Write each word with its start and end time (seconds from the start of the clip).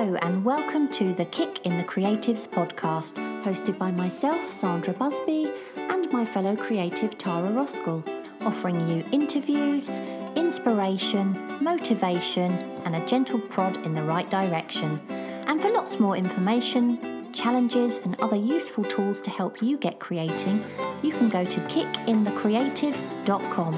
Hello, 0.00 0.16
and 0.22 0.44
welcome 0.46 0.88
to 0.92 1.12
the 1.12 1.26
Kick 1.26 1.66
in 1.66 1.76
the 1.76 1.84
Creatives 1.84 2.48
podcast, 2.48 3.12
hosted 3.44 3.78
by 3.78 3.90
myself, 3.90 4.50
Sandra 4.50 4.94
Busby, 4.94 5.52
and 5.76 6.10
my 6.10 6.24
fellow 6.24 6.56
creative, 6.56 7.18
Tara 7.18 7.50
Roskell, 7.50 8.02
offering 8.46 8.88
you 8.88 9.04
interviews, 9.12 9.90
inspiration, 10.36 11.36
motivation, 11.62 12.50
and 12.86 12.96
a 12.96 13.06
gentle 13.06 13.40
prod 13.40 13.76
in 13.84 13.92
the 13.92 14.02
right 14.02 14.30
direction. 14.30 14.98
And 15.46 15.60
for 15.60 15.68
lots 15.68 16.00
more 16.00 16.16
information, 16.16 17.30
challenges, 17.34 17.98
and 17.98 18.18
other 18.22 18.36
useful 18.36 18.84
tools 18.84 19.20
to 19.20 19.28
help 19.28 19.60
you 19.60 19.76
get 19.76 19.98
creating, 19.98 20.64
you 21.02 21.12
can 21.12 21.28
go 21.28 21.44
to 21.44 21.60
kickinthecreatives.com. 21.60 23.74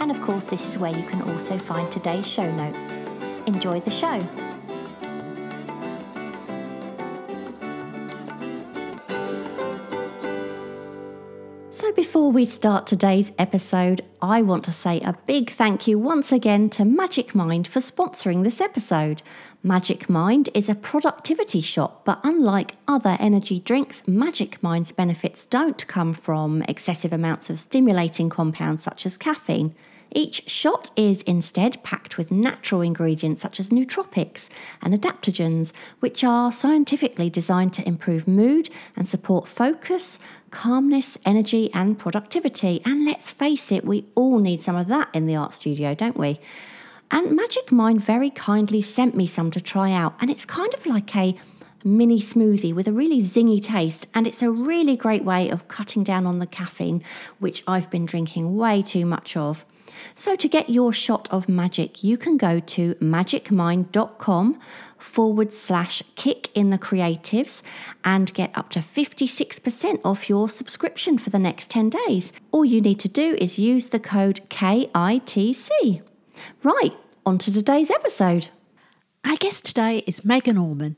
And 0.00 0.12
of 0.12 0.22
course, 0.22 0.44
this 0.44 0.68
is 0.68 0.78
where 0.78 0.96
you 0.96 1.04
can 1.08 1.22
also 1.22 1.58
find 1.58 1.90
today's 1.90 2.30
show 2.30 2.48
notes. 2.52 2.94
Enjoy 3.48 3.80
the 3.80 3.90
show. 3.90 4.22
Before 12.14 12.30
we 12.30 12.46
start 12.46 12.86
today's 12.86 13.32
episode, 13.40 14.00
I 14.22 14.40
want 14.40 14.62
to 14.66 14.72
say 14.72 15.00
a 15.00 15.18
big 15.26 15.50
thank 15.50 15.88
you 15.88 15.98
once 15.98 16.30
again 16.30 16.70
to 16.70 16.84
Magic 16.84 17.34
Mind 17.34 17.66
for 17.66 17.80
sponsoring 17.80 18.44
this 18.44 18.60
episode. 18.60 19.20
Magic 19.64 20.08
Mind 20.08 20.48
is 20.54 20.68
a 20.68 20.76
productivity 20.76 21.60
shop, 21.60 22.04
but 22.04 22.20
unlike 22.22 22.70
other 22.86 23.16
energy 23.18 23.58
drinks, 23.58 24.06
Magic 24.06 24.62
Mind's 24.62 24.92
benefits 24.92 25.44
don't 25.46 25.84
come 25.88 26.14
from 26.14 26.62
excessive 26.68 27.12
amounts 27.12 27.50
of 27.50 27.58
stimulating 27.58 28.30
compounds 28.30 28.84
such 28.84 29.06
as 29.06 29.16
caffeine. 29.16 29.74
Each 30.16 30.48
shot 30.48 30.92
is 30.94 31.22
instead 31.22 31.82
packed 31.82 32.16
with 32.16 32.30
natural 32.30 32.82
ingredients 32.82 33.42
such 33.42 33.58
as 33.58 33.70
nootropics 33.70 34.48
and 34.80 34.94
adaptogens, 34.94 35.72
which 35.98 36.22
are 36.22 36.52
scientifically 36.52 37.28
designed 37.28 37.72
to 37.74 37.86
improve 37.86 38.28
mood 38.28 38.70
and 38.94 39.08
support 39.08 39.48
focus, 39.48 40.20
calmness, 40.52 41.18
energy, 41.26 41.68
and 41.74 41.98
productivity. 41.98 42.80
And 42.84 43.04
let's 43.04 43.32
face 43.32 43.72
it, 43.72 43.84
we 43.84 44.06
all 44.14 44.38
need 44.38 44.62
some 44.62 44.76
of 44.76 44.86
that 44.86 45.08
in 45.12 45.26
the 45.26 45.34
art 45.34 45.52
studio, 45.52 45.96
don't 45.96 46.16
we? 46.16 46.38
And 47.10 47.34
Magic 47.34 47.72
Mind 47.72 48.00
very 48.00 48.30
kindly 48.30 48.82
sent 48.82 49.16
me 49.16 49.26
some 49.26 49.50
to 49.50 49.60
try 49.60 49.92
out, 49.92 50.14
and 50.20 50.30
it's 50.30 50.44
kind 50.44 50.72
of 50.74 50.86
like 50.86 51.14
a 51.16 51.34
mini 51.82 52.20
smoothie 52.20 52.72
with 52.72 52.86
a 52.86 52.92
really 52.92 53.20
zingy 53.20 53.62
taste, 53.62 54.06
and 54.14 54.28
it's 54.28 54.42
a 54.42 54.50
really 54.50 54.96
great 54.96 55.24
way 55.24 55.50
of 55.50 55.66
cutting 55.66 56.04
down 56.04 56.24
on 56.24 56.38
the 56.38 56.46
caffeine, 56.46 57.02
which 57.40 57.64
I've 57.66 57.90
been 57.90 58.06
drinking 58.06 58.56
way 58.56 58.80
too 58.80 59.04
much 59.04 59.36
of. 59.36 59.66
So, 60.14 60.36
to 60.36 60.48
get 60.48 60.70
your 60.70 60.92
shot 60.92 61.28
of 61.30 61.48
magic, 61.48 62.02
you 62.02 62.16
can 62.16 62.36
go 62.36 62.60
to 62.60 62.94
magicmind.com 62.96 64.60
forward 64.98 65.52
slash 65.52 66.02
kick 66.14 66.50
in 66.54 66.70
the 66.70 66.78
creatives 66.78 67.62
and 68.04 68.32
get 68.34 68.50
up 68.54 68.70
to 68.70 68.80
56% 68.80 70.00
off 70.04 70.28
your 70.28 70.48
subscription 70.48 71.18
for 71.18 71.30
the 71.30 71.38
next 71.38 71.70
10 71.70 71.90
days. 71.90 72.32
All 72.52 72.64
you 72.64 72.80
need 72.80 73.00
to 73.00 73.08
do 73.08 73.36
is 73.40 73.58
use 73.58 73.88
the 73.88 74.00
code 74.00 74.40
KITC. 74.48 76.02
Right, 76.62 76.96
on 77.26 77.38
to 77.38 77.52
today's 77.52 77.90
episode. 77.90 78.48
Our 79.24 79.36
guest 79.36 79.64
today 79.64 79.98
is 80.06 80.24
Megan 80.24 80.56
Auman. 80.56 80.96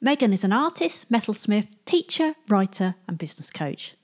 Megan 0.00 0.32
is 0.32 0.44
an 0.44 0.52
artist, 0.52 1.10
metalsmith, 1.10 1.68
teacher, 1.86 2.34
writer, 2.48 2.96
and 3.06 3.16
business 3.18 3.50
coach. 3.50 3.94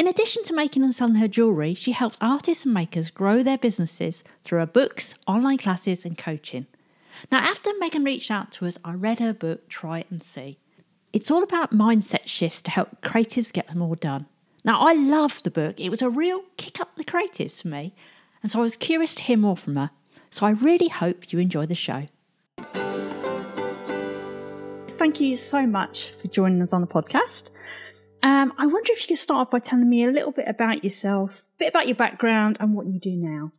In 0.00 0.06
addition 0.06 0.42
to 0.44 0.54
making 0.54 0.82
and 0.82 0.94
selling 0.94 1.16
her 1.16 1.28
jewellery, 1.28 1.74
she 1.74 1.92
helps 1.92 2.16
artists 2.22 2.64
and 2.64 2.72
makers 2.72 3.10
grow 3.10 3.42
their 3.42 3.58
businesses 3.58 4.24
through 4.42 4.60
her 4.60 4.66
books, 4.66 5.14
online 5.26 5.58
classes, 5.58 6.06
and 6.06 6.16
coaching. 6.16 6.66
Now, 7.30 7.40
after 7.40 7.70
Megan 7.78 8.02
reached 8.02 8.30
out 8.30 8.50
to 8.52 8.64
us, 8.64 8.78
I 8.82 8.94
read 8.94 9.18
her 9.18 9.34
book, 9.34 9.68
Try 9.68 9.98
It 9.98 10.06
and 10.10 10.22
See. 10.22 10.56
It's 11.12 11.30
all 11.30 11.42
about 11.42 11.74
mindset 11.74 12.28
shifts 12.28 12.62
to 12.62 12.70
help 12.70 13.02
creatives 13.02 13.52
get 13.52 13.76
more 13.76 13.94
done. 13.94 14.24
Now, 14.64 14.80
I 14.80 14.94
loved 14.94 15.44
the 15.44 15.50
book. 15.50 15.78
It 15.78 15.90
was 15.90 16.00
a 16.00 16.08
real 16.08 16.44
kick 16.56 16.80
up 16.80 16.96
the 16.96 17.04
creatives 17.04 17.60
for 17.60 17.68
me, 17.68 17.94
and 18.42 18.50
so 18.50 18.60
I 18.60 18.62
was 18.62 18.78
curious 18.78 19.14
to 19.16 19.24
hear 19.24 19.36
more 19.36 19.58
from 19.58 19.76
her. 19.76 19.90
So 20.30 20.46
I 20.46 20.52
really 20.52 20.88
hope 20.88 21.30
you 21.30 21.38
enjoy 21.38 21.66
the 21.66 21.74
show. 21.74 22.06
Thank 24.88 25.20
you 25.20 25.36
so 25.36 25.66
much 25.66 26.08
for 26.12 26.28
joining 26.28 26.62
us 26.62 26.72
on 26.72 26.80
the 26.80 26.86
podcast. 26.86 27.50
Um, 28.22 28.52
I 28.58 28.66
wonder 28.66 28.92
if 28.92 29.02
you 29.02 29.08
could 29.08 29.18
start 29.18 29.40
off 29.40 29.50
by 29.50 29.58
telling 29.60 29.88
me 29.88 30.04
a 30.04 30.10
little 30.10 30.32
bit 30.32 30.46
about 30.46 30.84
yourself, 30.84 31.44
a 31.56 31.58
bit 31.58 31.68
about 31.68 31.86
your 31.88 31.96
background, 31.96 32.58
and 32.60 32.74
what 32.74 32.86
you 32.86 33.00
do 33.00 33.16
now. 33.16 33.52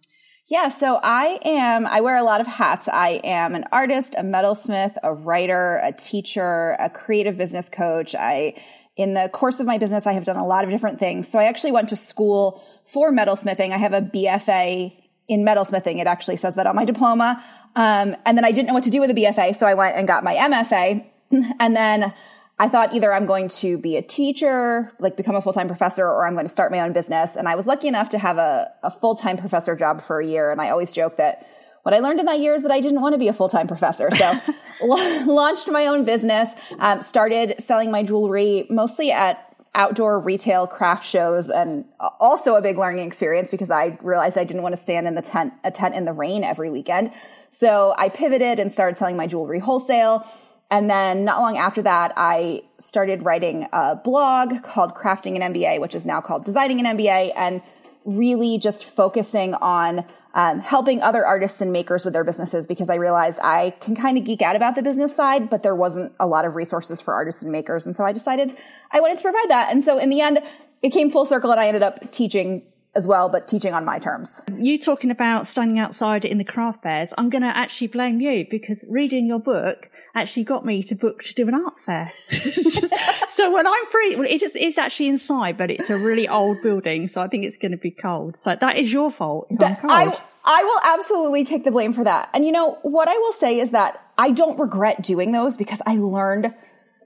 Yeah, 0.47 0.67
so 0.67 0.99
I 1.01 1.39
am, 1.45 1.87
I 1.87 2.01
wear 2.01 2.17
a 2.17 2.23
lot 2.23 2.41
of 2.41 2.47
hats. 2.47 2.87
I 2.87 3.21
am 3.23 3.55
an 3.55 3.63
artist, 3.71 4.15
a 4.17 4.21
metalsmith, 4.21 4.97
a 5.01 5.13
writer, 5.13 5.77
a 5.83 5.93
teacher, 5.93 6.75
a 6.77 6.89
creative 6.89 7.37
business 7.37 7.69
coach. 7.69 8.13
I, 8.15 8.61
in 8.97 9.13
the 9.13 9.29
course 9.31 9.61
of 9.61 9.65
my 9.65 9.77
business, 9.77 10.05
I 10.05 10.11
have 10.11 10.25
done 10.25 10.35
a 10.35 10.45
lot 10.45 10.65
of 10.65 10.69
different 10.69 10.99
things. 10.99 11.31
So 11.31 11.39
I 11.39 11.45
actually 11.45 11.71
went 11.71 11.89
to 11.89 11.95
school 11.95 12.61
for 12.85 13.13
metalsmithing. 13.13 13.71
I 13.71 13.77
have 13.77 13.93
a 13.93 14.01
BFA 14.01 14.93
in 15.29 15.45
metalsmithing. 15.45 16.01
It 16.01 16.07
actually 16.07 16.35
says 16.35 16.55
that 16.55 16.67
on 16.67 16.75
my 16.75 16.83
diploma. 16.83 17.41
Um, 17.77 18.17
and 18.25 18.37
then 18.37 18.43
I 18.43 18.51
didn't 18.51 18.67
know 18.67 18.73
what 18.73 18.83
to 18.83 18.89
do 18.89 18.99
with 18.99 19.09
a 19.09 19.13
BFA. 19.13 19.55
So 19.55 19.65
I 19.65 19.73
went 19.73 19.95
and 19.95 20.05
got 20.05 20.23
my 20.23 20.35
MFA. 20.35 21.05
And 21.61 21.73
then 21.73 22.13
I 22.61 22.69
thought 22.69 22.93
either 22.93 23.11
I'm 23.11 23.25
going 23.25 23.47
to 23.47 23.79
be 23.79 23.97
a 23.97 24.03
teacher, 24.03 24.91
like 24.99 25.17
become 25.17 25.35
a 25.35 25.41
full-time 25.41 25.65
professor, 25.65 26.05
or 26.05 26.27
I'm 26.27 26.33
going 26.33 26.45
to 26.45 26.51
start 26.51 26.71
my 26.71 26.81
own 26.81 26.93
business. 26.93 27.35
And 27.35 27.49
I 27.49 27.55
was 27.55 27.65
lucky 27.65 27.87
enough 27.87 28.09
to 28.09 28.19
have 28.19 28.37
a, 28.37 28.71
a 28.83 28.91
full-time 28.91 29.37
professor 29.37 29.75
job 29.75 29.99
for 29.99 30.19
a 30.19 30.27
year. 30.27 30.51
And 30.51 30.61
I 30.61 30.69
always 30.69 30.91
joke 30.91 31.17
that 31.17 31.47
what 31.81 31.95
I 31.95 31.99
learned 32.01 32.19
in 32.19 32.27
that 32.27 32.39
year 32.39 32.53
is 32.53 32.61
that 32.61 32.69
I 32.69 32.79
didn't 32.79 33.01
want 33.01 33.13
to 33.13 33.17
be 33.17 33.29
a 33.29 33.33
full-time 33.33 33.67
professor. 33.67 34.11
So 34.11 34.39
launched 34.83 35.69
my 35.69 35.87
own 35.87 36.05
business, 36.05 36.49
um, 36.77 37.01
started 37.01 37.55
selling 37.63 37.89
my 37.89 38.03
jewelry 38.03 38.67
mostly 38.69 39.11
at 39.11 39.43
outdoor 39.73 40.19
retail 40.19 40.67
craft 40.67 41.03
shows 41.03 41.49
and 41.49 41.85
also 42.19 42.57
a 42.57 42.61
big 42.61 42.77
learning 42.77 43.07
experience 43.07 43.49
because 43.49 43.71
I 43.71 43.97
realized 44.03 44.37
I 44.37 44.43
didn't 44.43 44.61
want 44.61 44.75
to 44.75 44.81
stand 44.81 45.07
in 45.07 45.15
the 45.15 45.23
tent, 45.23 45.53
a 45.63 45.71
tent 45.71 45.95
in 45.95 46.05
the 46.05 46.13
rain 46.13 46.43
every 46.43 46.69
weekend. 46.69 47.11
So 47.49 47.95
I 47.97 48.09
pivoted 48.09 48.59
and 48.59 48.71
started 48.71 48.97
selling 48.97 49.17
my 49.17 49.25
jewelry 49.25 49.57
wholesale 49.57 50.27
and 50.71 50.89
then 50.89 51.25
not 51.25 51.41
long 51.41 51.57
after 51.57 51.81
that, 51.81 52.13
I 52.15 52.63
started 52.77 53.23
writing 53.23 53.67
a 53.73 53.97
blog 53.97 54.63
called 54.63 54.95
Crafting 54.95 55.35
an 55.35 55.53
MBA, 55.53 55.81
which 55.81 55.93
is 55.93 56.05
now 56.05 56.21
called 56.21 56.45
Designing 56.45 56.83
an 56.83 56.97
MBA, 56.97 57.33
and 57.35 57.61
really 58.05 58.57
just 58.57 58.85
focusing 58.85 59.53
on 59.53 60.05
um, 60.33 60.61
helping 60.61 61.01
other 61.01 61.25
artists 61.25 61.59
and 61.59 61.73
makers 61.73 62.05
with 62.05 62.13
their 62.13 62.23
businesses 62.23 62.67
because 62.67 62.89
I 62.89 62.95
realized 62.95 63.41
I 63.43 63.71
can 63.81 63.97
kind 63.97 64.17
of 64.17 64.23
geek 64.23 64.41
out 64.41 64.55
about 64.55 64.75
the 64.75 64.81
business 64.81 65.13
side, 65.13 65.49
but 65.49 65.61
there 65.61 65.75
wasn't 65.75 66.13
a 66.21 66.25
lot 66.25 66.45
of 66.45 66.55
resources 66.55 67.01
for 67.01 67.13
artists 67.13 67.43
and 67.43 67.51
makers. 67.51 67.85
And 67.85 67.93
so 67.93 68.05
I 68.05 68.13
decided 68.13 68.55
I 68.93 69.01
wanted 69.01 69.17
to 69.17 69.23
provide 69.23 69.49
that. 69.49 69.71
And 69.71 69.83
so 69.83 69.97
in 69.97 70.09
the 70.09 70.21
end, 70.21 70.39
it 70.81 70.91
came 70.91 71.11
full 71.11 71.25
circle 71.25 71.51
and 71.51 71.59
I 71.59 71.67
ended 71.67 71.83
up 71.83 72.13
teaching 72.13 72.63
as 72.93 73.07
well, 73.07 73.29
but 73.29 73.47
teaching 73.47 73.73
on 73.73 73.85
my 73.85 73.99
terms. 73.99 74.41
You 74.57 74.77
talking 74.77 75.11
about 75.11 75.47
standing 75.47 75.79
outside 75.79 76.25
in 76.25 76.37
the 76.37 76.43
craft 76.43 76.83
fairs, 76.83 77.13
I'm 77.17 77.29
going 77.29 77.43
to 77.43 77.55
actually 77.55 77.87
blame 77.87 78.19
you 78.19 78.45
because 78.49 78.83
reading 78.89 79.25
your 79.25 79.39
book 79.39 79.89
actually 80.13 80.43
got 80.43 80.65
me 80.65 80.83
to 80.83 80.95
book 80.95 81.23
to 81.23 81.33
do 81.33 81.47
an 81.47 81.55
art 81.55 81.73
fair. 81.85 82.11
so 83.29 83.51
when 83.51 83.65
I'm 83.65 83.85
free, 83.91 84.15
well, 84.15 84.27
it 84.27 84.43
is, 84.43 84.55
it's 84.55 84.77
actually 84.77 85.07
inside, 85.07 85.57
but 85.57 85.71
it's 85.71 85.89
a 85.89 85.97
really 85.97 86.27
old 86.27 86.61
building. 86.61 87.07
So 87.07 87.21
I 87.21 87.27
think 87.27 87.45
it's 87.45 87.57
going 87.57 87.71
to 87.71 87.77
be 87.77 87.91
cold. 87.91 88.35
So 88.35 88.55
that 88.59 88.77
is 88.77 88.91
your 88.91 89.09
fault. 89.09 89.47
I, 89.61 90.19
I 90.43 90.63
will 90.63 90.99
absolutely 90.99 91.45
take 91.45 91.63
the 91.63 91.71
blame 91.71 91.93
for 91.93 92.03
that. 92.03 92.29
And 92.33 92.45
you 92.45 92.51
know, 92.51 92.77
what 92.81 93.07
I 93.07 93.17
will 93.17 93.33
say 93.33 93.59
is 93.59 93.71
that 93.71 94.05
I 94.17 94.31
don't 94.31 94.59
regret 94.59 95.01
doing 95.01 95.31
those 95.31 95.55
because 95.55 95.81
I 95.85 95.95
learned 95.95 96.53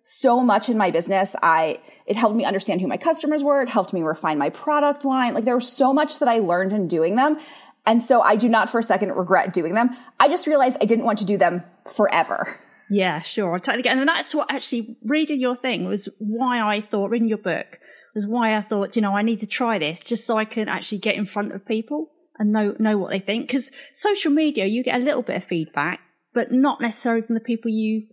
so 0.02 0.40
much 0.40 0.67
in 0.67 0.78
my 0.78 0.90
business. 0.90 1.35
I, 1.44 1.79
it 2.05 2.16
helped 2.16 2.35
me 2.35 2.45
understand 2.45 2.81
who 2.81 2.88
my 2.88 2.97
customers 2.97 3.43
were. 3.43 3.61
It 3.61 3.69
helped 3.69 3.93
me 3.93 4.03
refine 4.03 4.38
my 4.38 4.49
product 4.49 5.05
line. 5.05 5.33
Like 5.33 5.45
there 5.45 5.55
was 5.55 5.71
so 5.71 5.93
much 5.93 6.19
that 6.19 6.29
I 6.29 6.39
learned 6.39 6.71
in 6.71 6.88
doing 6.88 7.16
them. 7.16 7.39
And 7.85 8.03
so 8.03 8.21
I 8.21 8.35
do 8.35 8.49
not 8.49 8.69
for 8.69 8.79
a 8.79 8.83
second 8.83 9.11
regret 9.13 9.53
doing 9.53 9.73
them. 9.73 9.95
I 10.19 10.27
just 10.27 10.47
realized 10.47 10.77
I 10.81 10.85
didn't 10.85 11.05
want 11.05 11.19
to 11.19 11.25
do 11.25 11.38
them 11.38 11.63
forever. 11.93 12.59
Yeah, 12.89 13.21
sure. 13.21 13.59
And 13.67 14.07
that's 14.07 14.35
what 14.35 14.52
actually 14.52 14.97
reading 15.03 15.40
your 15.40 15.55
thing 15.55 15.85
was 15.87 16.09
why 16.19 16.61
I 16.61 16.81
thought, 16.81 17.09
reading 17.09 17.28
your 17.28 17.40
book 17.40 17.79
was 18.13 18.25
why 18.25 18.55
I 18.55 18.61
thought, 18.61 18.96
you 18.96 19.02
know, 19.02 19.16
I 19.16 19.23
need 19.23 19.40
to 19.40 19.47
try 19.47 19.78
this 19.78 19.99
just 19.99 20.25
so 20.25 20.37
I 20.37 20.46
can 20.46 20.69
actually 20.69 20.99
get 20.99 21.16
in 21.16 21.25
front 21.25 21.53
of 21.53 21.66
people 21.66 22.11
and 22.37 22.52
know, 22.52 22.75
know 22.79 22.97
what 22.97 23.11
they 23.11 23.19
think. 23.19 23.49
Cause 23.49 23.72
social 23.93 24.31
media, 24.31 24.66
you 24.66 24.84
get 24.84 24.99
a 24.99 25.03
little 25.03 25.22
bit 25.22 25.37
of 25.37 25.43
feedback, 25.43 25.99
but 26.34 26.52
not 26.52 26.81
necessarily 26.81 27.22
from 27.22 27.35
the 27.35 27.41
people 27.41 27.69
you 27.69 28.07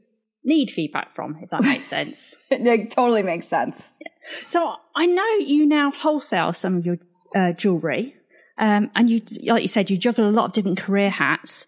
need 0.45 0.71
feedback 0.71 1.15
from, 1.15 1.39
if 1.43 1.51
that 1.51 1.63
makes 1.63 1.87
sense. 1.87 2.37
it 2.51 2.91
totally 2.91 3.23
makes 3.23 3.47
sense. 3.47 3.89
Yeah. 4.01 4.09
So 4.49 4.75
I 4.95 5.07
know 5.07 5.27
you 5.39 5.67
now 5.67 5.91
wholesale 5.91 6.53
some 6.53 6.77
of 6.77 6.87
your 6.87 6.99
uh, 7.35 7.53
jewelry. 7.53 8.17
Um, 8.59 8.91
and 8.95 9.09
you, 9.09 9.23
like 9.47 9.63
you 9.63 9.69
said, 9.69 9.91
you 9.91 9.97
juggle 9.97 10.29
a 10.29 10.31
lot 10.31 10.47
of 10.47 10.53
different 10.53 10.79
career 10.79 11.11
hats. 11.11 11.67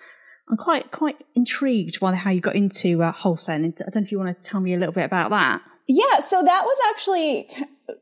I'm 0.49 0.57
quite 0.57 0.91
quite 0.91 1.25
intrigued 1.35 2.01
by 2.01 2.15
how 2.15 2.31
you 2.31 2.41
got 2.41 2.55
into 2.55 3.03
uh, 3.03 3.13
wholesaling. 3.13 3.81
I 3.81 3.91
don't 3.91 3.97
know 3.97 4.03
if 4.03 4.13
you 4.13 4.19
want 4.19 4.41
to 4.41 4.49
tell 4.49 4.61
me 4.61 4.75
a 4.75 4.77
little 4.77 4.93
bit 4.93 5.05
about 5.05 5.31
that. 5.31 5.63
Yeah, 5.87 6.21
so 6.21 6.43
that 6.43 6.65
was 6.65 6.79
actually 6.91 7.49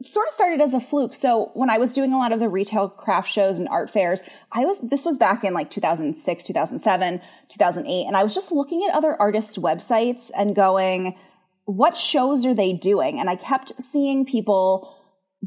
sort 0.04 0.28
of 0.28 0.32
started 0.32 0.60
as 0.60 0.74
a 0.74 0.80
fluke. 0.80 1.14
So 1.14 1.50
when 1.54 1.70
I 1.70 1.78
was 1.78 1.94
doing 1.94 2.12
a 2.12 2.18
lot 2.18 2.32
of 2.32 2.40
the 2.40 2.48
retail 2.48 2.88
craft 2.88 3.28
shows 3.28 3.58
and 3.58 3.68
art 3.68 3.90
fairs, 3.90 4.22
I 4.52 4.60
was, 4.60 4.80
this 4.80 5.04
was 5.04 5.18
back 5.18 5.44
in 5.44 5.54
like 5.54 5.70
2006, 5.70 6.44
2007, 6.44 7.20
2008. 7.48 8.06
And 8.06 8.16
I 8.16 8.22
was 8.22 8.34
just 8.34 8.52
looking 8.52 8.86
at 8.88 8.94
other 8.94 9.16
artists' 9.20 9.58
websites 9.58 10.30
and 10.36 10.54
going, 10.54 11.16
what 11.64 11.96
shows 11.96 12.46
are 12.46 12.54
they 12.54 12.72
doing? 12.72 13.18
And 13.18 13.28
I 13.28 13.36
kept 13.36 13.80
seeing 13.82 14.24
people 14.24 14.96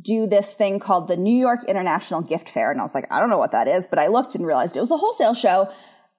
do 0.02 0.28
this 0.28 0.54
thing 0.54 0.80
called 0.80 1.08
the 1.08 1.16
New 1.16 1.36
York 1.36 1.64
International 1.66 2.22
Gift 2.22 2.50
Fair. 2.50 2.72
And 2.72 2.80
I 2.80 2.84
was 2.84 2.94
like, 2.94 3.08
I 3.10 3.20
don't 3.20 3.30
know 3.30 3.38
what 3.38 3.52
that 3.52 3.68
is, 3.68 3.88
but 3.88 4.00
I 4.00 4.08
looked 4.08 4.36
and 4.36 4.46
realized 4.46 4.76
it 4.76 4.82
was 4.82 4.92
a 4.92 4.98
wholesale 4.98 5.34
show. 5.34 5.72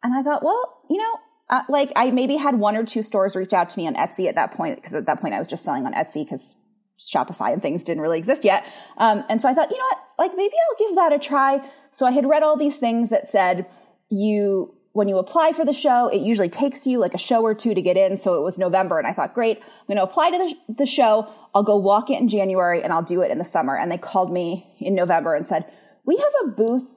And 0.03 0.15
I 0.15 0.23
thought, 0.23 0.43
well, 0.43 0.83
you 0.89 0.99
know, 0.99 1.19
uh, 1.49 1.63
like 1.69 1.93
I 1.95 2.11
maybe 2.11 2.37
had 2.37 2.59
one 2.59 2.77
or 2.77 2.85
two 2.85 3.03
stores 3.03 3.37
reach 3.37 3.53
out 3.53 3.71
to 3.71 3.79
me 3.79 3.87
on 3.87 3.95
Etsy 3.95 4.29
at 4.29 4.35
that 4.35 4.53
point 4.53 4.77
because 4.77 4.95
at 4.95 5.07
that 5.07 5.21
point 5.21 5.35
I 5.35 5.39
was 5.39 5.47
just 5.47 5.63
selling 5.63 5.87
on 5.87 5.93
Etsy 5.93 6.25
because 6.25 6.57
Shopify 6.98 7.52
and 7.52 7.60
things 7.60 7.84
didn't 7.84 8.02
really 8.02 8.19
exist 8.19 8.44
yet. 8.44 8.66
Um, 8.96 9.25
and 9.28 9.43
so 9.43 9.48
I 9.48 9.54
thought, 9.54 9.70
you 9.70 9.78
know 9.78 9.84
what, 9.84 9.98
like 10.19 10.37
maybe 10.37 10.54
I'll 10.54 10.88
give 10.88 10.96
that 10.96 11.12
a 11.12 11.19
try. 11.19 11.60
So 11.90 12.06
I 12.06 12.10
had 12.10 12.26
read 12.26 12.43
all 12.43 12.56
these 12.56 12.76
things 12.76 13.10
that 13.10 13.31
said 13.31 13.66
you 14.10 14.72
when 14.96 15.08
you 15.08 15.19
apply 15.19 15.52
for 15.52 15.62
the 15.62 15.75
show, 15.75 16.08
it 16.08 16.22
usually 16.22 16.48
takes 16.48 16.87
you 16.87 16.98
like 16.98 17.12
a 17.12 17.19
show 17.19 17.43
or 17.43 17.54
two 17.54 17.75
to 17.75 17.82
get 17.82 17.98
in. 17.98 18.16
So 18.16 18.38
it 18.38 18.43
was 18.43 18.58
November 18.58 18.98
and 18.98 19.06
I 19.06 19.12
thought, 19.12 19.34
great, 19.34 19.58
I'm 19.58 19.87
going 19.88 19.98
to 19.98 20.02
apply 20.02 20.31
to 20.31 20.38
the, 20.38 20.75
the 20.78 20.87
show. 20.87 21.31
I'll 21.54 21.62
go 21.62 21.76
walk 21.76 22.08
it 22.08 22.19
in 22.19 22.28
January 22.28 22.82
and 22.82 22.94
I'll 22.94 23.02
do 23.02 23.20
it 23.20 23.31
in 23.31 23.37
the 23.37 23.44
summer. 23.44 23.76
And 23.76 23.93
they 23.93 23.98
called 23.98 24.32
me 24.32 24.75
in 24.81 24.94
November 24.94 25.34
and 25.34 25.46
said, 25.46 25.70
we 26.06 26.16
have 26.16 26.32
a 26.44 26.48
booth 26.48 26.88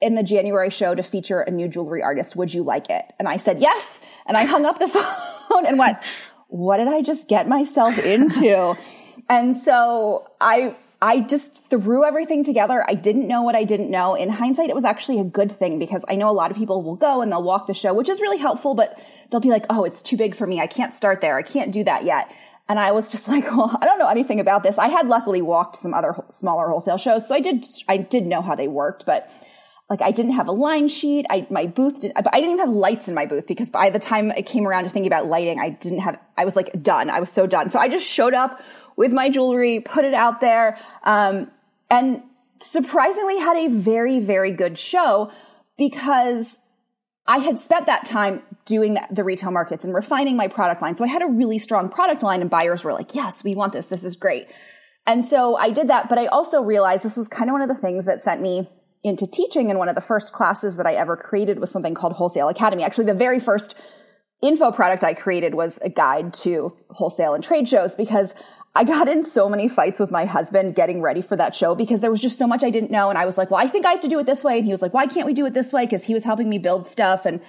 in 0.00 0.14
the 0.14 0.22
January 0.22 0.70
show 0.70 0.94
to 0.94 1.02
feature 1.02 1.42
a 1.42 1.50
new 1.50 1.68
jewelry 1.68 2.02
artist. 2.02 2.36
Would 2.36 2.54
you 2.54 2.62
like 2.62 2.88
it? 2.88 3.04
And 3.18 3.28
I 3.28 3.36
said, 3.36 3.60
yes. 3.60 4.00
And 4.26 4.34
I 4.34 4.44
hung 4.44 4.64
up 4.64 4.78
the 4.78 4.88
phone 5.48 5.66
and 5.66 5.78
went, 5.78 5.98
what 6.48 6.78
did 6.78 6.88
I 6.88 7.02
just 7.02 7.28
get 7.28 7.46
myself 7.46 7.98
into? 7.98 8.76
and 9.28 9.56
so 9.56 10.30
I, 10.40 10.76
I 11.02 11.20
just 11.20 11.68
threw 11.68 12.04
everything 12.04 12.44
together. 12.44 12.84
I 12.88 12.94
didn't 12.94 13.26
know 13.26 13.42
what 13.42 13.56
I 13.56 13.64
didn't 13.64 13.90
know. 13.90 14.14
In 14.14 14.30
hindsight, 14.30 14.70
it 14.70 14.74
was 14.74 14.84
actually 14.84 15.18
a 15.18 15.24
good 15.24 15.50
thing 15.50 15.78
because 15.78 16.04
I 16.08 16.14
know 16.14 16.30
a 16.30 16.32
lot 16.32 16.50
of 16.50 16.56
people 16.56 16.82
will 16.82 16.96
go 16.96 17.22
and 17.22 17.32
they'll 17.32 17.42
walk 17.42 17.66
the 17.66 17.74
show, 17.74 17.92
which 17.92 18.08
is 18.08 18.20
really 18.20 18.38
helpful, 18.38 18.74
but 18.74 18.98
they'll 19.30 19.40
be 19.40 19.50
like, 19.50 19.66
oh, 19.68 19.84
it's 19.84 20.00
too 20.00 20.16
big 20.16 20.34
for 20.34 20.46
me. 20.46 20.60
I 20.60 20.68
can't 20.68 20.94
start 20.94 21.20
there. 21.20 21.36
I 21.36 21.42
can't 21.42 21.72
do 21.72 21.82
that 21.84 22.04
yet. 22.04 22.30
And 22.68 22.78
I 22.78 22.92
was 22.92 23.10
just 23.10 23.26
like, 23.34 23.44
well, 23.44 23.76
I 23.80 23.84
don't 23.84 23.98
know 23.98 24.08
anything 24.08 24.38
about 24.38 24.62
this. 24.62 24.78
I 24.78 24.88
had 24.88 25.08
luckily 25.08 25.42
walked 25.42 25.76
some 25.76 25.92
other 25.92 26.14
smaller 26.28 26.68
wholesale 26.68 26.98
shows. 26.98 27.26
So 27.26 27.34
I 27.34 27.40
did, 27.40 27.66
I 27.88 27.96
did 27.96 28.26
know 28.26 28.40
how 28.40 28.54
they 28.54 28.68
worked, 28.68 29.04
but 29.04 29.28
like 29.90 30.00
I 30.00 30.10
didn't 30.10 30.32
have 30.32 30.48
a 30.48 30.52
line 30.52 30.88
sheet. 30.88 31.26
I, 31.28 31.46
my 31.50 31.66
booth 31.66 32.00
did, 32.00 32.12
I 32.16 32.22
didn't 32.22 32.54
even 32.54 32.58
have 32.60 32.70
lights 32.70 33.08
in 33.08 33.14
my 33.14 33.26
booth 33.26 33.46
because 33.46 33.68
by 33.68 33.90
the 33.90 33.98
time 33.98 34.30
it 34.30 34.46
came 34.46 34.66
around 34.66 34.84
to 34.84 34.88
thinking 34.88 35.12
about 35.12 35.26
lighting, 35.26 35.60
I 35.60 35.68
didn't 35.68 35.98
have, 35.98 36.18
I 36.38 36.44
was 36.44 36.56
like 36.56 36.82
done. 36.82 37.10
I 37.10 37.20
was 37.20 37.30
so 37.30 37.46
done. 37.46 37.68
So 37.68 37.78
I 37.78 37.88
just 37.88 38.06
showed 38.06 38.32
up 38.32 38.62
with 38.96 39.12
my 39.12 39.28
jewelry, 39.28 39.80
put 39.80 40.04
it 40.04 40.14
out 40.14 40.40
there, 40.40 40.78
um, 41.04 41.50
and 41.90 42.22
surprisingly 42.60 43.38
had 43.38 43.56
a 43.56 43.68
very, 43.68 44.20
very 44.20 44.52
good 44.52 44.78
show 44.78 45.30
because 45.76 46.58
I 47.26 47.38
had 47.38 47.60
spent 47.60 47.86
that 47.86 48.04
time 48.04 48.42
doing 48.64 48.98
the 49.10 49.24
retail 49.24 49.50
markets 49.50 49.84
and 49.84 49.94
refining 49.94 50.36
my 50.36 50.48
product 50.48 50.82
line. 50.82 50.96
So 50.96 51.04
I 51.04 51.08
had 51.08 51.22
a 51.22 51.26
really 51.26 51.58
strong 51.58 51.88
product 51.88 52.22
line 52.22 52.40
and 52.40 52.50
buyers 52.50 52.84
were 52.84 52.92
like, 52.92 53.14
yes, 53.14 53.44
we 53.44 53.54
want 53.54 53.72
this. 53.72 53.86
This 53.86 54.04
is 54.04 54.16
great. 54.16 54.48
And 55.06 55.24
so 55.24 55.56
I 55.56 55.70
did 55.70 55.88
that, 55.88 56.08
but 56.08 56.18
I 56.18 56.26
also 56.26 56.62
realized 56.62 57.04
this 57.04 57.16
was 57.16 57.28
kind 57.28 57.50
of 57.50 57.52
one 57.52 57.62
of 57.62 57.68
the 57.68 57.80
things 57.80 58.06
that 58.06 58.20
sent 58.20 58.40
me 58.40 58.68
into 59.04 59.26
teaching 59.26 59.70
and 59.70 59.78
one 59.78 59.88
of 59.88 59.96
the 59.96 60.00
first 60.00 60.32
classes 60.32 60.76
that 60.76 60.86
I 60.86 60.94
ever 60.94 61.16
created 61.16 61.58
was 61.58 61.70
something 61.70 61.94
called 61.94 62.12
Wholesale 62.12 62.48
Academy. 62.48 62.84
Actually, 62.84 63.06
the 63.06 63.14
very 63.14 63.40
first 63.40 63.76
info 64.42 64.70
product 64.70 65.02
I 65.02 65.14
created 65.14 65.54
was 65.54 65.78
a 65.82 65.88
guide 65.88 66.34
to 66.34 66.76
wholesale 66.90 67.34
and 67.34 67.42
trade 67.42 67.68
shows 67.68 67.94
because 67.94 68.34
I 68.74 68.84
got 68.84 69.06
in 69.06 69.22
so 69.22 69.48
many 69.48 69.68
fights 69.68 70.00
with 70.00 70.10
my 70.10 70.24
husband 70.24 70.74
getting 70.74 71.02
ready 71.02 71.20
for 71.20 71.36
that 71.36 71.54
show 71.54 71.74
because 71.74 72.00
there 72.00 72.10
was 72.10 72.20
just 72.20 72.38
so 72.38 72.46
much 72.46 72.64
I 72.64 72.70
didn't 72.70 72.90
know. 72.90 73.10
And 73.10 73.18
I 73.18 73.26
was 73.26 73.36
like, 73.36 73.50
well, 73.50 73.60
I 73.60 73.66
think 73.66 73.84
I 73.84 73.90
have 73.90 74.00
to 74.00 74.08
do 74.08 74.18
it 74.18 74.24
this 74.24 74.42
way. 74.42 74.56
And 74.56 74.64
he 74.64 74.72
was 74.72 74.80
like, 74.80 74.94
why 74.94 75.06
can't 75.06 75.26
we 75.26 75.34
do 75.34 75.44
it 75.44 75.52
this 75.52 75.72
way? 75.72 75.86
Cause 75.86 76.04
he 76.04 76.14
was 76.14 76.24
helping 76.24 76.48
me 76.48 76.58
build 76.58 76.88
stuff. 76.88 77.26
And 77.26 77.40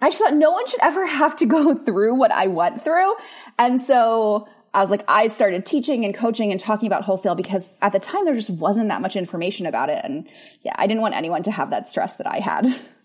I 0.00 0.10
just 0.10 0.22
thought 0.22 0.34
no 0.34 0.50
one 0.50 0.66
should 0.66 0.80
ever 0.82 1.06
have 1.20 1.36
to 1.36 1.46
go 1.46 1.74
through 1.74 2.16
what 2.16 2.32
I 2.32 2.48
went 2.48 2.84
through. 2.84 3.14
And 3.58 3.80
so 3.80 4.46
I 4.74 4.82
was 4.82 4.90
like, 4.90 5.04
I 5.08 5.28
started 5.28 5.64
teaching 5.64 6.04
and 6.04 6.14
coaching 6.14 6.50
and 6.50 6.60
talking 6.60 6.86
about 6.86 7.02
wholesale 7.02 7.34
because 7.34 7.72
at 7.80 7.92
the 7.92 7.98
time 7.98 8.26
there 8.26 8.34
just 8.34 8.50
wasn't 8.50 8.88
that 8.88 9.00
much 9.00 9.16
information 9.16 9.64
about 9.64 9.88
it. 9.88 10.04
And 10.04 10.28
yeah, 10.62 10.74
I 10.76 10.86
didn't 10.86 11.00
want 11.00 11.14
anyone 11.14 11.42
to 11.44 11.50
have 11.50 11.70
that 11.70 11.88
stress 11.88 12.16
that 12.16 12.26
I 12.26 12.40
had. 12.40 12.78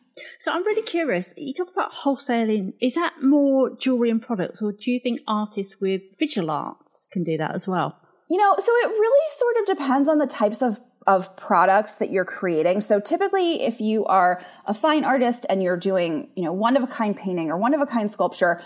So 0.43 0.51
I'm 0.51 0.65
really 0.65 0.81
curious. 0.81 1.33
You 1.37 1.53
talk 1.53 1.71
about 1.71 1.93
wholesaling. 1.93 2.73
Is 2.81 2.95
that 2.95 3.13
more 3.23 3.77
jewelry 3.77 4.09
and 4.09 4.21
products, 4.21 4.61
or 4.61 4.73
do 4.73 4.91
you 4.91 4.99
think 4.99 5.21
artists 5.25 5.79
with 5.79 6.01
visual 6.19 6.51
arts 6.51 7.07
can 7.13 7.23
do 7.23 7.37
that 7.37 7.55
as 7.55 7.65
well? 7.65 7.97
You 8.29 8.35
know, 8.35 8.53
so 8.59 8.73
it 8.75 8.87
really 8.87 9.29
sort 9.29 9.55
of 9.61 9.77
depends 9.77 10.09
on 10.09 10.17
the 10.17 10.27
types 10.27 10.61
of 10.61 10.81
of 11.07 11.33
products 11.37 11.95
that 11.99 12.11
you're 12.11 12.25
creating. 12.25 12.81
So 12.81 12.99
typically 12.99 13.61
if 13.61 13.79
you 13.79 14.03
are 14.03 14.43
a 14.65 14.73
fine 14.73 15.05
artist 15.05 15.45
and 15.49 15.63
you're 15.63 15.77
doing, 15.77 16.29
you 16.35 16.43
know, 16.43 16.51
one 16.51 16.75
of 16.75 16.83
a 16.83 16.87
kind 16.87 17.15
painting 17.15 17.49
or 17.49 17.57
one 17.57 17.73
of 17.73 17.79
a 17.79 17.85
kind 17.85 18.11
sculpture, 18.11 18.61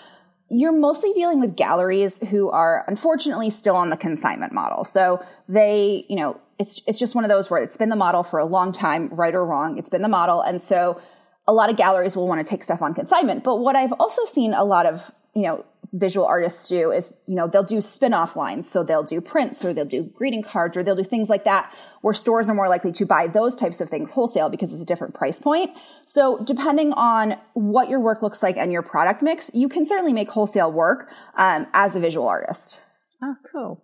you're 0.49 0.71
mostly 0.71 1.13
dealing 1.13 1.39
with 1.39 1.55
galleries 1.55 2.17
who 2.29 2.49
are 2.49 2.85
unfortunately 2.87 3.51
still 3.51 3.75
on 3.75 3.91
the 3.91 3.97
consignment 3.97 4.51
model. 4.51 4.83
So 4.83 5.23
they, 5.47 6.05
you 6.09 6.15
know, 6.15 6.41
it's 6.57 6.81
it's 6.87 6.97
just 6.97 7.13
one 7.13 7.23
of 7.23 7.29
those 7.29 7.51
where 7.51 7.61
it's 7.61 7.77
been 7.77 7.89
the 7.89 7.95
model 7.95 8.23
for 8.23 8.39
a 8.39 8.45
long 8.45 8.71
time, 8.71 9.09
right 9.09 9.35
or 9.35 9.45
wrong, 9.45 9.77
it's 9.77 9.91
been 9.91 10.01
the 10.01 10.07
model. 10.07 10.41
And 10.41 10.59
so 10.59 10.99
a 11.47 11.53
lot 11.53 11.69
of 11.69 11.77
galleries 11.77 12.15
will 12.15 12.27
want 12.27 12.45
to 12.45 12.49
take 12.49 12.63
stuff 12.63 12.81
on 12.81 12.93
consignment. 12.93 13.43
But 13.43 13.57
what 13.57 13.75
I've 13.75 13.93
also 13.93 14.25
seen 14.25 14.53
a 14.53 14.63
lot 14.63 14.85
of, 14.85 15.11
you 15.33 15.43
know, 15.43 15.65
visual 15.93 16.25
artists 16.25 16.67
do 16.67 16.91
is, 16.91 17.13
you 17.25 17.35
know, 17.35 17.47
they'll 17.47 17.63
do 17.63 17.79
spin-off 17.79 18.35
lines. 18.35 18.69
So 18.69 18.83
they'll 18.83 19.03
do 19.03 19.21
prints 19.21 19.63
or 19.63 19.73
they'll 19.73 19.85
do 19.85 20.03
greeting 20.03 20.43
cards 20.43 20.75
or 20.75 20.83
they'll 20.83 20.97
do 20.97 21.03
things 21.03 21.29
like 21.29 21.45
that 21.45 21.73
where 22.01 22.13
stores 22.13 22.49
are 22.49 22.53
more 22.53 22.67
likely 22.67 22.91
to 22.91 23.05
buy 23.05 23.27
those 23.27 23.55
types 23.55 23.79
of 23.79 23.89
things 23.89 24.11
wholesale 24.11 24.49
because 24.49 24.73
it's 24.73 24.81
a 24.81 24.85
different 24.85 25.13
price 25.13 25.39
point. 25.39 25.71
So 26.05 26.43
depending 26.43 26.91
on 26.93 27.37
what 27.53 27.89
your 27.89 28.01
work 28.01 28.21
looks 28.21 28.43
like 28.43 28.57
and 28.57 28.71
your 28.71 28.81
product 28.81 29.21
mix, 29.21 29.49
you 29.53 29.69
can 29.69 29.85
certainly 29.85 30.13
make 30.13 30.29
wholesale 30.29 30.71
work 30.71 31.09
um, 31.35 31.67
as 31.73 31.95
a 31.95 31.99
visual 32.01 32.27
artist. 32.27 32.81
Oh, 33.23 33.35
cool. 33.49 33.83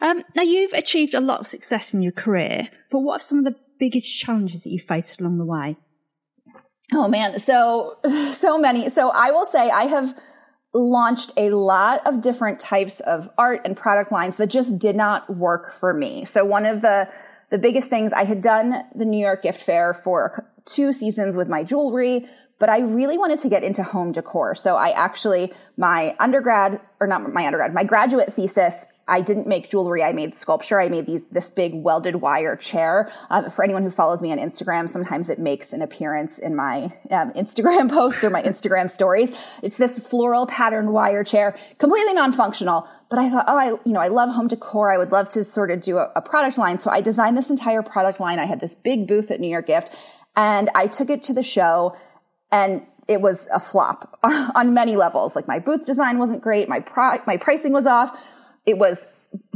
Um, 0.00 0.24
now 0.34 0.42
you've 0.42 0.72
achieved 0.72 1.14
a 1.14 1.20
lot 1.20 1.40
of 1.40 1.46
success 1.46 1.94
in 1.94 2.02
your 2.02 2.12
career, 2.12 2.68
but 2.90 3.00
what 3.00 3.20
are 3.20 3.24
some 3.24 3.38
of 3.38 3.44
the 3.44 3.56
biggest 3.78 4.12
challenges 4.12 4.64
that 4.64 4.70
you 4.70 4.78
faced 4.78 5.20
along 5.20 5.38
the 5.38 5.44
way? 5.44 5.76
Oh 6.94 7.08
man, 7.08 7.38
so 7.38 7.98
so 8.32 8.58
many. 8.58 8.88
So 8.88 9.10
I 9.10 9.30
will 9.32 9.46
say 9.46 9.70
I 9.70 9.86
have 9.86 10.16
launched 10.72 11.32
a 11.36 11.50
lot 11.50 12.06
of 12.06 12.20
different 12.20 12.60
types 12.60 13.00
of 13.00 13.28
art 13.38 13.62
and 13.64 13.76
product 13.76 14.10
lines 14.10 14.36
that 14.36 14.48
just 14.48 14.78
did 14.78 14.96
not 14.96 15.34
work 15.34 15.72
for 15.72 15.92
me. 15.92 16.24
So 16.24 16.44
one 16.44 16.66
of 16.66 16.82
the 16.82 17.08
the 17.50 17.58
biggest 17.58 17.90
things 17.90 18.12
I 18.12 18.24
had 18.24 18.40
done 18.40 18.84
the 18.94 19.04
New 19.04 19.20
York 19.20 19.42
Gift 19.42 19.60
Fair 19.60 19.94
for 19.94 20.48
two 20.64 20.92
seasons 20.92 21.36
with 21.36 21.48
my 21.48 21.62
jewelry, 21.62 22.26
but 22.58 22.68
I 22.68 22.80
really 22.80 23.18
wanted 23.18 23.40
to 23.40 23.48
get 23.48 23.62
into 23.62 23.82
home 23.82 24.12
decor. 24.12 24.54
So 24.54 24.76
I 24.76 24.90
actually 24.90 25.52
my 25.76 26.14
undergrad 26.18 26.80
or 27.00 27.06
not 27.06 27.32
my 27.32 27.46
undergrad, 27.46 27.74
my 27.74 27.84
graduate 27.84 28.32
thesis 28.34 28.86
I 29.06 29.20
didn't 29.20 29.46
make 29.46 29.70
jewelry. 29.70 30.02
I 30.02 30.12
made 30.12 30.34
sculpture. 30.34 30.80
I 30.80 30.88
made 30.88 31.06
these, 31.06 31.22
this 31.30 31.50
big 31.50 31.74
welded 31.74 32.16
wire 32.16 32.56
chair. 32.56 33.12
Um, 33.28 33.50
for 33.50 33.62
anyone 33.62 33.82
who 33.82 33.90
follows 33.90 34.22
me 34.22 34.32
on 34.32 34.38
Instagram, 34.38 34.88
sometimes 34.88 35.28
it 35.28 35.38
makes 35.38 35.72
an 35.72 35.82
appearance 35.82 36.38
in 36.38 36.56
my 36.56 36.84
um, 37.10 37.32
Instagram 37.32 37.90
posts 37.92 38.24
or 38.24 38.30
my 38.30 38.42
Instagram 38.42 38.88
stories. 38.90 39.30
It's 39.62 39.76
this 39.76 39.98
floral 39.98 40.46
patterned 40.46 40.90
wire 40.90 41.22
chair, 41.22 41.56
completely 41.78 42.14
non-functional. 42.14 42.88
But 43.10 43.18
I 43.18 43.30
thought, 43.30 43.44
oh, 43.46 43.58
I, 43.58 43.66
you 43.84 43.92
know, 43.92 44.00
I 44.00 44.08
love 44.08 44.30
home 44.30 44.48
decor. 44.48 44.90
I 44.90 44.96
would 44.96 45.12
love 45.12 45.28
to 45.30 45.44
sort 45.44 45.70
of 45.70 45.82
do 45.82 45.98
a, 45.98 46.10
a 46.16 46.22
product 46.22 46.56
line. 46.56 46.78
So 46.78 46.90
I 46.90 47.00
designed 47.02 47.36
this 47.36 47.50
entire 47.50 47.82
product 47.82 48.20
line. 48.20 48.38
I 48.38 48.46
had 48.46 48.60
this 48.60 48.74
big 48.74 49.06
booth 49.06 49.30
at 49.30 49.38
New 49.38 49.50
York 49.50 49.66
Gift 49.66 49.90
and 50.36 50.70
I 50.74 50.86
took 50.86 51.10
it 51.10 51.22
to 51.24 51.34
the 51.34 51.42
show 51.42 51.96
and 52.54 52.86
it 53.08 53.20
was 53.20 53.48
a 53.52 53.58
flop 53.58 54.18
on 54.54 54.72
many 54.72 54.96
levels. 54.96 55.34
Like 55.34 55.48
my 55.48 55.58
booth 55.58 55.84
design 55.84 56.18
wasn't 56.18 56.40
great. 56.40 56.68
My 56.68 56.80
pro- 56.80 57.18
my 57.26 57.36
pricing 57.36 57.72
was 57.72 57.86
off 57.86 58.16
it 58.66 58.78
was 58.78 59.06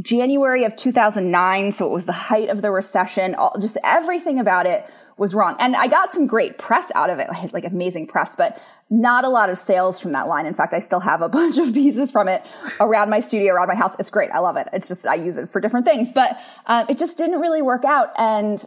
January 0.01 0.65
of 0.65 0.75
2009, 0.75 1.71
so 1.71 1.85
it 1.85 1.91
was 1.91 2.05
the 2.05 2.11
height 2.11 2.49
of 2.49 2.61
the 2.61 2.69
recession. 2.69 3.33
All, 3.35 3.55
just 3.59 3.77
everything 3.83 4.39
about 4.39 4.65
it 4.65 4.85
was 5.17 5.33
wrong. 5.33 5.55
And 5.57 5.75
I 5.75 5.87
got 5.87 6.13
some 6.13 6.27
great 6.27 6.57
press 6.57 6.91
out 6.95 7.09
of 7.09 7.19
it. 7.19 7.27
I 7.29 7.33
had 7.33 7.53
like 7.53 7.63
amazing 7.63 8.07
press, 8.07 8.35
but 8.35 8.61
not 8.89 9.23
a 9.23 9.29
lot 9.29 9.49
of 9.49 9.57
sales 9.57 9.99
from 9.99 10.11
that 10.11 10.27
line. 10.27 10.45
In 10.45 10.53
fact, 10.53 10.73
I 10.73 10.79
still 10.79 10.99
have 10.99 11.21
a 11.21 11.29
bunch 11.39 11.57
of 11.57 11.73
pieces 11.73 12.11
from 12.11 12.27
it 12.27 12.45
around 12.79 13.09
my 13.09 13.21
studio, 13.21 13.53
around 13.53 13.69
my 13.69 13.75
house. 13.75 13.95
It's 13.99 14.11
great. 14.11 14.29
I 14.31 14.39
love 14.39 14.57
it. 14.57 14.67
It's 14.73 14.87
just, 14.87 15.07
I 15.07 15.15
use 15.15 15.37
it 15.37 15.49
for 15.49 15.61
different 15.61 15.85
things, 15.85 16.11
but 16.11 16.37
um, 16.65 16.85
it 16.89 16.97
just 16.97 17.17
didn't 17.17 17.39
really 17.39 17.61
work 17.61 17.85
out. 17.85 18.11
And 18.17 18.63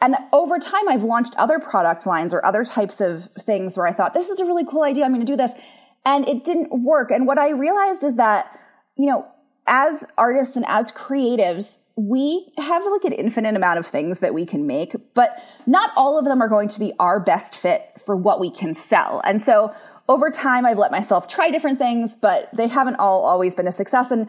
and 0.00 0.16
over 0.32 0.58
time, 0.58 0.88
I've 0.88 1.04
launched 1.04 1.34
other 1.36 1.58
product 1.58 2.06
lines 2.06 2.34
or 2.34 2.44
other 2.44 2.64
types 2.64 3.00
of 3.00 3.28
things 3.40 3.76
where 3.76 3.86
I 3.86 3.92
thought, 3.92 4.12
this 4.12 4.28
is 4.28 4.40
a 4.40 4.44
really 4.44 4.64
cool 4.64 4.82
idea. 4.82 5.04
I'm 5.04 5.14
going 5.14 5.24
to 5.24 5.32
do 5.32 5.36
this. 5.36 5.52
And 6.04 6.28
it 6.28 6.44
didn't 6.44 6.70
work. 6.84 7.10
And 7.10 7.26
what 7.26 7.38
I 7.38 7.50
realized 7.50 8.04
is 8.04 8.16
that, 8.16 8.58
you 8.96 9.06
know, 9.06 9.26
as 9.66 10.06
artists 10.18 10.56
and 10.56 10.66
as 10.68 10.92
creatives, 10.92 11.78
we 11.96 12.52
have 12.58 12.84
like 12.84 13.04
an 13.04 13.12
infinite 13.12 13.56
amount 13.56 13.78
of 13.78 13.86
things 13.86 14.18
that 14.18 14.34
we 14.34 14.44
can 14.44 14.66
make, 14.66 14.94
but 15.14 15.30
not 15.66 15.90
all 15.96 16.18
of 16.18 16.24
them 16.26 16.42
are 16.42 16.48
going 16.48 16.68
to 16.68 16.80
be 16.80 16.92
our 16.98 17.20
best 17.20 17.56
fit 17.56 17.82
for 18.04 18.16
what 18.16 18.40
we 18.40 18.50
can 18.50 18.74
sell. 18.74 19.22
And 19.24 19.40
so 19.40 19.72
over 20.08 20.30
time, 20.30 20.66
I've 20.66 20.76
let 20.76 20.90
myself 20.90 21.28
try 21.28 21.50
different 21.50 21.78
things, 21.78 22.16
but 22.16 22.50
they 22.54 22.68
haven't 22.68 22.96
all 22.96 23.24
always 23.24 23.54
been 23.54 23.66
a 23.66 23.72
success. 23.72 24.10
And 24.10 24.28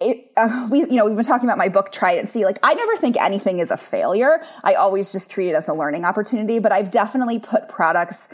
it, 0.00 0.30
uh, 0.36 0.68
we, 0.70 0.80
you 0.80 0.96
know, 0.96 1.06
we've 1.06 1.16
been 1.16 1.24
talking 1.24 1.48
about 1.48 1.58
my 1.58 1.68
book, 1.68 1.90
Try 1.90 2.12
It 2.12 2.18
and 2.18 2.30
See. 2.30 2.44
Like, 2.44 2.58
I 2.62 2.74
never 2.74 2.96
think 2.96 3.16
anything 3.16 3.60
is 3.60 3.70
a 3.70 3.76
failure. 3.76 4.42
I 4.62 4.74
always 4.74 5.10
just 5.12 5.30
treat 5.30 5.48
it 5.48 5.54
as 5.54 5.68
a 5.68 5.74
learning 5.74 6.04
opportunity, 6.04 6.58
but 6.58 6.70
I've 6.72 6.90
definitely 6.90 7.38
put 7.38 7.68
products 7.68 8.28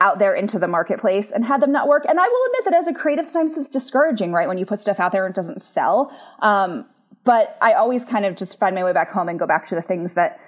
out 0.00 0.20
there 0.20 0.32
into 0.32 0.60
the 0.60 0.68
marketplace 0.68 1.32
and 1.32 1.44
had 1.44 1.60
them 1.60 1.72
not 1.72 1.88
work. 1.88 2.04
And 2.08 2.20
I 2.20 2.28
will 2.28 2.46
admit 2.46 2.64
that 2.66 2.74
as 2.74 2.86
a 2.86 2.94
creative, 2.94 3.26
sometimes 3.26 3.56
it's 3.56 3.68
discouraging, 3.68 4.32
right? 4.32 4.46
When 4.46 4.58
you 4.58 4.64
put 4.64 4.80
stuff 4.80 5.00
out 5.00 5.10
there 5.10 5.26
and 5.26 5.34
it 5.34 5.36
doesn't 5.36 5.60
sell. 5.60 6.16
Um, 6.38 6.86
but 7.24 7.58
I 7.60 7.72
always 7.72 8.04
kind 8.04 8.24
of 8.24 8.36
just 8.36 8.60
find 8.60 8.76
my 8.76 8.84
way 8.84 8.92
back 8.92 9.10
home 9.10 9.28
and 9.28 9.38
go 9.38 9.46
back 9.46 9.66
to 9.66 9.74
the 9.74 9.82
things 9.82 10.14
that 10.14 10.38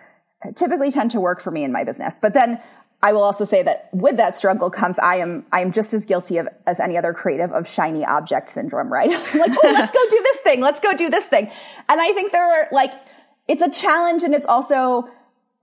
typically 0.55 0.93
tend 0.93 1.11
to 1.11 1.21
work 1.21 1.41
for 1.41 1.51
me 1.51 1.65
in 1.65 1.73
my 1.73 1.83
business. 1.83 2.19
But 2.23 2.33
then 2.33 2.61
I 3.03 3.13
will 3.13 3.23
also 3.23 3.45
say 3.45 3.63
that 3.63 3.89
with 3.93 4.19
that 4.19 4.35
struggle 4.35 4.71
comes 4.71 4.99
I 4.99 5.17
am 5.17 5.47
I 5.53 5.61
am 5.61 5.73
just 5.73 5.95
as 5.95 6.05
guilty 6.05 6.37
of 6.37 6.49
as 6.67 6.81
any 6.81 6.99
other 6.99 7.15
creative 7.15 7.51
of 7.53 7.67
shiny 7.67 8.05
object 8.05 8.51
syndrome, 8.51 8.93
right? 8.93 9.09
like, 9.35 9.53
oh, 9.53 9.61
let's 9.63 9.93
go 9.93 10.01
do 10.09 10.23
this 10.23 10.41
thing, 10.41 10.61
let's 10.61 10.81
go 10.81 10.95
do 10.95 11.09
this 11.09 11.25
thing. 11.25 11.51
And 11.89 12.01
I 12.01 12.13
think 12.13 12.33
there 12.33 12.45
are 12.45 12.69
like 12.73 12.93
it's 13.49 13.63
a 13.63 13.71
challenge 13.71 14.23
and 14.23 14.35
it's 14.35 14.47
also 14.47 15.09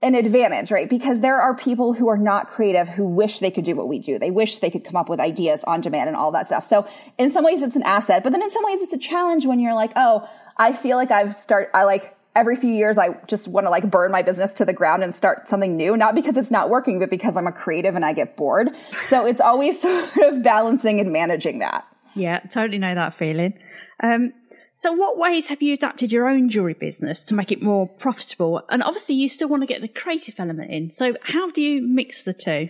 an 0.00 0.14
advantage, 0.14 0.70
right? 0.70 0.88
Because 0.88 1.20
there 1.20 1.40
are 1.40 1.56
people 1.56 1.92
who 1.92 2.08
are 2.08 2.16
not 2.16 2.48
creative 2.48 2.88
who 2.88 3.04
wish 3.04 3.40
they 3.40 3.50
could 3.50 3.64
do 3.64 3.74
what 3.74 3.88
we 3.88 3.98
do. 3.98 4.18
They 4.18 4.30
wish 4.30 4.58
they 4.58 4.70
could 4.70 4.84
come 4.84 4.94
up 4.94 5.08
with 5.08 5.18
ideas 5.18 5.64
on 5.64 5.80
demand 5.80 6.08
and 6.08 6.16
all 6.16 6.30
that 6.32 6.46
stuff. 6.46 6.64
So 6.64 6.86
in 7.18 7.30
some 7.30 7.44
ways 7.44 7.62
it's 7.62 7.74
an 7.76 7.82
asset, 7.82 8.22
but 8.22 8.30
then 8.30 8.42
in 8.42 8.50
some 8.50 8.64
ways 8.64 8.80
it's 8.80 8.92
a 8.92 8.98
challenge 8.98 9.44
when 9.46 9.58
you're 9.58 9.74
like, 9.74 9.92
oh, 9.96 10.28
I 10.56 10.72
feel 10.72 10.96
like 10.96 11.10
I've 11.10 11.34
start 11.34 11.70
I 11.74 11.84
like 11.84 12.16
every 12.34 12.56
few 12.56 12.70
years 12.70 12.98
I 12.98 13.14
just 13.26 13.48
want 13.48 13.66
to 13.66 13.70
like 13.70 13.90
burn 13.90 14.12
my 14.12 14.22
business 14.22 14.54
to 14.54 14.64
the 14.64 14.72
ground 14.72 15.02
and 15.02 15.14
start 15.14 15.48
something 15.48 15.76
new, 15.76 15.96
not 15.96 16.14
because 16.14 16.36
it's 16.36 16.50
not 16.50 16.70
working, 16.70 16.98
but 16.98 17.10
because 17.10 17.36
I'm 17.36 17.46
a 17.46 17.52
creative 17.52 17.94
and 17.96 18.04
I 18.04 18.12
get 18.12 18.36
bored. 18.36 18.70
So 19.06 19.26
it's 19.30 19.40
always 19.40 19.80
sort 19.82 20.16
of 20.18 20.42
balancing 20.42 21.00
and 21.00 21.12
managing 21.12 21.58
that. 21.60 21.86
Yeah, 22.14 22.40
totally 22.52 22.78
know 22.78 22.94
that 22.94 23.14
feeling. 23.14 23.54
Um, 24.02 24.32
so 24.76 24.92
what 24.92 25.18
ways 25.18 25.48
have 25.48 25.60
you 25.60 25.74
adapted 25.74 26.12
your 26.12 26.28
own 26.28 26.48
jewelry 26.48 26.74
business 26.74 27.24
to 27.24 27.34
make 27.34 27.50
it 27.50 27.60
more 27.60 27.88
profitable? 27.88 28.62
And 28.70 28.82
obviously 28.82 29.16
you 29.16 29.28
still 29.28 29.48
want 29.48 29.62
to 29.62 29.66
get 29.66 29.80
the 29.80 29.88
creative 29.88 30.38
element 30.38 30.70
in. 30.70 30.90
So 30.90 31.16
how 31.22 31.50
do 31.50 31.60
you 31.60 31.82
mix 31.82 32.22
the 32.22 32.32
two? 32.32 32.68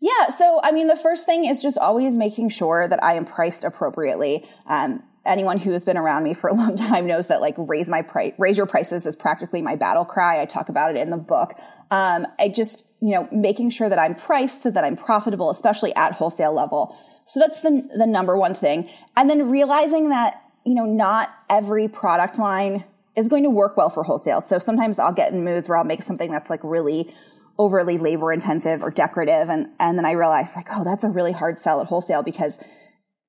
Yeah. 0.00 0.28
So, 0.28 0.60
I 0.62 0.72
mean, 0.72 0.88
the 0.88 0.96
first 0.96 1.26
thing 1.26 1.44
is 1.44 1.62
just 1.62 1.78
always 1.78 2.18
making 2.18 2.50
sure 2.50 2.88
that 2.88 3.02
I 3.02 3.14
am 3.14 3.24
priced 3.24 3.64
appropriately. 3.64 4.46
Um, 4.66 5.02
anyone 5.26 5.58
who 5.58 5.72
has 5.72 5.84
been 5.84 5.96
around 5.96 6.24
me 6.24 6.34
for 6.34 6.48
a 6.48 6.54
long 6.54 6.76
time 6.76 7.06
knows 7.06 7.28
that 7.28 7.40
like 7.40 7.54
raise 7.56 7.88
my 7.88 8.02
price, 8.02 8.32
raise 8.38 8.56
your 8.56 8.66
prices 8.66 9.06
is 9.06 9.16
practically 9.16 9.62
my 9.62 9.76
battle 9.76 10.04
cry. 10.04 10.40
I 10.40 10.46
talk 10.46 10.68
about 10.68 10.90
it 10.90 10.96
in 10.96 11.10
the 11.10 11.16
book. 11.16 11.58
Um, 11.90 12.26
I 12.38 12.48
just, 12.48 12.84
you 13.00 13.10
know, 13.10 13.28
making 13.32 13.70
sure 13.70 13.88
that 13.88 13.98
I'm 13.98 14.14
priced 14.14 14.62
so 14.62 14.70
that 14.70 14.84
I'm 14.84 14.96
profitable, 14.96 15.50
especially 15.50 15.94
at 15.94 16.12
wholesale 16.12 16.54
level. 16.54 16.96
So 17.26 17.40
that's 17.40 17.60
the, 17.60 17.88
the 17.96 18.06
number 18.06 18.36
one 18.36 18.54
thing. 18.54 18.90
And 19.16 19.30
then 19.30 19.50
realizing 19.50 20.10
that, 20.10 20.42
you 20.64 20.74
know, 20.74 20.84
not 20.84 21.30
every 21.48 21.88
product 21.88 22.38
line 22.38 22.84
is 23.16 23.28
going 23.28 23.44
to 23.44 23.50
work 23.50 23.76
well 23.76 23.90
for 23.90 24.02
wholesale. 24.02 24.40
So 24.40 24.58
sometimes 24.58 24.98
I'll 24.98 25.12
get 25.12 25.32
in 25.32 25.44
moods 25.44 25.68
where 25.68 25.78
I'll 25.78 25.84
make 25.84 26.02
something 26.02 26.30
that's 26.30 26.50
like 26.50 26.60
really 26.62 27.14
overly 27.58 27.98
labor 27.98 28.32
intensive 28.32 28.82
or 28.82 28.90
decorative. 28.90 29.48
And, 29.48 29.68
and 29.78 29.96
then 29.96 30.04
I 30.04 30.12
realize 30.12 30.52
like, 30.56 30.66
oh, 30.72 30.84
that's 30.84 31.04
a 31.04 31.08
really 31.08 31.32
hard 31.32 31.58
sell 31.58 31.80
at 31.80 31.86
wholesale 31.86 32.22
because 32.22 32.58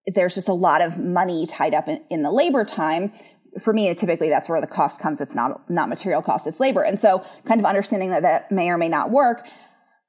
there's 0.08 0.36
just 0.36 0.50
a 0.50 0.54
lot 0.54 0.82
of 0.82 0.98
money 0.98 1.46
tied 1.48 1.74
up 1.74 1.88
in, 1.88 2.02
in 2.10 2.22
the 2.24 2.32
labor 2.32 2.64
time 2.64 3.12
for 3.60 3.74
me, 3.74 3.94
typically 3.94 4.30
that's 4.30 4.50
where 4.50 4.62
the 4.62 4.68
cost 4.68 5.00
comes. 5.00 5.22
It's 5.22 5.36
not, 5.36 5.70
not 5.70 5.90
material 5.90 6.22
cost, 6.22 6.48
it's 6.48 6.60
labor. 6.60 6.84
And 6.84 7.00
so 7.00 7.24
kind 7.46 7.60
of 7.60 7.66
understanding 7.66 8.10
that 8.10 8.24
that 8.24 8.52
may 8.52 8.70
or 8.70 8.78
may 8.78 8.90
not 8.90 9.12
work, 9.12 9.46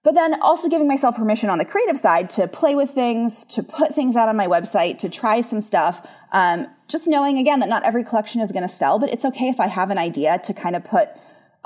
but 0.02 0.14
then 0.14 0.40
also 0.40 0.68
giving 0.68 0.88
myself 0.88 1.16
permission 1.16 1.50
on 1.50 1.58
the 1.58 1.64
creative 1.64 1.98
side 1.98 2.30
to 2.30 2.48
play 2.48 2.74
with 2.74 2.90
things, 2.90 3.44
to 3.46 3.62
put 3.62 3.94
things 3.94 4.16
out 4.16 4.28
on 4.28 4.36
my 4.36 4.46
website, 4.46 4.98
to 4.98 5.08
try 5.08 5.40
some 5.40 5.60
stuff. 5.60 6.06
Um, 6.32 6.68
just 6.88 7.08
knowing 7.08 7.38
again 7.38 7.60
that 7.60 7.68
not 7.68 7.84
every 7.84 8.04
collection 8.04 8.40
is 8.40 8.52
going 8.52 8.66
to 8.66 8.74
sell, 8.74 8.98
but 8.98 9.10
it's 9.10 9.24
okay 9.24 9.48
if 9.48 9.58
I 9.58 9.66
have 9.66 9.90
an 9.90 9.98
idea 9.98 10.38
to 10.44 10.54
kind 10.54 10.76
of 10.76 10.84
put 10.84 11.08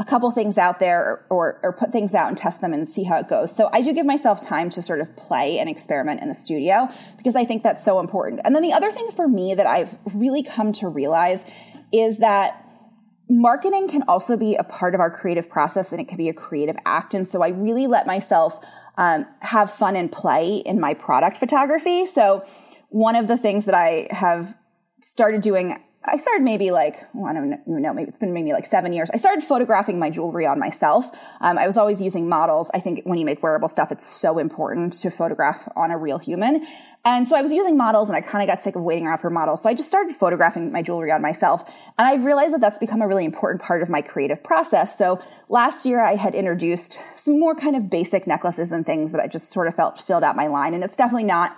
a 0.01 0.05
couple 0.05 0.31
things 0.31 0.57
out 0.57 0.79
there 0.79 1.27
or, 1.29 1.61
or 1.63 1.75
put 1.75 1.93
things 1.93 2.15
out 2.15 2.29
and 2.29 2.37
test 2.37 2.63
them 2.63 2.73
and 2.73 2.89
see 2.89 3.05
how 3.05 3.19
it 3.19 3.29
goes. 3.29 3.55
So 3.55 3.69
I 3.71 3.83
do 3.83 3.93
give 3.93 4.07
myself 4.07 4.45
time 4.45 4.71
to 4.71 4.81
sort 4.81 5.01
of 5.01 5.15
play 5.15 5.59
and 5.59 5.69
experiment 5.69 6.23
in 6.23 6.29
the 6.29 6.35
studio 6.35 6.89
because 7.19 7.37
I 7.37 7.45
think 7.45 7.63
that's 7.63 7.85
so 7.85 8.01
important. 8.01 8.41
And 8.43 8.57
then 8.57 8.63
the 8.63 8.73
other 8.73 8.91
thing 8.91 9.11
for 9.15 9.29
me 9.29 9.55
that 9.55 9.67
I've 9.67 9.95
really 10.15 10.43
come 10.43 10.73
to 10.75 10.89
realize 10.89 11.45
is 11.93 12.19
that 12.19 12.65
marketing 13.29 13.89
can 13.89 14.03
also 14.09 14.39
be 14.39 14.57
a 14.57 14.65
part 14.65 14.95
of 14.95 15.01
our 15.01 15.11
creative 15.11 15.51
process 15.51 15.93
and 15.93 16.01
it 16.01 16.09
can 16.09 16.17
be 16.17 16.31
a 16.31 16.35
creative 16.35 16.77
act. 16.87 17.13
And 17.13 17.29
so 17.29 17.43
I 17.43 17.49
really 17.49 17.87
let 17.87 18.07
myself 18.07 18.59
um, 18.97 19.27
have 19.41 19.71
fun 19.71 19.97
and 19.97 20.11
play 20.11 20.63
in 20.65 20.81
my 20.81 20.95
product 20.95 21.37
photography. 21.37 22.07
So 22.07 22.43
one 22.89 23.17
of 23.17 23.29
the 23.29 23.37
things 23.37 23.67
that 23.67 23.75
I 23.75 24.09
have 24.11 24.57
started 25.03 25.43
doing 25.43 25.79
I 26.03 26.17
started 26.17 26.43
maybe 26.43 26.71
like, 26.71 26.97
well, 27.13 27.27
I 27.27 27.35
don't 27.35 27.67
know, 27.67 27.93
maybe 27.93 28.09
it's 28.09 28.19
been 28.19 28.33
maybe 28.33 28.55
like 28.55 28.65
seven 28.65 28.95
years. 28.95 29.11
I 29.13 29.19
started 29.19 29.45
photographing 29.45 29.99
my 29.99 30.09
jewelry 30.09 30.47
on 30.47 30.59
myself. 30.59 31.05
Um, 31.43 31.59
I 31.59 31.67
was 31.67 31.77
always 31.77 32.01
using 32.01 32.27
models. 32.27 32.71
I 32.73 32.81
think 32.81 33.03
when 33.05 33.19
you 33.19 33.27
make 33.27 33.43
wearable 33.43 33.69
stuff, 33.69 33.93
it's 33.93 34.07
so 34.07 34.39
important 34.39 34.95
to 34.95 35.11
photograph 35.11 35.69
on 35.77 35.91
a 35.91 35.99
real 35.99 36.17
human. 36.17 36.67
And 37.05 37.29
so 37.29 37.37
I 37.37 37.43
was 37.43 37.53
using 37.53 37.77
models 37.77 38.09
and 38.09 38.17
I 38.17 38.23
kind 38.23 38.43
of 38.43 38.55
got 38.55 38.63
sick 38.63 38.77
of 38.77 38.83
waiting 38.83 39.07
around 39.07 39.19
for 39.19 39.29
models. 39.29 39.63
So 39.63 39.69
I 39.69 39.75
just 39.75 39.89
started 39.89 40.15
photographing 40.15 40.73
my 40.73 40.81
jewelry 40.81 41.11
on 41.11 41.21
myself. 41.21 41.63
And 41.99 42.09
I 42.09 42.15
realized 42.15 42.55
that 42.55 42.63
that's 42.63 42.79
become 42.79 43.03
a 43.03 43.09
really 43.09 43.27
important 43.27 43.61
part 43.61 43.83
of 43.83 43.91
my 43.91 44.01
creative 44.01 44.43
process. 44.43 44.97
So 44.97 45.23
last 45.51 45.85
year 45.85 46.03
I 46.03 46.17
had 46.17 46.35
introduced 46.35 46.99
some 47.15 47.39
more 47.39 47.55
kind 47.55 47.77
of 47.77 47.91
basic 47.91 48.27
necklaces 48.27 48.73
and 48.73 48.87
things 48.87 49.13
that 49.13 49.21
I 49.21 49.27
just 49.27 49.51
sort 49.51 49.69
of 49.69 49.75
felt 49.75 49.99
filled 50.01 50.25
out 50.25 50.35
my 50.35 50.47
line. 50.47 50.73
And 50.73 50.83
it's 50.83 50.97
definitely 50.97 51.25
not 51.25 51.57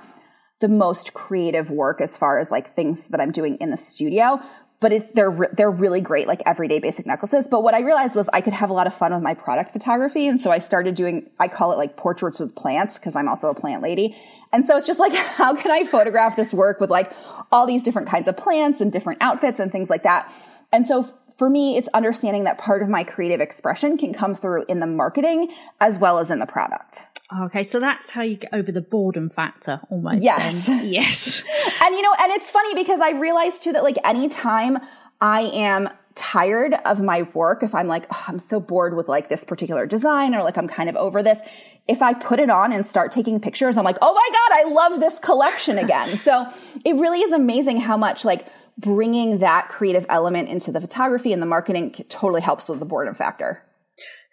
the 0.63 0.69
most 0.69 1.13
creative 1.13 1.71
work 1.71 2.01
as 2.01 2.17
far 2.17 2.39
as 2.39 2.51
like 2.51 2.75
things 2.75 3.09
that 3.09 3.21
I'm 3.21 3.33
doing 3.33 3.57
in 3.57 3.71
the 3.71 3.77
studio. 3.77 4.41
But 4.81 4.93
it, 4.93 5.15
they're 5.15 5.37
they're 5.53 5.71
really 5.71 6.01
great, 6.01 6.27
like 6.27 6.43
everyday 6.45 6.81
basic 6.81 7.07
necklaces. 7.07 7.47
But 7.47 7.63
what 7.63 7.75
I 7.75 7.81
realized 7.81 8.17
was 8.17 8.29
I 8.33 8.41
could 8.41 8.53
have 8.53 8.71
a 8.71 8.73
lot 8.73 8.89
of 8.89 8.95
fun 8.95 9.13
with 9.13 9.23
my 9.23 9.35
product 9.35 9.73
photography, 9.73 10.27
and 10.27 10.41
so 10.41 10.51
I 10.51 10.59
started 10.59 10.97
doing. 10.97 11.31
I 11.39 11.47
call 11.47 11.71
it 11.71 11.77
like 11.77 11.97
portraits 11.97 12.41
with 12.41 12.57
plants 12.57 12.99
because 12.99 13.15
I'm 13.15 13.29
also 13.29 13.49
a 13.49 13.55
plant 13.55 13.81
lady. 13.83 14.17
And 14.53 14.67
so 14.67 14.77
it's 14.77 14.87
just 14.87 14.99
like, 14.99 15.15
how 15.37 15.55
can 15.55 15.71
I 15.71 15.85
photograph 15.85 16.35
this 16.35 16.53
work 16.53 16.81
with 16.81 16.91
like 16.91 17.13
all 17.53 17.67
these 17.67 17.85
different 17.85 18.09
kinds 18.09 18.27
of 18.27 18.37
plants 18.37 18.81
and 18.81 18.91
different 18.91 19.23
outfits 19.23 19.61
and 19.61 19.71
things 19.71 19.89
like 19.89 20.03
that? 20.03 20.33
And 20.73 20.85
so 20.85 21.05
for 21.37 21.49
me, 21.49 21.77
it's 21.77 21.89
understanding 21.95 22.45
that 22.45 22.59
part 22.59 22.83
of 22.83 22.89
my 22.89 23.05
creative 23.05 23.41
expression 23.41 23.97
can 23.97 24.13
come 24.13 24.35
through 24.35 24.65
in 24.69 24.81
the 24.81 24.87
marketing 24.87 25.53
as 25.81 25.99
well 25.99 26.19
as 26.19 26.31
in 26.31 26.41
the 26.41 26.47
product. 26.47 27.05
Okay, 27.41 27.65
so 27.65 27.81
that's 27.81 28.11
how 28.11 28.23
you 28.23 28.37
get 28.37 28.53
over 28.53 28.71
the 28.71 28.81
boredom 28.81 29.31
factor 29.31 29.81
almost. 29.91 30.23
Yes. 30.23 30.67
Then. 30.67 30.87
Yes. 30.93 31.43
and 31.83 31.95
you 31.95 32.03
know, 32.03 32.15
and 32.21 32.33
it's 32.33 32.51
funny 32.51 32.75
because 32.75 33.01
I 33.01 33.11
realized 33.11 33.63
too 33.63 33.73
that 33.73 33.83
like 33.83 33.97
anytime 34.05 34.79
I 35.21 35.43
am 35.43 35.89
tired 36.15 36.75
of 36.85 37.01
my 37.01 37.23
work, 37.35 37.63
if 37.63 37.75
I'm 37.75 37.87
like, 37.87 38.07
oh, 38.13 38.25
I'm 38.29 38.39
so 38.39 38.61
bored 38.61 38.95
with 38.95 39.09
like 39.09 39.29
this 39.29 39.45
particular 39.45 39.87
design 39.87 40.35
or 40.35 40.43
like 40.43 40.59
I'm 40.59 40.69
kind 40.69 40.89
of 40.89 40.97
over 40.97 41.23
this, 41.23 41.41
if 41.89 42.03
I 42.03 42.15
put 42.15 42.39
it 42.39 42.51
on 42.51 42.73
and 42.73 42.87
start 42.87 43.13
taking 43.13 43.41
pictures, 43.41 43.77
I'm 43.77 43.85
like, 43.85 43.99
oh 44.03 44.13
my 44.13 44.29
God, 44.33 44.67
I 44.67 44.73
love 44.73 45.01
this 45.01 45.19
collection 45.19 45.79
again. 45.79 46.17
so 46.17 46.47
it 46.85 46.95
really 46.95 47.21
is 47.21 47.33
amazing 47.33 47.81
how 47.81 47.97
much 47.97 48.25
like 48.25 48.47
bringing 48.79 49.39
that 49.39 49.69
creative 49.69 50.07
element 50.09 50.49
into 50.49 50.73
the 50.73 50.81
photography 50.81 51.33
and 51.33 51.43
the 51.43 51.47
marketing 51.47 51.93
totally 52.09 52.41
helps 52.41 52.69
with 52.69 52.79
the 52.79 52.85
boredom 52.85 53.15
factor. 53.15 53.63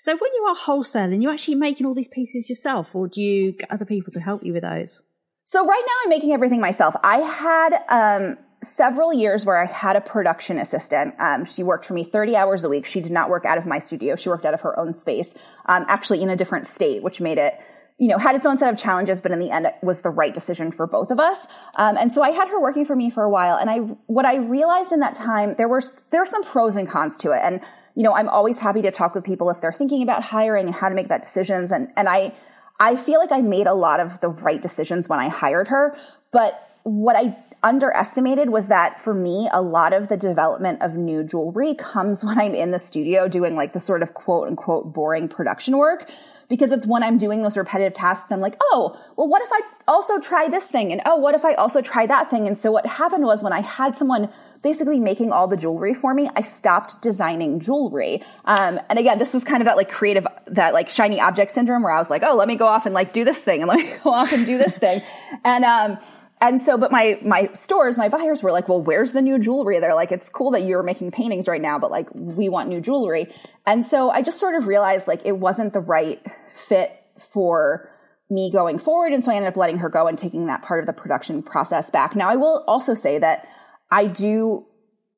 So 0.01 0.13
when 0.13 0.32
you 0.34 0.44
are 0.46 0.56
wholesaling, 0.56 1.22
you're 1.22 1.34
actually 1.34 1.56
making 1.56 1.86
all 1.86 1.94
these 1.94 2.08
pieces 2.08 2.50
yourself, 2.50 2.96
or 2.96 3.10
do 3.10 3.22
you 3.22 3.51
get 3.51 3.70
other 3.70 3.84
people 3.84 4.13
to 4.13 4.22
help 4.22 4.46
you 4.46 4.53
with 4.53 4.62
those? 4.62 5.03
So 5.44 5.68
right 5.68 5.84
now 5.86 5.94
I'm 6.03 6.10
making 6.10 6.32
everything 6.32 6.62
myself. 6.62 6.96
I 7.03 7.18
had 7.18 7.84
um, 7.89 8.38
several 8.63 9.12
years 9.12 9.46
where 9.46 9.62
I 9.62 9.65
had 9.65 9.98
a 9.98 10.01
production 10.01 10.58
assistant. 10.58 11.15
Um, 11.20 11.44
she 11.44 11.63
worked 11.63 11.86
for 11.86 11.96
me 11.96 12.06
30 12.06 12.38
hours 12.38 12.63
a 12.63 12.70
week. 12.70 12.86
She 12.86 13.01
did 13.01 13.12
not 13.12 13.29
work 13.29 13.44
out 13.44 13.58
of 13.58 13.65
my 13.65 13.77
studio. 13.77 14.15
She 14.15 14.29
worked 14.29 14.46
out 14.46 14.53
of 14.53 14.62
her 14.62 14.79
own 14.79 14.96
space, 14.96 15.36
um, 15.65 15.86
actually 15.89 16.22
in 16.22 16.29
a 16.29 16.38
different 16.38 16.65
state, 16.65 17.03
which 17.03 17.20
made 17.20 17.38
it 17.38 17.60
you 17.98 18.08
know, 18.08 18.18
had 18.18 18.34
its 18.34 18.46
own 18.46 18.58
set 18.58 18.74
of 18.74 18.79
challenges, 18.79 19.20
but 19.20 19.34
in 19.34 19.39
the 19.39 19.51
end, 19.51 19.65
it 19.65 19.75
was 19.84 20.01
the 20.01 20.10
right 20.10 20.34
decision 20.34 20.72
for 20.72 20.88
both 20.88 21.12
of 21.12 21.20
us. 21.20 21.46
Um, 21.75 21.98
and 21.98 22.13
so 22.13 22.24
I 22.24 22.29
had 22.29 22.48
her 22.48 22.62
working 22.62 22.86
for 22.86 22.96
me 22.96 23.10
for 23.10 23.24
a 23.24 23.29
while. 23.29 23.58
And 23.58 23.70
I, 23.70 23.79
what 24.08 24.24
I 24.24 24.38
realized 24.38 24.94
in 24.94 25.01
that 25.01 25.15
time, 25.15 25.56
there 25.58 25.68
were, 25.68 25.82
there 26.10 26.22
were 26.22 26.25
some 26.25 26.46
pros 26.46 26.77
and 26.77 26.88
cons 26.88 27.18
to 27.18 27.32
it. 27.32 27.41
And 27.44 27.60
you 28.00 28.03
know, 28.03 28.15
I'm 28.15 28.29
always 28.29 28.60
happy 28.60 28.82
to 28.84 28.91
talk 28.91 29.13
with 29.13 29.25
people 29.25 29.50
if 29.50 29.60
they're 29.60 29.74
thinking 29.74 30.01
about 30.01 30.24
hiring 30.24 30.68
and 30.68 30.74
how 30.74 30.88
to 30.88 30.96
make 30.96 31.10
that 31.10 31.22
decisions. 31.22 31.70
And, 31.70 31.91
and 31.98 32.08
I, 32.08 32.34
I 32.79 32.96
feel 32.96 33.20
like 33.20 33.34
I 33.34 33.41
made 33.41 33.68
a 33.68 33.74
lot 33.74 34.00
of 34.00 34.22
the 34.22 34.29
right 34.29 34.62
decisions 34.62 35.10
when 35.10 35.20
I 35.20 35.27
hired 35.27 35.68
her. 35.68 35.98
But 36.32 36.65
what 36.84 37.18
I 37.18 37.36
underestimated 37.62 38.51
was 38.51 38.68
that 38.68 39.01
for 39.01 39.13
me, 39.13 39.50
a 39.51 39.62
lot 39.62 39.91
of 39.91 40.08
the 40.08 40.15
development 40.15 40.82
of 40.82 40.96
new 40.96 41.25
jewelry 41.25 41.75
comes 41.75 42.24
when 42.25 42.39
I'm 42.39 42.56
in 42.56 42.72
the 42.72 42.79
studio 42.79 43.27
doing 43.27 43.58
like 43.58 43.74
the 43.74 43.82
sort 43.82 44.01
of 44.01 44.13
quote 44.13 44.48
unquote 44.48 44.94
boring 44.94 45.27
production 45.27 45.75
work. 45.77 46.10
Because 46.50 46.72
it's 46.72 46.86
when 46.88 47.03
I'm 47.03 47.18
doing 47.18 47.44
those 47.44 47.56
repetitive 47.56 47.94
tasks, 47.94 48.32
I'm 48.32 48.41
like, 48.41 48.58
oh, 48.60 49.00
well, 49.15 49.27
what 49.27 49.41
if 49.41 49.50
I 49.51 49.62
also 49.88 50.20
try 50.20 50.50
this 50.50 50.65
thing? 50.65 50.91
And 50.91 51.01
oh, 51.06 51.15
what 51.15 51.36
if 51.36 51.46
I 51.46 51.53
also 51.53 51.82
try 51.82 52.08
that 52.08 52.29
thing? 52.29 52.48
And 52.48 52.58
so 52.58 52.72
what 52.72 52.86
happened 52.86 53.24
was 53.24 53.44
when 53.44 53.53
I 53.53 53.62
had 53.62 53.96
someone 53.96 54.29
basically 54.62 55.00
making 55.00 55.32
all 55.32 55.48
the 55.48 55.58
jewelry 55.58 55.94
for 55.94 56.13
me, 56.13 56.29
I 56.36 56.41
stopped 56.41 57.01
designing 57.01 57.60
jewelry. 57.60 58.24
Um, 58.46 58.79
and 58.89 59.00
again, 59.00 59.18
this 59.20 59.34
was 59.34 59.44
kind 59.44 59.62
of 59.62 59.65
that 59.65 59.77
like 59.77 59.89
creative, 59.89 60.27
that 60.48 60.74
like 60.74 60.89
shiny 60.89 61.20
object 61.20 61.51
syndrome 61.51 61.84
where 61.84 61.94
I 61.94 62.00
was 62.00 62.10
like, 62.10 62.24
oh, 62.25 62.36
let 62.36 62.48
me 62.48 62.56
go 62.56 62.68
off 62.68 62.86
and 62.86 62.94
like 62.94 63.13
do 63.13 63.24
this 63.24 63.41
thing 63.41 63.62
and 63.62 63.70
let 63.70 63.77
me 63.77 63.94
go 64.03 64.12
off 64.12 64.34
and 64.34 64.46
do 64.46 64.58
this 64.58 64.74
thing. 64.74 65.01
And, 65.46 65.63
um, 65.63 65.98
and 66.41 66.62
so, 66.62 66.77
but 66.77 66.91
my, 66.91 67.20
my 67.22 67.50
stores, 67.53 67.98
my 67.98 68.08
buyers 68.08 68.41
were 68.41 68.51
like, 68.51 68.70
well, 68.70 68.82
where's 68.82 69.12
the 69.12 69.22
new 69.22 69.39
jewelry? 69.39 69.79
They're 69.79 69.96
like, 69.96 70.12
it's 70.12 70.29
cool 70.29 70.51
that 70.51 70.63
you're 70.63 70.84
making 70.84 71.12
paintings 71.12 71.50
right 71.50 71.62
now, 71.62 71.79
but 71.79 71.91
like, 71.91 72.08
we 72.13 72.48
want 72.48 72.70
new 72.70 72.79
jewelry. 72.79 73.34
And 73.65 73.84
so 73.84 74.10
I 74.10 74.22
just 74.22 74.39
sort 74.39 74.56
of 74.56 74.65
realized 74.65 75.08
like 75.08 75.25
it 75.25 75.38
wasn't 75.38 75.74
the 75.74 75.82
right 75.82 76.25
fit 76.53 76.91
for 77.18 77.89
me 78.29 78.51
going 78.51 78.77
forward. 78.77 79.12
And 79.12 79.24
so 79.24 79.32
I 79.32 79.36
ended 79.36 79.50
up 79.50 79.58
letting 79.58 79.79
her 79.79 79.89
go 79.89 80.08
and 80.08 80.18
taking 80.18 80.48
that 80.48 80.62
part 80.62 80.79
of 80.79 80.86
the 80.86 80.94
production 80.94 81.41
process 81.41 81.89
back. 81.89 82.15
Now 82.15 82.29
I 82.29 82.36
will 82.36 82.63
also 82.68 82.94
say 82.94 83.18
that 83.20 83.48
I 83.91 84.06
do 84.06 84.65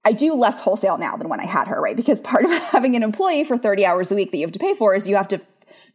I 0.04 0.14
do 0.14 0.34
less 0.34 0.60
wholesale 0.60 0.98
now 0.98 1.16
than 1.16 1.30
when 1.30 1.40
I 1.40 1.46
had 1.46 1.68
her, 1.68 1.80
right? 1.80 1.96
Because 1.96 2.22
part 2.22 2.46
of 2.46 2.52
having 2.72 2.96
an 2.96 3.04
employee 3.04 3.44
for 3.44 3.58
30 3.58 3.86
hours 3.86 4.12
a 4.12 4.16
week 4.16 4.32
that 4.32 4.38
you 4.38 4.46
have 4.46 4.54
to 4.54 4.60
pay 4.60 4.74
for 4.74 4.96
is 4.96 5.08
you 5.08 5.16
have 5.16 5.28
to 5.28 5.42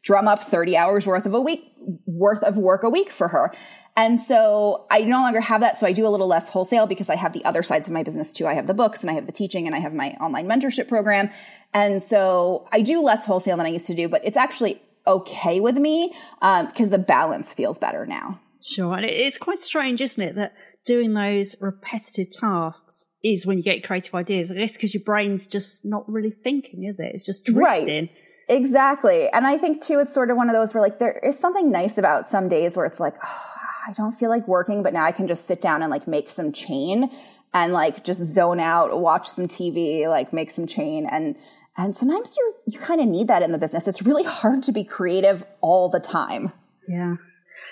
drum 0.03 0.29
up 0.29 0.45
30 0.45 0.77
hours 0.77 1.07
worth 1.07 1.27
of 1.27 1.35
a 1.35 1.41
week 1.41 1.73
worth 2.07 2.43
of 2.43 2.57
work 2.57 2.83
a 2.83 2.91
week 2.91 3.11
for 3.11 3.29
her. 3.29 3.53
And 3.97 4.21
so 4.21 4.87
I 4.91 5.01
no 5.01 5.21
longer 5.21 5.41
have 5.41 5.63
that. 5.63 5.79
So 5.79 5.87
I 5.87 5.93
do 5.93 6.07
a 6.07 6.11
little 6.11 6.27
less 6.27 6.51
wholesale 6.51 6.87
because 6.87 7.09
I 7.09 7.17
have 7.17 7.33
the 7.33 7.45
other 7.47 7.63
sides 7.63 7.89
of 7.89 7.95
my 7.95 8.03
business 8.03 8.33
too. 8.35 8.47
I 8.47 8.53
have 8.53 8.67
the 8.67 8.75
books 8.75 9.03
and 9.03 9.11
I 9.11 9.15
have 9.15 9.25
the 9.25 9.33
teaching 9.33 9.67
and 9.67 9.75
I 9.75 9.79
have 9.79 9.95
my 9.95 10.11
online 10.21 10.47
mentorship 10.47 10.87
program. 10.87 11.31
And 11.73 12.03
so 12.03 12.69
I 12.71 12.83
do 12.83 13.01
less 13.01 13.25
wholesale 13.25 13.57
than 13.57 13.65
I 13.65 13.71
used 13.71 13.87
to 13.87 13.95
do, 13.95 14.09
but 14.09 14.21
it's 14.23 14.37
actually 14.37 14.83
okay 15.07 15.61
with 15.61 15.77
me 15.77 16.15
um, 16.43 16.67
because 16.67 16.91
the 16.91 16.99
balance 16.99 17.53
feels 17.53 17.79
better 17.79 18.07
now. 18.07 18.41
Sure. 18.63 18.95
And 18.95 19.05
it's 19.05 19.39
quite 19.39 19.59
strange, 19.59 20.01
isn't 20.01 20.23
it, 20.23 20.35
that 20.35 20.55
doing 20.85 21.15
those 21.15 21.57
repetitive 21.61 22.33
tasks 22.33 23.09
is 23.23 23.47
when 23.47 23.59
you 23.59 23.65
get 23.65 23.85
creative 23.85 24.15
ideas. 24.15 24.51
I 24.51 24.57
guess 24.57 24.77
because 24.77 24.95
your 24.95 25.05
brain's 25.05 25.47
just 25.47 25.85
not 25.85 26.09
really 26.11 26.31
thinking, 26.31 26.85
is 26.85 26.99
it? 26.99 27.13
It's 27.15 27.27
just 27.27 27.45
drifting. 27.45 27.63
Right. 27.63 28.11
Exactly. 28.49 29.29
And 29.29 29.47
I 29.47 29.59
think 29.59 29.83
too, 29.83 29.99
it's 29.99 30.15
sort 30.15 30.31
of 30.31 30.37
one 30.37 30.49
of 30.49 30.55
those 30.55 30.73
where 30.73 30.83
like 30.83 30.99
there 30.99 31.19
is 31.19 31.39
something 31.39 31.71
nice 31.71 31.99
about 31.99 32.29
some 32.29 32.49
days 32.49 32.77
where 32.77 32.87
it's 32.87 33.01
like, 33.01 33.15
oh, 33.25 33.53
I 33.89 33.93
don't 33.93 34.13
feel 34.13 34.31
like 34.31 34.47
working, 34.47 34.83
but 34.83 34.93
now 34.93 35.05
I 35.05 35.13
can 35.13 35.27
just 35.27 35.47
sit 35.47 35.61
down 35.61 35.83
and 35.83 35.91
like 35.91 36.07
make 36.07 36.31
some 36.31 36.53
chain 36.53 37.11
and 37.53 37.73
like 37.73 38.05
just 38.05 38.21
zone 38.21 38.61
out, 38.61 38.99
watch 39.01 39.29
some 39.29 39.49
TV, 39.49 40.09
like 40.09 40.33
make 40.33 40.51
some 40.51 40.67
chain. 40.67 41.07
And, 41.11 41.37
and 41.77 41.95
sometimes 41.95 42.37
you 42.37 42.55
you 42.67 42.79
kind 42.79 43.01
of 43.01 43.07
need 43.07 43.29
that 43.29 43.43
in 43.43 43.53
the 43.53 43.59
business. 43.59 43.87
It's 43.87 44.03
really 44.03 44.25
hard 44.25 44.63
to 44.65 44.73
be 44.73 44.85
creative 44.85 45.45
all 45.61 45.89
the 45.89 46.01
time. 46.01 46.53
Yeah. 46.89 47.17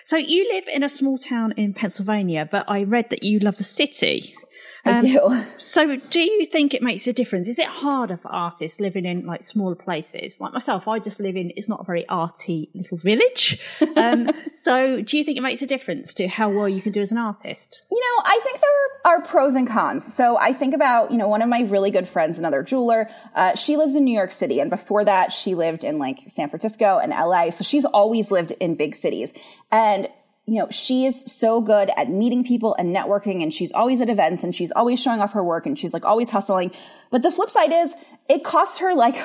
So 0.05 0.17
you 0.17 0.53
live 0.53 0.65
in 0.69 0.83
a 0.83 0.89
small 0.89 1.19
town 1.19 1.53
in 1.57 1.75
Pennsylvania, 1.75 2.49
but 2.51 2.65
I 2.69 2.85
read 2.85 3.11
that 3.11 3.23
you 3.23 3.39
love 3.39 3.57
the 3.57 3.65
city. 3.65 4.35
Um, 4.85 4.97
I 4.97 5.01
do. 5.01 5.45
So, 5.59 5.97
do 5.97 6.21
you 6.21 6.47
think 6.47 6.75
it 6.75 6.83
makes 6.83 7.07
a 7.07 7.13
difference? 7.13 7.49
Is 7.49 7.59
it 7.59 7.67
harder 7.67 8.17
for 8.17 8.31
artists 8.31 8.81
living 8.81 9.07
in 9.07 9.25
like 9.25 9.43
smaller 9.43 9.75
places? 9.75 10.41
Like 10.41 10.53
myself, 10.53 10.87
I 10.87 10.99
just 10.99 11.21
live 11.21 11.37
in, 11.37 11.53
it's 11.57 11.69
not 11.69 11.81
a 11.81 11.85
very 11.85 12.07
arty 12.09 12.71
little 12.75 12.99
village. 12.99 13.61
Um, 13.97 14.29
so, 14.55 15.03
do 15.03 15.17
you 15.17 15.25
think 15.25 15.39
it 15.39 15.41
makes 15.43 15.63
a 15.63 15.67
difference 15.67 16.15
to 16.15 16.27
how 16.27 16.51
well 16.51 16.69
you 16.69 16.83
can 16.83 16.91
do 16.91 17.01
as 17.01 17.13
an 17.13 17.19
artist? 17.19 17.83
You 17.91 18.01
know, 18.01 18.23
I 18.25 18.41
think 18.43 18.61
there 18.61 19.13
are 19.13 19.23
pros 19.23 19.55
and 19.55 19.69
cons. 19.69 20.13
So, 20.13 20.37
I 20.37 20.53
think 20.53 20.75
about, 20.75 21.13
you 21.13 21.17
know, 21.17 21.29
one 21.29 21.43
of 21.43 21.49
my 21.49 21.63
really 21.63 21.91
good 21.91 22.09
friends, 22.09 22.39
another 22.39 22.63
jeweler, 22.63 23.09
uh, 23.35 23.55
she 23.55 23.77
lives 23.77 23.95
in 23.95 24.05
New 24.05 24.15
York 24.15 24.33
City. 24.33 24.59
And 24.59 24.69
before 24.69 25.05
that, 25.05 25.33
she 25.33 25.55
lived 25.55 25.85
in 25.85 25.99
like 25.99 26.19
San 26.29 26.49
Francisco 26.49 26.99
and 26.99 27.13
LA. 27.13 27.51
So, 27.51 27.63
she's 27.63 27.85
always 27.85 28.31
lived 28.31 28.53
in 28.53 28.75
big 28.75 28.95
cities. 28.97 29.33
And 29.71 30.09
you 30.47 30.57
know, 30.57 30.69
she 30.71 31.07
is 31.07 31.23
so 31.23 31.61
good 31.61 31.91
at 31.97 32.11
meeting 32.11 32.45
people 32.45 32.75
and 32.79 32.95
networking 32.95 33.43
and 33.43 33.53
she's 33.53 33.73
always 33.73 34.01
at 34.01 34.11
events 34.11 34.45
and 34.45 34.55
she's 34.55 34.73
always 34.73 35.01
showing 35.01 35.21
off 35.21 35.33
her 35.33 35.43
work 35.43 35.65
and 35.65 35.79
she's 35.79 35.95
like 35.95 36.05
always 36.05 36.31
hustling. 36.31 36.71
But 37.11 37.23
the 37.23 37.31
flip 37.31 37.49
side 37.49 37.73
is 37.73 37.95
it 38.29 38.45
costs 38.45 38.79
her 38.79 38.95
like 38.95 39.17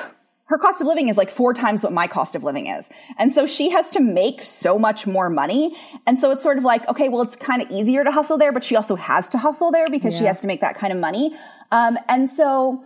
her 0.50 0.58
cost 0.58 0.80
of 0.80 0.86
living 0.88 1.08
is 1.08 1.16
like 1.16 1.30
four 1.30 1.54
times 1.54 1.84
what 1.84 1.92
my 1.92 2.08
cost 2.08 2.34
of 2.34 2.42
living 2.42 2.66
is. 2.66 2.88
And 3.18 3.32
so 3.32 3.46
she 3.46 3.70
has 3.70 3.88
to 3.90 4.00
make 4.00 4.44
so 4.44 4.78
much 4.78 5.06
more 5.06 5.30
money. 5.30 5.76
And 6.08 6.18
so 6.18 6.32
it's 6.32 6.42
sort 6.42 6.58
of 6.58 6.64
like, 6.64 6.88
okay, 6.88 7.08
well, 7.08 7.22
it's 7.22 7.36
kind 7.36 7.62
of 7.62 7.70
easier 7.70 8.02
to 8.02 8.10
hustle 8.10 8.36
there, 8.36 8.50
but 8.50 8.64
she 8.64 8.74
also 8.74 8.96
has 8.96 9.28
to 9.30 9.38
hustle 9.38 9.70
there 9.70 9.86
because 9.88 10.14
yeah. 10.14 10.18
she 10.18 10.24
has 10.26 10.40
to 10.40 10.48
make 10.48 10.60
that 10.62 10.74
kind 10.74 10.92
of 10.92 10.98
money. 10.98 11.36
Um, 11.70 11.96
and 12.08 12.28
so 12.28 12.82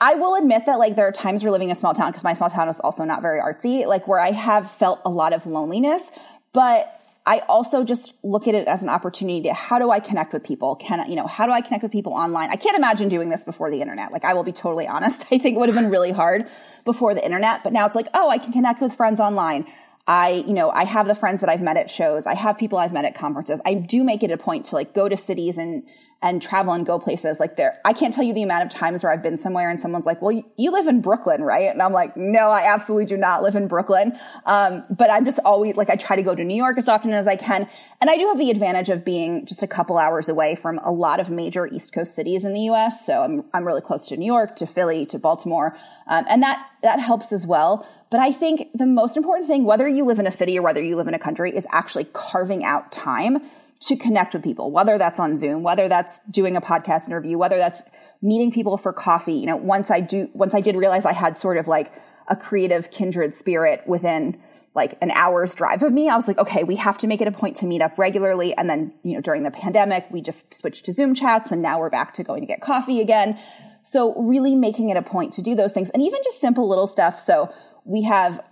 I 0.00 0.14
will 0.14 0.36
admit 0.36 0.66
that 0.66 0.78
like 0.78 0.94
there 0.94 1.08
are 1.08 1.12
times 1.12 1.42
we're 1.42 1.50
living 1.50 1.70
in 1.70 1.72
a 1.72 1.78
small 1.78 1.92
town 1.92 2.12
because 2.12 2.22
my 2.22 2.34
small 2.34 2.50
town 2.50 2.68
is 2.68 2.78
also 2.78 3.02
not 3.02 3.20
very 3.20 3.40
artsy, 3.40 3.84
like 3.84 4.06
where 4.06 4.20
I 4.20 4.30
have 4.30 4.70
felt 4.70 5.00
a 5.04 5.10
lot 5.10 5.32
of 5.32 5.44
loneliness, 5.44 6.08
but 6.52 7.01
I 7.24 7.38
also 7.40 7.84
just 7.84 8.14
look 8.24 8.48
at 8.48 8.54
it 8.54 8.66
as 8.66 8.82
an 8.82 8.88
opportunity 8.88 9.42
to 9.42 9.54
how 9.54 9.78
do 9.78 9.92
I 9.92 10.00
connect 10.00 10.32
with 10.32 10.42
people? 10.42 10.74
Can 10.74 11.08
you 11.08 11.14
know, 11.14 11.28
how 11.28 11.46
do 11.46 11.52
I 11.52 11.60
connect 11.60 11.84
with 11.84 11.92
people 11.92 12.14
online? 12.14 12.50
I 12.50 12.56
can't 12.56 12.76
imagine 12.76 13.08
doing 13.08 13.30
this 13.30 13.44
before 13.44 13.70
the 13.70 13.80
internet. 13.80 14.10
Like 14.10 14.24
I 14.24 14.34
will 14.34 14.42
be 14.42 14.52
totally 14.52 14.88
honest. 14.88 15.22
I 15.30 15.38
think 15.38 15.56
it 15.56 15.58
would 15.58 15.68
have 15.68 15.76
been 15.76 15.90
really 15.90 16.10
hard 16.10 16.48
before 16.84 17.14
the 17.14 17.24
internet, 17.24 17.62
but 17.62 17.72
now 17.72 17.86
it's 17.86 17.94
like, 17.94 18.08
oh, 18.12 18.28
I 18.28 18.38
can 18.38 18.52
connect 18.52 18.80
with 18.80 18.92
friends 18.92 19.20
online. 19.20 19.66
I, 20.06 20.44
you 20.46 20.52
know, 20.52 20.70
I 20.70 20.84
have 20.84 21.06
the 21.06 21.14
friends 21.14 21.40
that 21.42 21.50
I've 21.50 21.62
met 21.62 21.76
at 21.76 21.88
shows. 21.88 22.26
I 22.26 22.34
have 22.34 22.58
people 22.58 22.78
I've 22.78 22.92
met 22.92 23.04
at 23.04 23.14
conferences. 23.14 23.60
I 23.64 23.74
do 23.74 24.02
make 24.02 24.22
it 24.22 24.30
a 24.30 24.36
point 24.36 24.66
to 24.66 24.74
like 24.74 24.94
go 24.94 25.08
to 25.08 25.16
cities 25.16 25.58
and 25.58 25.84
and 26.22 26.40
travel 26.40 26.72
and 26.72 26.86
go 26.86 27.00
places 27.00 27.40
like 27.40 27.56
there. 27.56 27.80
I 27.84 27.92
can't 27.92 28.14
tell 28.14 28.22
you 28.22 28.32
the 28.32 28.44
amount 28.44 28.64
of 28.64 28.70
times 28.70 29.02
where 29.02 29.12
I've 29.12 29.24
been 29.24 29.38
somewhere 29.38 29.68
and 29.68 29.80
someone's 29.80 30.06
like, 30.06 30.22
well, 30.22 30.40
you, 30.56 30.70
live 30.70 30.86
in 30.86 31.02
Brooklyn, 31.02 31.42
right? 31.42 31.68
And 31.68 31.82
I'm 31.82 31.92
like, 31.92 32.16
no, 32.16 32.48
I 32.48 32.72
absolutely 32.72 33.06
do 33.06 33.16
not 33.16 33.42
live 33.42 33.56
in 33.56 33.66
Brooklyn. 33.66 34.16
Um, 34.46 34.84
but 34.88 35.10
I'm 35.10 35.24
just 35.24 35.40
always 35.44 35.76
like, 35.76 35.90
I 35.90 35.96
try 35.96 36.16
to 36.16 36.22
go 36.22 36.34
to 36.34 36.44
New 36.44 36.54
York 36.54 36.78
as 36.78 36.88
often 36.88 37.12
as 37.12 37.26
I 37.26 37.34
can. 37.34 37.68
And 38.00 38.08
I 38.08 38.16
do 38.16 38.28
have 38.28 38.38
the 38.38 38.50
advantage 38.50 38.88
of 38.88 39.04
being 39.04 39.46
just 39.46 39.64
a 39.64 39.66
couple 39.66 39.98
hours 39.98 40.28
away 40.28 40.54
from 40.54 40.78
a 40.78 40.92
lot 40.92 41.18
of 41.18 41.28
major 41.28 41.66
East 41.66 41.92
Coast 41.92 42.14
cities 42.14 42.44
in 42.44 42.54
the 42.54 42.70
US. 42.70 43.04
So 43.04 43.20
I'm, 43.20 43.44
I'm 43.52 43.66
really 43.66 43.82
close 43.82 44.06
to 44.08 44.16
New 44.16 44.26
York, 44.26 44.54
to 44.56 44.66
Philly, 44.66 45.04
to 45.06 45.18
Baltimore. 45.18 45.76
Um, 46.06 46.24
and 46.28 46.42
that, 46.42 46.64
that 46.82 47.00
helps 47.00 47.32
as 47.32 47.46
well. 47.46 47.86
But 48.12 48.20
I 48.20 48.30
think 48.30 48.68
the 48.74 48.84
most 48.84 49.16
important 49.16 49.46
thing, 49.46 49.64
whether 49.64 49.88
you 49.88 50.04
live 50.04 50.18
in 50.18 50.26
a 50.26 50.30
city 50.30 50.58
or 50.58 50.62
whether 50.62 50.82
you 50.82 50.96
live 50.96 51.08
in 51.08 51.14
a 51.14 51.18
country, 51.18 51.56
is 51.56 51.66
actually 51.72 52.04
carving 52.12 52.62
out 52.62 52.92
time 52.92 53.38
to 53.80 53.96
connect 53.96 54.34
with 54.34 54.44
people, 54.44 54.70
whether 54.70 54.98
that's 54.98 55.18
on 55.18 55.34
Zoom, 55.34 55.62
whether 55.62 55.88
that's 55.88 56.20
doing 56.30 56.54
a 56.54 56.60
podcast 56.60 57.08
interview, 57.08 57.38
whether 57.38 57.56
that's 57.56 57.84
meeting 58.20 58.52
people 58.52 58.76
for 58.76 58.92
coffee. 58.92 59.32
You 59.32 59.46
know, 59.46 59.56
once 59.56 59.90
I 59.90 60.00
do, 60.00 60.28
once 60.34 60.54
I 60.54 60.60
did 60.60 60.76
realize 60.76 61.06
I 61.06 61.14
had 61.14 61.38
sort 61.38 61.56
of 61.56 61.68
like 61.68 61.90
a 62.28 62.36
creative 62.36 62.90
kindred 62.90 63.34
spirit 63.34 63.82
within 63.86 64.38
like 64.74 64.98
an 65.00 65.10
hour's 65.12 65.54
drive 65.54 65.82
of 65.82 65.90
me, 65.90 66.10
I 66.10 66.14
was 66.14 66.28
like, 66.28 66.38
okay, 66.38 66.64
we 66.64 66.76
have 66.76 66.98
to 66.98 67.06
make 67.06 67.22
it 67.22 67.28
a 67.28 67.32
point 67.32 67.56
to 67.56 67.66
meet 67.66 67.80
up 67.80 67.98
regularly. 67.98 68.54
And 68.54 68.68
then, 68.68 68.92
you 69.02 69.14
know, 69.14 69.22
during 69.22 69.42
the 69.42 69.50
pandemic, 69.50 70.04
we 70.10 70.20
just 70.20 70.52
switched 70.52 70.84
to 70.84 70.92
Zoom 70.92 71.14
chats 71.14 71.50
and 71.50 71.62
now 71.62 71.80
we're 71.80 71.88
back 71.88 72.12
to 72.14 72.22
going 72.22 72.42
to 72.42 72.46
get 72.46 72.60
coffee 72.60 73.00
again. 73.00 73.38
So 73.82 74.14
really 74.22 74.54
making 74.54 74.90
it 74.90 74.98
a 74.98 75.02
point 75.02 75.32
to 75.34 75.42
do 75.42 75.54
those 75.54 75.72
things 75.72 75.88
and 75.90 76.02
even 76.02 76.20
just 76.22 76.42
simple 76.42 76.68
little 76.68 76.86
stuff. 76.86 77.18
So 77.18 77.50
we 77.84 78.02
have 78.02 78.42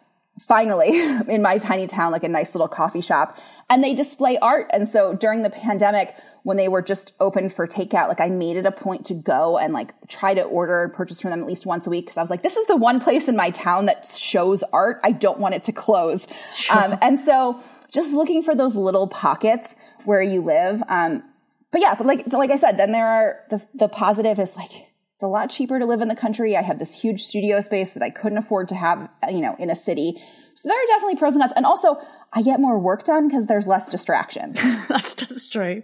finally 0.41 1.01
in 1.29 1.43
my 1.43 1.59
tiny 1.59 1.87
town, 1.87 2.13
like 2.13 2.25
a 2.25 2.29
nice 2.29 2.55
little 2.55 2.69
coffee 2.69 3.01
shop 3.01 3.37
and 3.69 3.85
they 3.85 3.95
display 3.95 4.39
art. 4.39 4.69
And 4.73 4.89
so 4.89 5.15
during 5.15 5.43
the 5.43 5.51
pandemic, 5.51 6.15
when 6.43 6.57
they 6.57 6.69
were 6.69 6.81
just 6.81 7.13
open 7.21 7.51
for 7.51 7.67
takeout, 7.67 8.09
like 8.09 8.21
I 8.21 8.29
made 8.29 8.57
it 8.57 8.65
a 8.65 8.73
point 8.73 9.07
to 9.07 9.15
go 9.15 9.59
and 9.59 9.75
like 9.75 9.93
try 10.09 10.33
to 10.33 10.43
order 10.43 10.85
and 10.85 10.93
purchase 10.93 11.21
from 11.21 11.31
them 11.31 11.41
at 11.41 11.47
least 11.47 11.67
once 11.67 11.87
a 11.87 11.91
week. 11.91 12.07
Cause 12.07 12.17
I 12.17 12.23
was 12.23 12.31
like, 12.31 12.43
this 12.43 12.57
is 12.57 12.67
the 12.67 12.77
one 12.77 13.01
place 13.01 13.29
in 13.29 13.37
my 13.37 13.51
town 13.51 13.87
that 13.87 14.07
shows 14.07 14.65
art. 14.73 15.01
I 15.05 15.13
don't 15.13 15.39
want 15.39 15.55
it 15.55 15.65
to 15.65 15.73
close. 15.73 16.27
Sure. 16.55 16.79
Um, 16.79 16.99
and 17.03 17.21
so 17.21 17.61
just 17.91 18.13
looking 18.13 18.43
for 18.43 18.55
those 18.55 18.75
little 18.75 19.07
pockets 19.07 19.77
where 20.05 20.23
you 20.23 20.41
live. 20.43 20.83
Um, 20.89 21.23
but 21.71 21.83
yeah, 21.83 21.95
but 21.95 22.07
like, 22.07 22.33
like 22.33 22.51
I 22.51 22.57
said, 22.57 22.79
then 22.79 22.93
there 22.93 23.07
are 23.07 23.41
the, 23.51 23.67
the 23.75 23.89
positive 23.89 24.39
is 24.39 24.57
like, 24.57 24.90
it's 25.21 25.25
a 25.27 25.29
lot 25.29 25.51
cheaper 25.51 25.79
to 25.79 25.85
live 25.85 26.01
in 26.01 26.09
the 26.09 26.17
country. 26.17 26.57
I 26.57 26.63
have 26.63 26.79
this 26.79 26.99
huge 26.99 27.25
studio 27.25 27.61
space 27.61 27.93
that 27.93 28.03
I 28.03 28.09
couldn't 28.09 28.39
afford 28.39 28.69
to 28.69 28.75
have, 28.75 29.11
you 29.29 29.43
know, 29.43 29.55
in 29.59 29.69
a 29.69 29.77
city. 29.77 30.19
So 30.55 30.69
there 30.69 30.77
are 30.77 30.87
definitely 30.87 31.17
pros 31.17 31.35
and 31.35 31.43
cons. 31.43 31.53
And 31.57 31.67
also, 31.67 31.99
I 32.33 32.43
get 32.43 32.61
more 32.61 32.79
work 32.79 33.05
done 33.05 33.29
because 33.29 33.47
there's 33.47 33.67
less 33.67 33.89
distractions. 33.89 34.61
that's, 34.89 35.15
that's 35.15 35.49
true. 35.49 35.83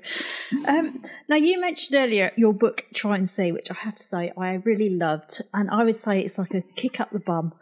Um, 0.68 1.02
now, 1.28 1.36
you 1.36 1.60
mentioned 1.60 1.96
earlier 1.96 2.32
your 2.36 2.52
book, 2.52 2.86
Try 2.94 3.16
and 3.16 3.28
See, 3.28 3.50
which 3.52 3.70
I 3.70 3.74
have 3.74 3.96
to 3.96 4.02
say 4.02 4.32
I 4.36 4.54
really 4.64 4.90
loved. 4.90 5.42
And 5.52 5.70
I 5.70 5.82
would 5.84 5.96
say 5.96 6.20
it's 6.20 6.38
like 6.38 6.54
a 6.54 6.62
kick 6.76 7.00
up 7.00 7.10
the 7.10 7.18
bum. 7.18 7.52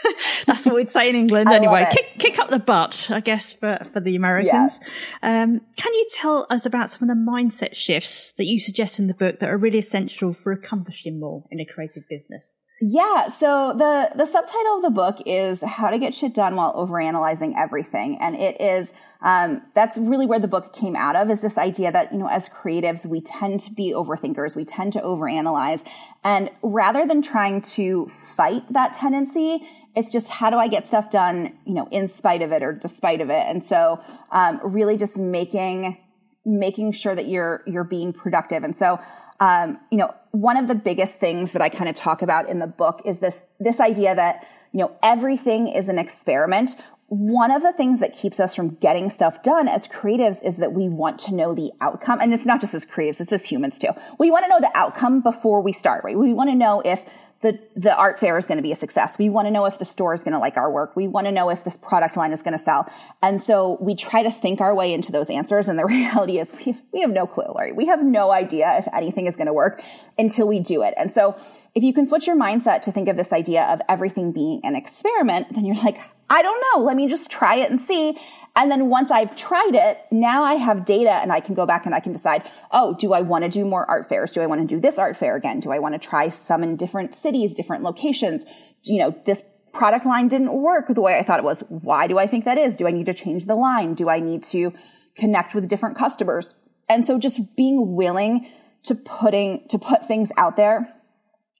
that's 0.46 0.66
what 0.66 0.74
we'd 0.74 0.90
say 0.90 1.08
in 1.08 1.16
England 1.16 1.48
anyway. 1.52 1.88
Kick, 1.90 2.18
kick 2.18 2.38
up 2.38 2.50
the 2.50 2.58
butt, 2.58 3.08
I 3.10 3.20
guess, 3.20 3.54
for, 3.54 3.78
for 3.92 4.00
the 4.00 4.14
Americans. 4.16 4.78
Yeah. 5.22 5.42
Um, 5.42 5.60
can 5.76 5.94
you 5.94 6.06
tell 6.12 6.46
us 6.50 6.66
about 6.66 6.90
some 6.90 7.08
of 7.08 7.16
the 7.16 7.20
mindset 7.20 7.74
shifts 7.74 8.32
that 8.32 8.44
you 8.44 8.58
suggest 8.58 8.98
in 8.98 9.06
the 9.06 9.14
book 9.14 9.40
that 9.40 9.48
are 9.48 9.56
really 9.56 9.78
essential 9.78 10.32
for 10.32 10.52
accomplishing 10.52 11.18
more 11.18 11.44
in 11.50 11.60
a 11.60 11.64
creative 11.64 12.06
business? 12.08 12.58
Yeah, 12.86 13.28
so 13.28 13.72
the 13.74 14.10
the 14.14 14.26
subtitle 14.26 14.76
of 14.76 14.82
the 14.82 14.90
book 14.90 15.16
is 15.24 15.62
"How 15.62 15.88
to 15.88 15.98
Get 15.98 16.14
Shit 16.14 16.34
Done 16.34 16.54
While 16.54 16.74
Overanalyzing 16.74 17.54
Everything," 17.56 18.18
and 18.20 18.36
it 18.36 18.60
is 18.60 18.92
um, 19.22 19.62
that's 19.74 19.96
really 19.96 20.26
where 20.26 20.38
the 20.38 20.48
book 20.48 20.74
came 20.74 20.94
out 20.94 21.16
of. 21.16 21.30
Is 21.30 21.40
this 21.40 21.56
idea 21.56 21.90
that 21.90 22.12
you 22.12 22.18
know, 22.18 22.28
as 22.28 22.46
creatives, 22.46 23.06
we 23.06 23.22
tend 23.22 23.60
to 23.60 23.72
be 23.72 23.94
overthinkers, 23.94 24.54
we 24.54 24.66
tend 24.66 24.92
to 24.92 25.00
overanalyze, 25.00 25.82
and 26.24 26.50
rather 26.62 27.06
than 27.06 27.22
trying 27.22 27.62
to 27.62 28.10
fight 28.36 28.70
that 28.70 28.92
tendency, 28.92 29.66
it's 29.96 30.12
just 30.12 30.28
how 30.28 30.50
do 30.50 30.58
I 30.58 30.68
get 30.68 30.86
stuff 30.86 31.08
done, 31.08 31.56
you 31.64 31.72
know, 31.72 31.88
in 31.90 32.06
spite 32.06 32.42
of 32.42 32.52
it 32.52 32.62
or 32.62 32.74
despite 32.74 33.22
of 33.22 33.30
it, 33.30 33.46
and 33.48 33.64
so 33.64 33.98
um, 34.30 34.60
really 34.62 34.98
just 34.98 35.16
making 35.16 35.96
making 36.44 36.92
sure 36.92 37.14
that 37.14 37.28
you're 37.28 37.62
you're 37.66 37.84
being 37.84 38.12
productive, 38.12 38.62
and 38.62 38.76
so 38.76 38.98
um, 39.40 39.78
you 39.90 39.98
know, 39.98 40.14
one 40.30 40.56
of 40.56 40.68
the 40.68 40.74
biggest 40.74 41.18
things 41.18 41.52
that 41.52 41.62
I 41.62 41.68
kind 41.68 41.88
of 41.88 41.94
talk 41.94 42.22
about 42.22 42.48
in 42.48 42.58
the 42.58 42.66
book 42.66 43.02
is 43.04 43.20
this, 43.20 43.42
this 43.60 43.80
idea 43.80 44.14
that, 44.14 44.46
you 44.72 44.80
know, 44.80 44.96
everything 45.02 45.68
is 45.68 45.88
an 45.88 45.98
experiment 45.98 46.74
one 47.08 47.50
of 47.50 47.62
the 47.62 47.72
things 47.72 48.00
that 48.00 48.12
keeps 48.12 48.40
us 48.40 48.54
from 48.54 48.70
getting 48.76 49.10
stuff 49.10 49.42
done 49.42 49.68
as 49.68 49.86
creatives 49.86 50.42
is 50.42 50.56
that 50.56 50.72
we 50.72 50.88
want 50.88 51.18
to 51.20 51.34
know 51.34 51.54
the 51.54 51.70
outcome. 51.80 52.18
And 52.20 52.32
it's 52.32 52.46
not 52.46 52.60
just 52.60 52.74
as 52.74 52.86
creatives, 52.86 53.20
it's 53.20 53.32
as 53.32 53.44
humans 53.44 53.78
too. 53.78 53.90
We 54.18 54.30
want 54.30 54.44
to 54.44 54.48
know 54.48 54.60
the 54.60 54.70
outcome 54.74 55.20
before 55.20 55.60
we 55.60 55.72
start, 55.72 56.02
right? 56.02 56.18
We 56.18 56.32
want 56.32 56.50
to 56.50 56.56
know 56.56 56.82
if 56.84 57.02
the, 57.44 57.58
the 57.76 57.94
art 57.94 58.18
fair 58.18 58.38
is 58.38 58.46
going 58.46 58.56
to 58.56 58.62
be 58.62 58.72
a 58.72 58.74
success. 58.74 59.18
We 59.18 59.28
want 59.28 59.46
to 59.46 59.50
know 59.50 59.66
if 59.66 59.78
the 59.78 59.84
store 59.84 60.14
is 60.14 60.24
going 60.24 60.32
to 60.32 60.38
like 60.38 60.56
our 60.56 60.70
work. 60.70 60.96
We 60.96 61.08
want 61.08 61.26
to 61.26 61.30
know 61.30 61.50
if 61.50 61.62
this 61.62 61.76
product 61.76 62.16
line 62.16 62.32
is 62.32 62.40
going 62.40 62.56
to 62.56 62.64
sell. 62.64 62.90
And 63.22 63.38
so 63.38 63.76
we 63.82 63.94
try 63.94 64.22
to 64.22 64.30
think 64.30 64.62
our 64.62 64.74
way 64.74 64.94
into 64.94 65.12
those 65.12 65.28
answers. 65.28 65.68
And 65.68 65.78
the 65.78 65.84
reality 65.96 66.38
is 66.38 66.54
we 66.54 66.72
have, 66.72 66.82
we 66.90 67.00
have 67.02 67.10
no 67.10 67.26
clue, 67.26 67.52
right? 67.54 67.76
We 67.76 67.86
have 67.88 68.02
no 68.02 68.32
idea 68.32 68.78
if 68.78 68.88
anything 68.94 69.26
is 69.26 69.36
going 69.36 69.46
to 69.46 69.52
work 69.52 69.82
until 70.16 70.48
we 70.48 70.58
do 70.58 70.82
it. 70.82 70.94
And 70.96 71.12
so 71.12 71.36
if 71.74 71.82
you 71.82 71.92
can 71.92 72.06
switch 72.06 72.26
your 72.26 72.36
mindset 72.36 72.80
to 72.82 72.92
think 72.92 73.08
of 73.08 73.18
this 73.18 73.30
idea 73.30 73.64
of 73.64 73.82
everything 73.90 74.32
being 74.32 74.62
an 74.64 74.74
experiment, 74.74 75.54
then 75.54 75.66
you're 75.66 75.76
like, 75.76 75.98
I 76.30 76.42
don't 76.42 76.62
know. 76.72 76.84
Let 76.84 76.96
me 76.96 77.08
just 77.08 77.30
try 77.30 77.56
it 77.56 77.70
and 77.70 77.80
see. 77.80 78.18
And 78.56 78.70
then 78.70 78.88
once 78.88 79.10
I've 79.10 79.34
tried 79.34 79.74
it, 79.74 79.98
now 80.12 80.44
I 80.44 80.54
have 80.54 80.84
data 80.84 81.10
and 81.10 81.32
I 81.32 81.40
can 81.40 81.54
go 81.54 81.66
back 81.66 81.86
and 81.86 81.94
I 81.94 82.00
can 82.00 82.12
decide, 82.12 82.44
oh, 82.70 82.94
do 82.94 83.12
I 83.12 83.20
want 83.20 83.42
to 83.44 83.50
do 83.50 83.64
more 83.64 83.84
art 83.88 84.08
fairs? 84.08 84.32
Do 84.32 84.40
I 84.40 84.46
want 84.46 84.60
to 84.60 84.66
do 84.66 84.80
this 84.80 84.98
art 84.98 85.16
fair 85.16 85.34
again? 85.34 85.60
Do 85.60 85.72
I 85.72 85.80
want 85.80 85.94
to 85.94 85.98
try 85.98 86.28
some 86.28 86.62
in 86.62 86.76
different 86.76 87.14
cities, 87.14 87.54
different 87.54 87.82
locations? 87.82 88.44
You 88.84 89.00
know, 89.00 89.22
this 89.26 89.42
product 89.72 90.06
line 90.06 90.28
didn't 90.28 90.52
work 90.52 90.86
the 90.88 91.00
way 91.00 91.18
I 91.18 91.24
thought 91.24 91.40
it 91.40 91.44
was. 91.44 91.64
Why 91.68 92.06
do 92.06 92.16
I 92.16 92.28
think 92.28 92.44
that 92.44 92.58
is? 92.58 92.76
Do 92.76 92.86
I 92.86 92.92
need 92.92 93.06
to 93.06 93.14
change 93.14 93.46
the 93.46 93.56
line? 93.56 93.94
Do 93.94 94.08
I 94.08 94.20
need 94.20 94.44
to 94.44 94.72
connect 95.16 95.54
with 95.54 95.68
different 95.68 95.98
customers? 95.98 96.54
And 96.88 97.04
so 97.04 97.18
just 97.18 97.56
being 97.56 97.96
willing 97.96 98.48
to 98.84 98.94
putting, 98.94 99.66
to 99.68 99.78
put 99.78 100.06
things 100.06 100.30
out 100.36 100.56
there 100.56 100.94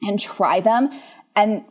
and 0.02 0.20
try 0.20 0.60
them 0.60 0.90
and 1.34 1.64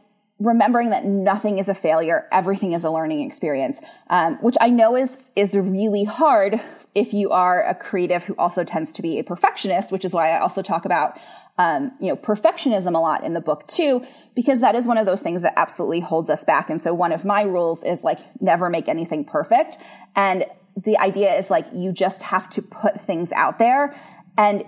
remembering 0.45 0.89
that 0.91 1.05
nothing 1.05 1.57
is 1.57 1.69
a 1.69 1.73
failure, 1.73 2.27
everything 2.31 2.73
is 2.73 2.83
a 2.83 2.91
learning 2.91 3.21
experience, 3.21 3.79
um, 4.09 4.37
which 4.41 4.55
I 4.61 4.69
know 4.69 4.95
is 4.95 5.19
is 5.35 5.55
really 5.55 6.03
hard 6.03 6.61
if 6.95 7.13
you 7.13 7.31
are 7.31 7.63
a 7.63 7.73
creative 7.73 8.23
who 8.23 8.35
also 8.35 8.63
tends 8.63 8.91
to 8.93 9.01
be 9.01 9.17
a 9.19 9.23
perfectionist, 9.23 9.91
which 9.91 10.05
is 10.05 10.13
why 10.13 10.31
I 10.31 10.39
also 10.39 10.61
talk 10.61 10.85
about 10.85 11.19
um, 11.57 11.91
you 11.99 12.07
know 12.07 12.15
perfectionism 12.15 12.95
a 12.95 12.99
lot 12.99 13.23
in 13.23 13.33
the 13.33 13.41
book 13.41 13.67
too, 13.67 14.05
because 14.35 14.61
that 14.61 14.75
is 14.75 14.87
one 14.87 14.97
of 14.97 15.05
those 15.05 15.21
things 15.21 15.41
that 15.41 15.53
absolutely 15.55 15.99
holds 15.99 16.29
us 16.29 16.43
back. 16.43 16.69
And 16.69 16.81
so 16.81 16.93
one 16.93 17.11
of 17.11 17.25
my 17.25 17.43
rules 17.43 17.83
is 17.83 18.03
like 18.03 18.19
never 18.41 18.69
make 18.69 18.87
anything 18.87 19.25
perfect, 19.25 19.77
and 20.15 20.45
the 20.75 20.97
idea 20.97 21.35
is 21.37 21.49
like 21.49 21.67
you 21.73 21.91
just 21.91 22.23
have 22.23 22.49
to 22.51 22.61
put 22.61 22.99
things 23.01 23.31
out 23.31 23.59
there 23.59 23.95
and 24.37 24.63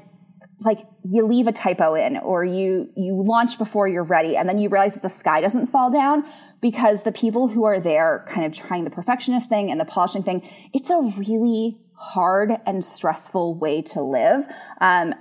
like 0.59 0.79
you 1.03 1.25
leave 1.25 1.47
a 1.47 1.51
typo 1.51 1.95
in 1.95 2.17
or 2.17 2.43
you 2.43 2.89
you 2.95 3.21
launch 3.21 3.57
before 3.57 3.87
you're 3.87 4.03
ready 4.03 4.37
and 4.37 4.47
then 4.47 4.57
you 4.57 4.69
realize 4.69 4.93
that 4.93 5.03
the 5.03 5.09
sky 5.09 5.41
doesn't 5.41 5.67
fall 5.67 5.91
down 5.91 6.23
because 6.61 7.03
the 7.03 7.11
people 7.11 7.47
who 7.47 7.65
are 7.65 7.79
there 7.79 8.25
kind 8.29 8.45
of 8.45 8.53
trying 8.53 8.83
the 8.85 8.89
perfectionist 8.89 9.49
thing 9.49 9.69
and 9.69 9.79
the 9.79 9.85
polishing 9.85 10.23
thing 10.23 10.47
it's 10.73 10.89
a 10.89 10.99
really 11.17 11.77
hard 11.97 12.51
and 12.65 12.83
stressful 12.83 13.55
way 13.55 13.81
to 13.81 14.01
live. 14.01 14.45
Um, 14.81 15.13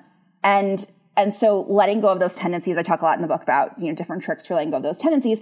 and 0.43 0.85
and 1.17 1.33
so 1.33 1.63
letting 1.69 2.01
go 2.01 2.09
of 2.09 2.19
those 2.19 2.35
tendencies 2.35 2.77
i 2.77 2.83
talk 2.83 3.01
a 3.01 3.05
lot 3.05 3.17
in 3.17 3.23
the 3.23 3.29
book 3.29 3.43
about 3.43 3.81
you 3.81 3.89
know 3.89 3.95
different 3.95 4.23
tricks 4.23 4.45
for 4.47 4.55
letting 4.55 4.71
go 4.71 4.79
of 4.79 4.83
those 4.83 4.99
tendencies 4.99 5.41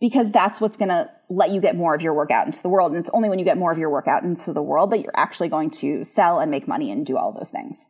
because 0.00 0.30
that's 0.30 0.60
what's 0.60 0.76
going 0.76 0.90
to 0.90 1.08
let 1.30 1.50
you 1.50 1.60
get 1.60 1.76
more 1.76 1.94
of 1.94 2.02
your 2.02 2.12
work 2.12 2.30
out 2.30 2.46
into 2.46 2.60
the 2.60 2.68
world. 2.68 2.92
And 2.92 3.00
it's 3.00 3.08
only 3.14 3.30
when 3.30 3.38
you 3.38 3.44
get 3.44 3.56
more 3.56 3.72
of 3.72 3.78
your 3.78 3.88
work 3.88 4.06
out 4.06 4.22
into 4.22 4.52
the 4.52 4.60
world 4.60 4.90
that 4.90 5.00
you're 5.00 5.16
actually 5.16 5.48
going 5.48 5.70
to 5.70 6.04
sell 6.04 6.40
and 6.40 6.50
make 6.50 6.68
money 6.68 6.90
and 6.90 7.06
do 7.06 7.16
all 7.16 7.32
those 7.32 7.50
things 7.50 7.86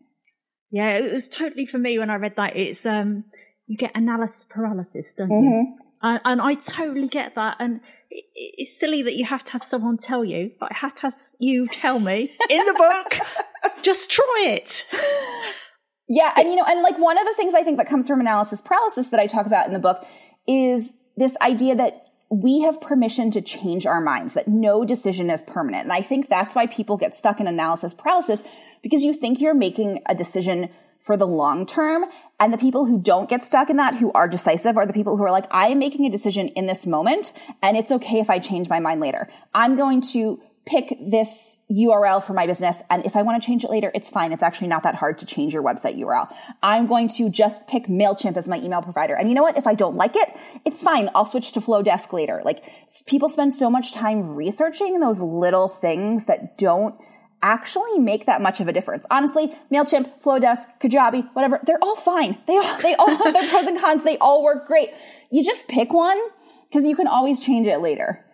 yeah, 0.75 0.99
it 0.99 1.13
was 1.13 1.29
totally 1.29 1.67
for 1.67 1.79
me 1.79 2.01
when 2.01 2.11
I 2.11 2.17
read 2.17 2.35
that. 2.35 2.57
It's 2.57 2.85
um, 2.85 3.23
you 3.69 3.77
get 3.77 3.93
analysis 3.95 4.45
paralysis, 4.51 5.15
don't 5.15 5.29
mm-hmm. 5.29 5.45
you? 5.45 5.79
And, 6.03 6.21
and, 6.25 6.41
I 6.43 6.55
totally 6.55 7.07
get 7.07 7.37
that. 7.37 7.59
And 7.61 7.81
it, 8.11 8.25
it's 8.35 8.81
silly 8.81 9.01
that 9.03 9.15
you 9.15 9.25
have 9.25 9.45
to 9.45 9.53
have 9.53 9.63
someone 9.63 9.99
tell 9.99 10.25
you, 10.25 10.51
but 10.59 10.73
I 10.73 10.75
have 10.79 10.93
to 10.97 11.03
have 11.03 11.15
you 11.39 11.69
tell 11.69 12.01
me 12.01 12.29
in 12.51 12.67
the 12.67 12.73
book. 12.73 13.21
just 13.83 14.11
try 14.11 14.47
it. 14.49 14.85
Yeah, 16.09 16.33
and 16.37 16.49
you 16.49 16.57
know, 16.57 16.65
and 16.67 16.83
like 16.83 16.99
one 16.99 17.19
of 17.19 17.25
the 17.25 17.35
things 17.35 17.55
I 17.55 17.63
think 17.63 17.79
that 17.79 17.89
comes 17.89 18.09
from 18.09 18.19
analysis 18.19 18.61
paralysis 18.61 19.11
that 19.11 19.21
I 19.21 19.29
talk 19.29 19.47
about 19.47 19.69
in 19.69 19.73
the 19.73 19.79
book 19.79 20.05
is 20.49 20.93
this 21.17 21.37
idea 21.41 21.77
that 21.77 22.03
we 22.31 22.63
have 22.63 22.81
permission 22.81 23.31
to 23.33 23.41
change 23.41 23.87
our 23.87 24.01
minds, 24.01 24.35
that 24.35 24.49
no 24.49 24.85
decision 24.85 25.31
is 25.31 25.43
permanent. 25.43 25.85
And 25.85 25.93
I 25.93 26.03
think 26.03 26.29
that's 26.29 26.55
why 26.55 26.67
people 26.67 26.97
get 26.97 27.15
stuck 27.15 27.41
in 27.41 27.47
analysis 27.47 27.95
paralysis 27.95 28.43
because 28.83 29.05
you 29.05 29.13
think 29.13 29.41
you're 29.41 29.55
making 29.55 30.03
a 30.07 30.15
decision 30.15 30.71
for 31.01 31.17
the 31.17 31.27
long 31.27 31.67
term. 31.67 32.05
And 32.41 32.53
the 32.53 32.59
people 32.59 32.87
who 32.87 32.99
don't 32.99 33.29
get 33.29 33.43
stuck 33.43 33.71
in 33.71 33.77
that, 33.77 33.95
who 33.95 34.11
are 34.13 34.27
decisive, 34.27 34.77
are 34.77 34.87
the 34.87 34.93
people 34.93 35.17
who 35.17 35.23
are 35.23 35.31
like, 35.31 35.47
I 35.51 35.69
am 35.69 35.79
making 35.79 36.07
a 36.07 36.11
decision 36.11 36.49
in 36.49 36.67
this 36.67 36.87
moment, 36.87 37.33
and 37.63 37.77
it's 37.77 37.93
okay 37.93 38.19
if 38.19 38.31
I 38.31 38.39
change 38.39 38.69
my 38.69 38.81
mind 38.81 39.01
later. 39.01 39.29
I'm 39.55 39.77
going 39.77 40.01
to 40.13 40.41
pick 40.66 40.96
this 40.98 41.59
URL 41.70 42.24
for 42.24 42.33
my 42.33 42.46
business. 42.46 42.79
And 42.88 43.05
if 43.05 43.16
I 43.16 43.22
want 43.22 43.42
to 43.42 43.46
change 43.46 43.64
it 43.64 43.70
later, 43.70 43.90
it's 43.94 44.09
fine. 44.09 44.33
It's 44.33 44.42
actually 44.42 44.68
not 44.68 44.83
that 44.85 44.94
hard 44.94 45.18
to 45.18 45.27
change 45.27 45.53
your 45.53 45.62
website 45.62 45.98
URL. 45.98 46.35
I'm 46.62 46.87
going 46.87 47.09
to 47.09 47.29
just 47.29 47.66
pick 47.66 47.87
MailChimp 47.87 48.37
as 48.37 48.48
my 48.48 48.59
email 48.59 48.81
provider. 48.81 49.14
And 49.14 49.29
you 49.29 49.35
know 49.35 49.42
what? 49.42 49.59
If 49.59 49.66
I 49.66 49.74
don't 49.74 49.96
like 49.96 50.16
it, 50.16 50.29
it's 50.64 50.83
fine. 50.83 51.11
I'll 51.14 51.27
switch 51.27 51.53
to 51.53 51.61
Flodesk 51.61 52.12
later. 52.12 52.40
Like 52.44 52.64
people 53.07 53.29
spend 53.29 53.53
so 53.53 53.68
much 53.68 53.92
time 53.92 54.35
researching 54.35 55.00
those 55.00 55.20
little 55.20 55.68
things 55.68 56.24
that 56.27 56.57
don't 56.57 56.94
actually 57.42 57.98
make 57.98 58.24
that 58.24 58.40
much 58.40 58.61
of 58.61 58.68
a 58.68 58.72
difference. 58.72 59.05
Honestly, 59.11 59.55
MailChimp, 59.70 60.22
Flodesk, 60.22 60.64
Kajabi, 60.81 61.29
whatever, 61.35 61.61
they're 61.66 61.83
all 61.83 61.96
fine. 61.96 62.38
They 62.46 62.57
all, 62.57 62.79
they 62.79 62.94
all 62.94 63.11
have 63.11 63.35
their 63.35 63.48
pros 63.50 63.66
and 63.66 63.79
cons. 63.79 64.03
They 64.03 64.16
all 64.16 64.42
work 64.42 64.66
great. 64.66 64.90
You 65.31 65.44
just 65.44 65.68
pick 65.68 65.92
one 65.92 66.18
because 66.70 66.87
you 66.87 66.96
can 66.96 67.07
always 67.07 67.40
change 67.40 67.66
it 67.66 67.81
later 67.81 68.24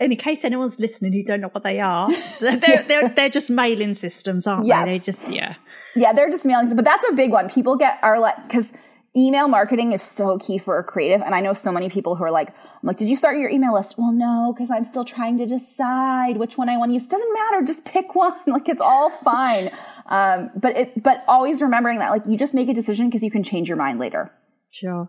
in 0.00 0.14
case 0.16 0.44
anyone's 0.44 0.78
listening 0.78 1.12
who 1.12 1.22
don't 1.22 1.40
know 1.40 1.48
what 1.48 1.64
they 1.64 1.80
are, 1.80 2.08
they're, 2.40 2.82
they're, 2.82 3.08
they're 3.08 3.28
just 3.28 3.50
mailing 3.50 3.94
systems, 3.94 4.46
aren't 4.46 4.66
yes. 4.66 4.84
they? 4.84 4.98
They 4.98 5.04
just, 5.04 5.32
yeah. 5.32 5.54
Yeah, 5.96 6.12
they're 6.12 6.30
just 6.30 6.44
mailing, 6.44 6.66
systems. 6.66 6.82
but 6.82 6.84
that's 6.84 7.08
a 7.08 7.12
big 7.14 7.32
one. 7.32 7.48
People 7.48 7.76
get 7.76 7.98
are 8.02 8.18
like, 8.20 8.36
because 8.46 8.72
email 9.16 9.48
marketing 9.48 9.92
is 9.92 10.02
so 10.02 10.38
key 10.38 10.58
for 10.58 10.78
a 10.78 10.84
creative. 10.84 11.22
And 11.22 11.34
I 11.34 11.40
know 11.40 11.54
so 11.54 11.72
many 11.72 11.88
people 11.88 12.14
who 12.14 12.24
are 12.24 12.30
like, 12.30 12.50
I'm 12.50 12.86
like, 12.86 12.96
did 12.96 13.08
you 13.08 13.16
start 13.16 13.36
your 13.36 13.50
email 13.50 13.74
list? 13.74 13.96
Well, 13.98 14.12
no, 14.12 14.52
because 14.54 14.70
I'm 14.70 14.84
still 14.84 15.04
trying 15.04 15.38
to 15.38 15.46
decide 15.46 16.36
which 16.36 16.56
one 16.56 16.68
I 16.68 16.76
want 16.76 16.90
to 16.90 16.94
use. 16.94 17.08
Doesn't 17.08 17.32
matter. 17.32 17.64
Just 17.64 17.84
pick 17.84 18.14
one. 18.14 18.34
like 18.46 18.68
it's 18.68 18.80
all 18.80 19.10
fine. 19.10 19.70
Um, 20.06 20.50
but 20.54 20.76
it, 20.76 21.02
but 21.02 21.24
always 21.26 21.62
remembering 21.62 21.98
that 21.98 22.10
like 22.10 22.22
you 22.26 22.36
just 22.36 22.54
make 22.54 22.68
a 22.68 22.74
decision 22.74 23.08
because 23.08 23.22
you 23.22 23.30
can 23.30 23.42
change 23.42 23.68
your 23.68 23.76
mind 23.78 23.98
later. 23.98 24.30
Sure. 24.70 25.08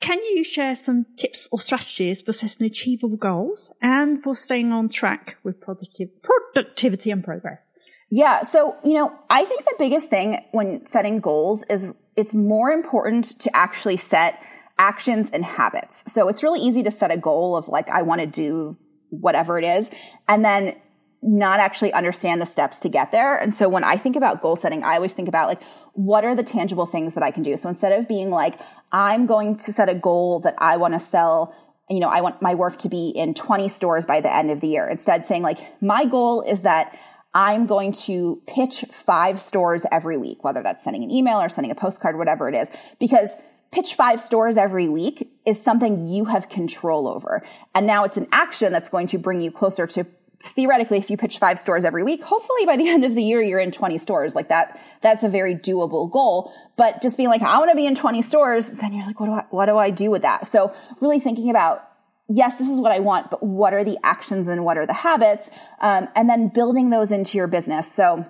Can 0.00 0.22
you 0.22 0.44
share 0.44 0.74
some 0.74 1.06
tips 1.16 1.48
or 1.50 1.58
strategies 1.58 2.22
for 2.22 2.32
setting 2.32 2.66
achievable 2.66 3.16
goals 3.16 3.72
and 3.80 4.22
for 4.22 4.34
staying 4.34 4.72
on 4.72 4.88
track 4.88 5.38
with 5.42 5.60
productive, 5.60 6.08
productivity 6.22 7.10
and 7.10 7.24
progress? 7.24 7.72
Yeah. 8.10 8.42
So, 8.42 8.76
you 8.84 8.94
know, 8.94 9.12
I 9.28 9.44
think 9.44 9.64
the 9.64 9.74
biggest 9.78 10.08
thing 10.08 10.44
when 10.52 10.86
setting 10.86 11.20
goals 11.20 11.64
is 11.68 11.86
it's 12.16 12.34
more 12.34 12.70
important 12.70 13.38
to 13.40 13.54
actually 13.54 13.98
set 13.98 14.42
actions 14.78 15.30
and 15.30 15.44
habits. 15.44 16.10
So 16.10 16.28
it's 16.28 16.42
really 16.42 16.60
easy 16.60 16.82
to 16.84 16.90
set 16.90 17.10
a 17.10 17.16
goal 17.16 17.56
of 17.56 17.68
like, 17.68 17.88
I 17.88 18.02
want 18.02 18.20
to 18.20 18.26
do 18.26 18.76
whatever 19.10 19.58
it 19.58 19.64
is. 19.64 19.90
And 20.26 20.44
then 20.44 20.76
not 21.22 21.60
actually 21.60 21.92
understand 21.92 22.40
the 22.40 22.46
steps 22.46 22.80
to 22.80 22.88
get 22.88 23.10
there. 23.10 23.36
And 23.36 23.54
so 23.54 23.68
when 23.68 23.84
I 23.84 23.96
think 23.96 24.16
about 24.16 24.40
goal 24.40 24.56
setting, 24.56 24.84
I 24.84 24.94
always 24.94 25.14
think 25.14 25.28
about 25.28 25.48
like, 25.48 25.60
what 25.94 26.24
are 26.24 26.34
the 26.34 26.44
tangible 26.44 26.86
things 26.86 27.14
that 27.14 27.24
I 27.24 27.30
can 27.30 27.42
do? 27.42 27.56
So 27.56 27.68
instead 27.68 27.92
of 27.92 28.06
being 28.06 28.30
like, 28.30 28.58
I'm 28.92 29.26
going 29.26 29.56
to 29.56 29.72
set 29.72 29.88
a 29.88 29.94
goal 29.94 30.40
that 30.40 30.54
I 30.58 30.76
want 30.76 30.94
to 30.94 31.00
sell, 31.00 31.54
you 31.90 31.98
know, 31.98 32.08
I 32.08 32.20
want 32.20 32.40
my 32.40 32.54
work 32.54 32.78
to 32.80 32.88
be 32.88 33.08
in 33.08 33.34
20 33.34 33.68
stores 33.68 34.06
by 34.06 34.20
the 34.20 34.32
end 34.32 34.50
of 34.50 34.60
the 34.60 34.68
year. 34.68 34.88
Instead 34.88 35.26
saying 35.26 35.42
like, 35.42 35.58
my 35.82 36.04
goal 36.04 36.42
is 36.42 36.62
that 36.62 36.96
I'm 37.34 37.66
going 37.66 37.92
to 37.92 38.40
pitch 38.46 38.84
five 38.90 39.40
stores 39.40 39.84
every 39.90 40.16
week, 40.16 40.44
whether 40.44 40.62
that's 40.62 40.84
sending 40.84 41.02
an 41.02 41.10
email 41.10 41.40
or 41.40 41.48
sending 41.48 41.70
a 41.70 41.74
postcard, 41.74 42.16
whatever 42.16 42.48
it 42.48 42.54
is, 42.54 42.68
because 42.98 43.30
pitch 43.70 43.94
five 43.94 44.20
stores 44.20 44.56
every 44.56 44.88
week 44.88 45.30
is 45.44 45.60
something 45.60 46.06
you 46.06 46.26
have 46.26 46.48
control 46.48 47.06
over. 47.06 47.44
And 47.74 47.86
now 47.86 48.04
it's 48.04 48.16
an 48.16 48.28
action 48.32 48.72
that's 48.72 48.88
going 48.88 49.08
to 49.08 49.18
bring 49.18 49.40
you 49.40 49.50
closer 49.50 49.86
to 49.88 50.06
theoretically, 50.42 50.98
if 50.98 51.10
you 51.10 51.16
pitch 51.16 51.38
five 51.38 51.58
stores 51.58 51.84
every 51.84 52.02
week, 52.02 52.22
hopefully 52.22 52.64
by 52.66 52.76
the 52.76 52.88
end 52.88 53.04
of 53.04 53.14
the 53.14 53.22
year, 53.22 53.42
you're 53.42 53.60
in 53.60 53.70
20 53.70 53.98
stores. 53.98 54.34
Like 54.34 54.48
that, 54.48 54.80
that's 55.02 55.24
a 55.24 55.28
very 55.28 55.54
doable 55.54 56.10
goal. 56.10 56.52
But 56.76 57.02
just 57.02 57.16
being 57.16 57.28
like, 57.28 57.42
I 57.42 57.58
want 57.58 57.70
to 57.70 57.76
be 57.76 57.86
in 57.86 57.94
20 57.94 58.22
stores, 58.22 58.68
then 58.68 58.92
you're 58.92 59.06
like, 59.06 59.20
what 59.20 59.26
do 59.26 59.32
I, 59.32 59.44
what 59.50 59.66
do 59.66 59.76
I 59.76 59.90
do 59.90 60.10
with 60.10 60.22
that? 60.22 60.46
So 60.46 60.74
really 61.00 61.20
thinking 61.20 61.50
about, 61.50 61.84
yes, 62.28 62.56
this 62.56 62.68
is 62.68 62.80
what 62.80 62.92
I 62.92 63.00
want, 63.00 63.30
but 63.30 63.42
what 63.42 63.72
are 63.72 63.84
the 63.84 63.98
actions 64.04 64.48
and 64.48 64.64
what 64.64 64.76
are 64.76 64.86
the 64.86 64.92
habits? 64.92 65.50
Um, 65.80 66.08
and 66.14 66.28
then 66.28 66.48
building 66.48 66.90
those 66.90 67.10
into 67.10 67.38
your 67.38 67.46
business. 67.46 67.90
So 67.90 68.26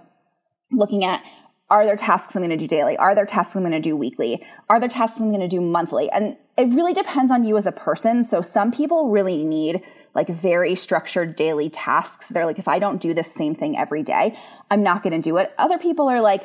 looking 0.71 1.05
at, 1.05 1.23
are 1.71 1.85
there 1.85 1.97
tasks 1.97 2.35
I'm 2.35 2.41
going 2.41 2.51
to 2.51 2.57
do 2.57 2.67
daily? 2.67 2.97
Are 2.97 3.15
there 3.15 3.27
tasks 3.27 3.55
I'm 3.55 3.63
going 3.63 3.73
to 3.73 3.81
do 3.81 3.95
weekly? 3.95 4.43
Are 4.71 4.81
there 4.81 4.89
tasks 4.89 5.21
I'm 5.21 5.29
going 5.29 5.41
to 5.41 5.49
do 5.49 5.61
monthly? 5.61 6.11
And 6.11 6.37
it 6.57 6.69
really 6.69 6.95
depends 6.95 7.31
on 7.31 7.45
you 7.45 7.59
as 7.59 7.67
a 7.67 7.73
person. 7.73 8.25
So 8.25 8.41
some 8.41 8.73
people 8.73 9.11
really 9.11 9.45
need 9.45 9.83
like 10.19 10.29
very 10.29 10.75
structured 10.75 11.37
daily 11.37 11.71
tasks. 11.71 12.27
They're 12.27 12.45
like, 12.45 12.59
if 12.59 12.67
I 12.67 12.81
don't 12.81 13.01
do 13.01 13.15
this 13.15 13.33
same 13.33 13.55
thing 13.55 13.79
every 13.79 14.03
day, 14.03 14.37
I'm 14.69 14.83
not 14.83 15.05
going 15.05 15.13
to 15.13 15.23
do 15.23 15.37
it. 15.37 15.55
Other 15.57 15.79
people 15.79 16.09
are 16.09 16.21
like, 16.21 16.45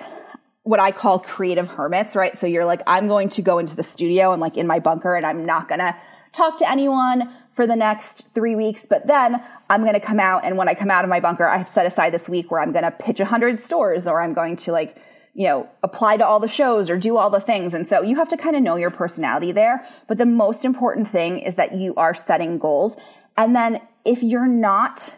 what 0.61 0.79
I 0.79 0.91
call 0.91 1.17
creative 1.17 1.67
hermits, 1.67 2.15
right? 2.15 2.37
So 2.37 2.45
you're 2.45 2.65
like, 2.65 2.83
I'm 2.85 3.07
going 3.07 3.29
to 3.29 3.41
go 3.41 3.57
into 3.57 3.75
the 3.75 3.81
studio 3.81 4.31
and 4.31 4.39
like 4.39 4.57
in 4.57 4.67
my 4.67 4.77
bunker 4.77 5.15
and 5.15 5.25
I'm 5.25 5.47
not 5.47 5.67
going 5.67 5.79
to 5.79 5.95
talk 6.33 6.59
to 6.59 6.69
anyone 6.69 7.33
for 7.53 7.65
the 7.65 7.75
next 7.75 8.27
three 8.35 8.55
weeks, 8.55 8.85
but 8.85 9.07
then 9.07 9.43
I'm 9.71 9.81
going 9.81 9.95
to 9.95 9.99
come 9.99 10.19
out. 10.19 10.45
And 10.45 10.55
when 10.55 10.69
I 10.69 10.75
come 10.75 10.91
out 10.91 11.03
of 11.03 11.09
my 11.09 11.19
bunker, 11.19 11.47
I've 11.47 11.67
set 11.67 11.87
aside 11.87 12.13
this 12.13 12.29
week 12.29 12.51
where 12.51 12.61
I'm 12.61 12.73
going 12.73 12.85
to 12.85 12.91
pitch 12.91 13.19
a 13.19 13.25
hundred 13.25 13.59
stores 13.59 14.05
or 14.05 14.21
I'm 14.21 14.35
going 14.35 14.55
to 14.57 14.71
like, 14.71 15.01
you 15.33 15.47
know, 15.47 15.67
apply 15.81 16.17
to 16.17 16.25
all 16.27 16.39
the 16.39 16.47
shows 16.47 16.91
or 16.91 16.97
do 16.97 17.17
all 17.17 17.31
the 17.31 17.41
things. 17.41 17.73
And 17.73 17.87
so 17.87 18.03
you 18.03 18.17
have 18.17 18.29
to 18.29 18.37
kind 18.37 18.55
of 18.55 18.61
know 18.61 18.75
your 18.75 18.91
personality 18.91 19.51
there. 19.51 19.83
But 20.07 20.19
the 20.19 20.27
most 20.27 20.63
important 20.63 21.07
thing 21.07 21.39
is 21.39 21.55
that 21.55 21.73
you 21.73 21.95
are 21.95 22.13
setting 22.13 22.59
goals. 22.59 22.97
And 23.37 23.55
then 23.55 23.81
if 24.05 24.23
you're 24.23 24.47
not 24.47 25.13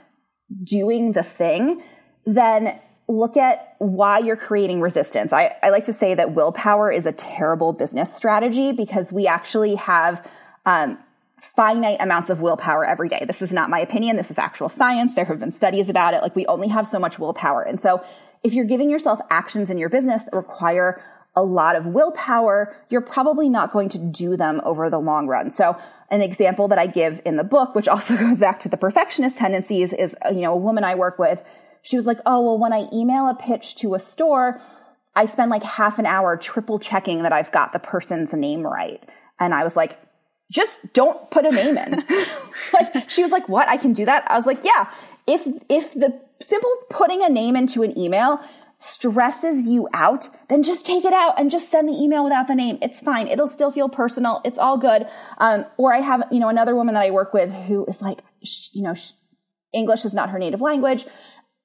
doing 0.64 1.14
the 1.14 1.24
thing, 1.24 1.82
then 2.26 2.80
look 3.08 3.38
at 3.38 3.76
why 3.80 4.20
you're 4.20 4.36
creating 4.36 4.82
resistance. 4.82 5.32
I, 5.32 5.56
I 5.62 5.70
like 5.70 5.86
to 5.86 5.94
say 5.94 6.16
that 6.16 6.34
willpower 6.34 6.92
is 6.92 7.06
a 7.06 7.12
terrible 7.12 7.74
business 7.74 8.14
strategy 8.14 8.72
because 8.72 9.12
we 9.12 9.28
actually 9.28 9.76
have 9.76 10.28
um, 10.66 10.98
finite 11.40 11.98
amounts 12.00 12.30
of 12.30 12.42
willpower 12.42 12.86
every 12.86 13.10
day. 13.10 13.24
This 13.28 13.42
is 13.42 13.54
not 13.54 13.70
my 13.70 13.80
opinion. 13.80 14.16
This 14.16 14.32
is 14.32 14.40
actual 14.40 14.70
science. 14.70 15.14
There 15.14 15.26
have 15.26 15.40
been 15.40 15.52
studies 15.52 15.90
about 15.90 16.14
it. 16.14 16.22
Like 16.22 16.36
we 16.36 16.46
only 16.48 16.70
have 16.70 16.88
so 16.88 16.98
much 16.98 17.20
willpower. 17.20 17.62
And 17.62 17.80
so 17.80 18.04
if 18.44 18.54
you're 18.54 18.66
giving 18.66 18.90
yourself 18.90 19.20
actions 19.30 19.70
in 19.70 19.78
your 19.78 19.90
business 19.90 20.24
that 20.24 20.34
require 20.34 21.04
a 21.36 21.44
lot 21.44 21.76
of 21.76 21.86
willpower, 21.86 22.76
you're 22.90 23.02
probably 23.02 23.50
not 23.50 23.72
going 23.72 23.90
to 23.90 23.98
do 23.98 24.38
them 24.38 24.62
over 24.64 24.90
the 24.90 25.00
long 25.00 25.28
run. 25.28 25.52
So 25.52 25.78
an 26.10 26.22
example 26.22 26.68
that 26.70 26.80
I 26.80 26.88
give 26.88 27.22
in 27.26 27.36
the 27.36 27.44
book, 27.44 27.76
which 27.76 27.88
also 27.90 28.16
goes 28.16 28.40
back 28.40 28.60
to 28.62 28.70
the 28.70 28.78
perfectionist 28.78 29.38
tendencies 29.38 29.94
is, 29.94 30.16
you 30.32 30.42
know, 30.42 30.54
a 30.54 30.58
woman 30.58 30.84
I 30.84 30.96
work 30.96 31.20
with 31.20 31.44
she 31.86 31.96
was 31.96 32.08
like, 32.08 32.20
oh, 32.26 32.42
well, 32.42 32.58
when 32.58 32.74
I 32.74 32.88
email 32.92 33.30
a 33.30 33.36
pitch 33.36 33.76
to 33.78 33.94
a 33.94 34.00
store, 34.00 34.60
I 35.16 35.28
spend 35.28 35.52
like 35.52 35.62
half 35.62 36.00
an 36.00 36.08
hour 36.08 36.36
triple 36.36 36.80
checking 36.80 37.22
that 37.22 37.32
I've 37.32 37.52
got 37.52 37.74
the 37.74 37.80
person's 37.80 38.34
name 38.34 38.66
right. 38.66 39.08
And 39.40 39.54
I 39.54 39.64
was 39.64 39.76
like, 39.76 40.00
just 40.52 40.94
don't 40.94 41.30
put 41.30 41.46
a 41.46 41.52
name 41.52 41.78
in. 41.78 42.04
like 42.74 43.08
she 43.08 43.22
was 43.22 43.32
like, 43.32 43.48
what? 43.48 43.70
I 43.70 43.78
can 43.78 43.94
do 43.94 44.04
that? 44.06 44.24
I 44.32 44.36
was 44.36 44.48
like, 44.48 44.66
yeah. 44.66 44.90
If 45.28 45.46
if 45.70 45.94
the 45.94 46.20
simple 46.42 46.76
putting 46.90 47.24
a 47.24 47.30
name 47.30 47.56
into 47.56 47.84
an 47.84 47.96
email 47.98 48.40
stresses 48.86 49.68
you 49.68 49.88
out, 49.94 50.30
then 50.48 50.62
just 50.62 50.86
take 50.86 51.06
it 51.06 51.14
out 51.14 51.40
and 51.40 51.50
just 51.50 51.70
send 51.70 51.90
the 51.90 51.94
email 51.94 52.24
without 52.24 52.48
the 52.48 52.56
name. 52.56 52.78
It's 52.82 53.00
fine. 53.00 53.28
It'll 53.28 53.48
still 53.48 53.72
feel 53.72 53.90
personal. 53.90 54.42
It's 54.46 54.60
all 54.60 54.78
good. 54.78 55.08
Um, 55.40 55.66
or 55.78 55.94
I 55.94 56.02
have, 56.02 56.24
you 56.32 56.40
know, 56.40 56.50
another 56.50 56.76
woman 56.76 56.94
that 56.94 57.04
I 57.04 57.12
work 57.12 57.34
with 57.34 57.52
who 57.52 57.86
is 57.86 58.02
like, 58.02 58.20
you 58.74 58.84
know, 58.84 58.96
English 59.74 60.06
is 60.06 60.14
not 60.14 60.30
her 60.30 60.40
native 60.40 60.62
language 60.62 61.06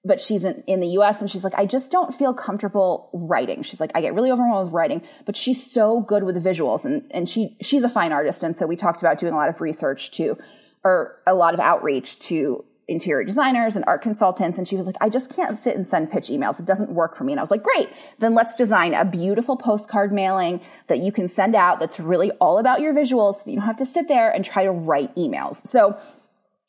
but 0.04 0.20
she's 0.20 0.44
in, 0.44 0.62
in 0.66 0.80
the 0.80 0.88
US 0.98 1.20
and 1.20 1.30
she's 1.30 1.44
like, 1.44 1.54
I 1.56 1.66
just 1.66 1.92
don't 1.92 2.14
feel 2.14 2.32
comfortable 2.32 3.10
writing. 3.12 3.62
She's 3.62 3.80
like, 3.80 3.90
I 3.94 4.00
get 4.00 4.14
really 4.14 4.30
overwhelmed 4.30 4.66
with 4.66 4.72
writing, 4.72 5.02
but 5.26 5.36
she's 5.36 5.70
so 5.70 6.00
good 6.00 6.24
with 6.24 6.42
the 6.42 6.48
visuals 6.48 6.84
and, 6.84 7.02
and 7.10 7.28
she, 7.28 7.56
she's 7.60 7.84
a 7.84 7.88
fine 7.88 8.12
artist. 8.12 8.42
And 8.42 8.56
so 8.56 8.66
we 8.66 8.76
talked 8.76 9.02
about 9.02 9.18
doing 9.18 9.34
a 9.34 9.36
lot 9.36 9.50
of 9.50 9.60
research 9.60 10.10
to, 10.12 10.38
or 10.82 11.20
a 11.26 11.34
lot 11.34 11.52
of 11.52 11.60
outreach 11.60 12.18
to 12.20 12.64
interior 12.90 13.24
designers 13.24 13.76
and 13.76 13.84
art 13.86 14.02
consultants. 14.02 14.58
And 14.58 14.66
she 14.66 14.76
was 14.76 14.86
like, 14.86 14.96
I 15.00 15.08
just 15.08 15.34
can't 15.34 15.58
sit 15.58 15.76
and 15.76 15.86
send 15.86 16.10
pitch 16.10 16.28
emails. 16.28 16.58
It 16.58 16.66
doesn't 16.66 16.90
work 16.90 17.16
for 17.16 17.24
me. 17.24 17.32
And 17.32 17.40
I 17.40 17.42
was 17.42 17.50
like, 17.50 17.62
great. 17.62 17.88
Then 18.18 18.34
let's 18.34 18.54
design 18.54 18.94
a 18.94 19.04
beautiful 19.04 19.56
postcard 19.56 20.12
mailing 20.12 20.60
that 20.88 20.98
you 20.98 21.12
can 21.12 21.28
send 21.28 21.54
out 21.54 21.80
that's 21.80 22.00
really 22.00 22.30
all 22.32 22.58
about 22.58 22.80
your 22.80 22.92
visuals. 22.92 23.34
So 23.34 23.50
you 23.50 23.56
don't 23.56 23.66
have 23.66 23.76
to 23.76 23.86
sit 23.86 24.08
there 24.08 24.30
and 24.30 24.44
try 24.44 24.64
to 24.64 24.70
write 24.70 25.14
emails. 25.16 25.66
So 25.66 25.98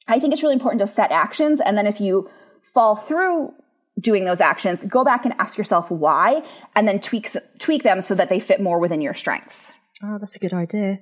I 0.07 0.19
think 0.19 0.34
it's 0.34 0.43
really 0.43 0.55
important 0.55 0.79
to 0.81 0.88
set 0.88 1.12
actions. 1.12 1.60
And 1.60 1.77
then 1.77 1.88
if 1.88 1.99
you 1.99 2.29
fall 2.62 2.95
through 2.95 3.53
doing 3.99 4.25
those 4.25 4.41
actions, 4.41 4.84
go 4.86 5.03
back 5.03 5.25
and 5.25 5.34
ask 5.39 5.57
yourself 5.57 5.91
why, 5.91 6.43
and 6.75 6.88
then 6.88 6.99
tweak 6.99 7.29
tweak 7.60 7.84
them 7.84 8.01
so 8.01 8.15
that 8.15 8.29
they 8.29 8.39
fit 8.39 8.62
more 8.62 8.79
within 8.79 9.01
your 9.01 9.13
strengths. 9.13 9.73
Oh, 10.03 10.17
that's 10.19 10.36
a 10.36 10.39
good 10.39 10.53
idea. 10.53 10.99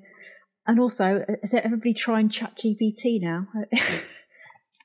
And 0.67 0.79
also, 0.79 1.25
uh, 1.27 1.33
is 1.41 1.53
everybody 1.53 1.93
trying 1.93 2.29
ChatGPT 2.29 3.21
now? 3.21 3.47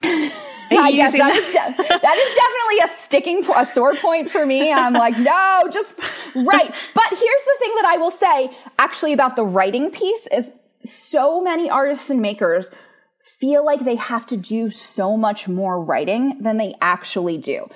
I 0.70 0.92
guess 0.92 1.12
that 1.12 1.36
is, 1.36 1.44
de- 1.46 1.98
that 2.00 2.16
is 2.16 2.34
definitely 2.36 2.78
a 2.84 3.04
sticking, 3.04 3.44
a 3.54 3.66
sore 3.66 3.94
point 3.94 4.30
for 4.30 4.44
me. 4.44 4.72
I'm 4.72 4.94
like, 4.94 5.16
no, 5.18 5.68
just 5.70 5.98
write. 6.34 6.74
But 6.94 7.08
here's 7.10 7.44
the 7.44 7.56
thing 7.58 7.74
that 7.76 7.84
I 7.86 7.96
will 7.98 8.10
say 8.10 8.50
actually 8.78 9.12
about 9.12 9.36
the 9.36 9.44
writing 9.44 9.90
piece 9.90 10.26
is 10.32 10.50
so 10.82 11.40
many 11.40 11.70
artists 11.70 12.10
and 12.10 12.20
makers 12.20 12.70
feel 13.24 13.64
like 13.64 13.80
they 13.80 13.96
have 13.96 14.26
to 14.26 14.36
do 14.36 14.70
so 14.70 15.16
much 15.16 15.48
more 15.48 15.82
writing 15.82 16.42
than 16.42 16.58
they 16.58 16.74
actually 16.80 17.38
do. 17.38 17.66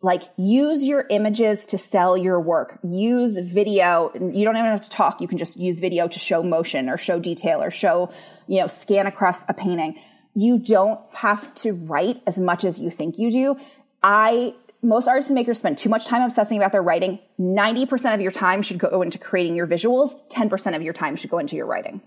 like 0.00 0.22
use 0.38 0.82
your 0.84 1.06
images 1.10 1.66
to 1.66 1.78
sell 1.78 2.16
your 2.16 2.40
work. 2.40 2.78
Use 2.82 3.38
video. 3.38 4.10
You 4.14 4.44
don't 4.44 4.56
even 4.56 4.70
have 4.70 4.82
to 4.82 4.90
talk. 4.90 5.20
You 5.20 5.28
can 5.28 5.36
just 5.38 5.58
use 5.58 5.78
video 5.78 6.08
to 6.08 6.18
show 6.18 6.42
motion 6.42 6.88
or 6.88 6.96
show 6.96 7.18
detail 7.18 7.62
or 7.62 7.70
show, 7.70 8.10
you 8.46 8.60
know, 8.60 8.66
scan 8.66 9.06
across 9.06 9.42
a 9.48 9.54
painting. 9.54 10.00
You 10.34 10.58
don't 10.58 11.00
have 11.12 11.54
to 11.56 11.72
write 11.72 12.22
as 12.26 12.38
much 12.38 12.64
as 12.64 12.80
you 12.80 12.90
think 12.90 13.18
you 13.18 13.30
do. 13.30 13.56
I 14.02 14.54
most 14.82 15.06
artists 15.06 15.30
and 15.30 15.36
makers 15.36 15.60
spend 15.60 15.78
too 15.78 15.88
much 15.88 16.06
time 16.06 16.22
obsessing 16.22 16.56
about 16.58 16.72
their 16.72 16.82
writing. 16.82 17.20
90% 17.38 18.14
of 18.14 18.20
your 18.20 18.32
time 18.32 18.62
should 18.62 18.78
go 18.78 19.00
into 19.02 19.16
creating 19.16 19.54
your 19.54 19.66
visuals. 19.66 20.10
10% 20.30 20.74
of 20.74 20.82
your 20.82 20.92
time 20.92 21.14
should 21.14 21.30
go 21.30 21.38
into 21.38 21.54
your 21.54 21.66
writing. 21.66 22.02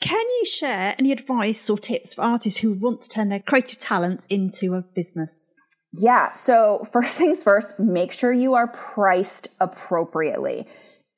Can 0.00 0.24
you 0.38 0.44
share 0.44 0.94
any 0.96 1.10
advice 1.10 1.68
or 1.68 1.76
tips 1.76 2.14
for 2.14 2.22
artists 2.22 2.60
who 2.60 2.74
want 2.74 3.00
to 3.00 3.08
turn 3.08 3.30
their 3.30 3.40
creative 3.40 3.80
talents 3.80 4.26
into 4.26 4.74
a 4.74 4.82
business? 4.82 5.50
Yeah. 5.92 6.32
So, 6.32 6.86
first 6.92 7.18
things 7.18 7.42
first, 7.42 7.80
make 7.80 8.12
sure 8.12 8.32
you 8.32 8.54
are 8.54 8.68
priced 8.68 9.48
appropriately. 9.60 10.68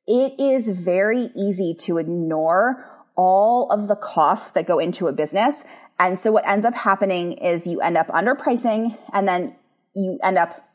It 0.07 0.41
is 0.41 0.71
very 0.71 1.29
easy 1.37 1.75
to 1.81 1.99
ignore 1.99 2.87
all 3.17 3.71
of 3.71 3.87
the 3.87 3.97
costs 3.97 4.53
that 4.53 4.67
go 4.67 4.79
into 4.79 5.09
a 5.09 5.13
business. 5.13 5.63
And 6.01 6.19
so, 6.19 6.33
what 6.33 6.49
ends 6.49 6.65
up 6.65 6.75
happening 6.75 7.35
is 7.35 7.67
you 7.67 7.81
end 7.81 7.97
up 7.99 8.09
underpricing 8.09 8.97
and 9.13 9.29
then 9.29 9.55
you 9.95 10.19
end 10.23 10.39
up 10.39 10.67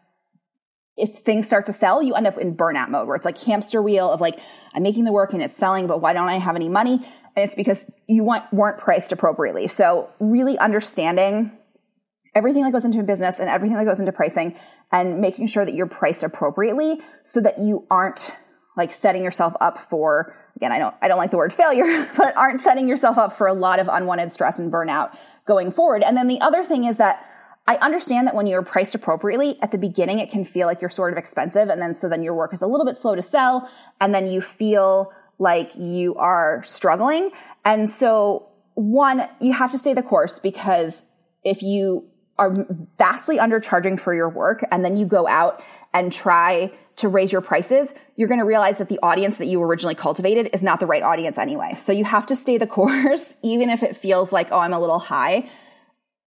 if 0.97 1.09
things 1.17 1.45
start 1.45 1.65
to 1.65 1.73
sell, 1.73 2.01
you 2.01 2.13
end 2.13 2.25
up 2.25 2.37
in 2.37 2.55
burnout 2.55 2.89
mode 2.89 3.07
where 3.07 3.17
it's 3.17 3.25
like 3.25 3.37
hamster 3.39 3.81
wheel 3.81 4.09
of 4.09 4.21
like, 4.21 4.39
I'm 4.73 4.83
making 4.83 5.03
the 5.03 5.11
work 5.11 5.33
and 5.33 5.41
it's 5.41 5.57
selling, 5.57 5.87
but 5.87 5.99
why 5.99 6.13
don't 6.13 6.29
I 6.29 6.35
have 6.35 6.55
any 6.55 6.69
money? 6.69 6.93
And 7.35 7.43
it's 7.45 7.55
because 7.55 7.91
you 8.07 8.23
want, 8.23 8.51
weren't 8.53 8.77
priced 8.77 9.11
appropriately. 9.11 9.67
So 9.67 10.09
really 10.19 10.57
understanding 10.57 11.51
everything 12.33 12.63
that 12.63 12.71
goes 12.71 12.85
into 12.85 12.99
a 12.99 13.03
business 13.03 13.39
and 13.39 13.49
everything 13.49 13.77
that 13.77 13.83
goes 13.83 13.99
into 13.99 14.13
pricing 14.13 14.55
and 14.91 15.19
making 15.19 15.47
sure 15.47 15.65
that 15.65 15.73
you're 15.75 15.85
priced 15.85 16.23
appropriately 16.23 17.01
so 17.23 17.41
that 17.41 17.59
you 17.59 17.85
aren't 17.91 18.31
like 18.75 18.91
setting 18.91 19.23
yourself 19.23 19.53
up 19.61 19.77
for, 19.77 20.35
again, 20.55 20.71
I 20.71 20.79
don't, 20.79 20.95
I 21.01 21.07
don't 21.07 21.17
like 21.17 21.31
the 21.31 21.37
word 21.37 21.53
failure, 21.53 22.07
but 22.17 22.35
aren't 22.35 22.61
setting 22.61 22.87
yourself 22.87 23.17
up 23.17 23.33
for 23.33 23.47
a 23.47 23.53
lot 23.53 23.79
of 23.79 23.87
unwanted 23.87 24.31
stress 24.31 24.59
and 24.59 24.71
burnout 24.71 25.17
going 25.45 25.71
forward. 25.71 26.03
And 26.03 26.17
then 26.17 26.27
the 26.27 26.41
other 26.41 26.63
thing 26.63 26.83
is 26.83 26.97
that 26.97 27.25
I 27.67 27.77
understand 27.77 28.27
that 28.27 28.35
when 28.35 28.45
you're 28.45 28.61
priced 28.61 28.93
appropriately 28.93 29.57
at 29.61 29.71
the 29.71 29.77
beginning, 29.77 30.19
it 30.19 30.29
can 30.29 30.45
feel 30.45 30.67
like 30.67 30.81
you're 30.81 30.89
sort 30.89 31.11
of 31.11 31.17
expensive. 31.17 31.69
And 31.69 31.81
then 31.81 31.95
so 31.95 32.07
then 32.07 32.21
your 32.21 32.35
work 32.35 32.53
is 32.53 32.61
a 32.61 32.67
little 32.67 32.85
bit 32.85 32.95
slow 32.95 33.15
to 33.15 33.21
sell. 33.21 33.69
And 33.99 34.13
then 34.13 34.27
you 34.27 34.41
feel 34.41 35.11
like 35.39 35.75
you 35.75 36.15
are 36.15 36.61
struggling. 36.63 37.31
And 37.63 37.89
so 37.89 38.49
one, 38.75 39.27
you 39.39 39.53
have 39.53 39.71
to 39.71 39.77
stay 39.77 39.93
the 39.93 40.03
course 40.03 40.37
because 40.39 41.05
if 41.43 41.63
you 41.63 42.07
are 42.37 42.53
vastly 42.97 43.37
undercharging 43.37 43.99
for 43.99 44.13
your 44.13 44.29
work 44.29 44.63
and 44.71 44.83
then 44.85 44.97
you 44.97 45.07
go 45.07 45.27
out 45.27 45.63
and 45.93 46.11
try 46.11 46.71
to 46.97 47.07
raise 47.07 47.31
your 47.31 47.41
prices, 47.41 47.93
you're 48.15 48.27
going 48.27 48.39
to 48.39 48.45
realize 48.45 48.77
that 48.77 48.89
the 48.89 48.99
audience 49.03 49.37
that 49.37 49.45
you 49.45 49.61
originally 49.61 49.95
cultivated 49.95 50.49
is 50.53 50.63
not 50.63 50.79
the 50.79 50.85
right 50.85 51.03
audience 51.03 51.37
anyway. 51.37 51.75
So 51.77 51.91
you 51.91 52.05
have 52.05 52.25
to 52.27 52.35
stay 52.35 52.57
the 52.57 52.67
course, 52.77 53.37
even 53.43 53.69
if 53.69 53.83
it 53.83 53.97
feels 53.97 54.31
like, 54.31 54.51
oh, 54.51 54.59
I'm 54.59 54.73
a 54.73 54.79
little 54.79 54.99
high 54.99 55.49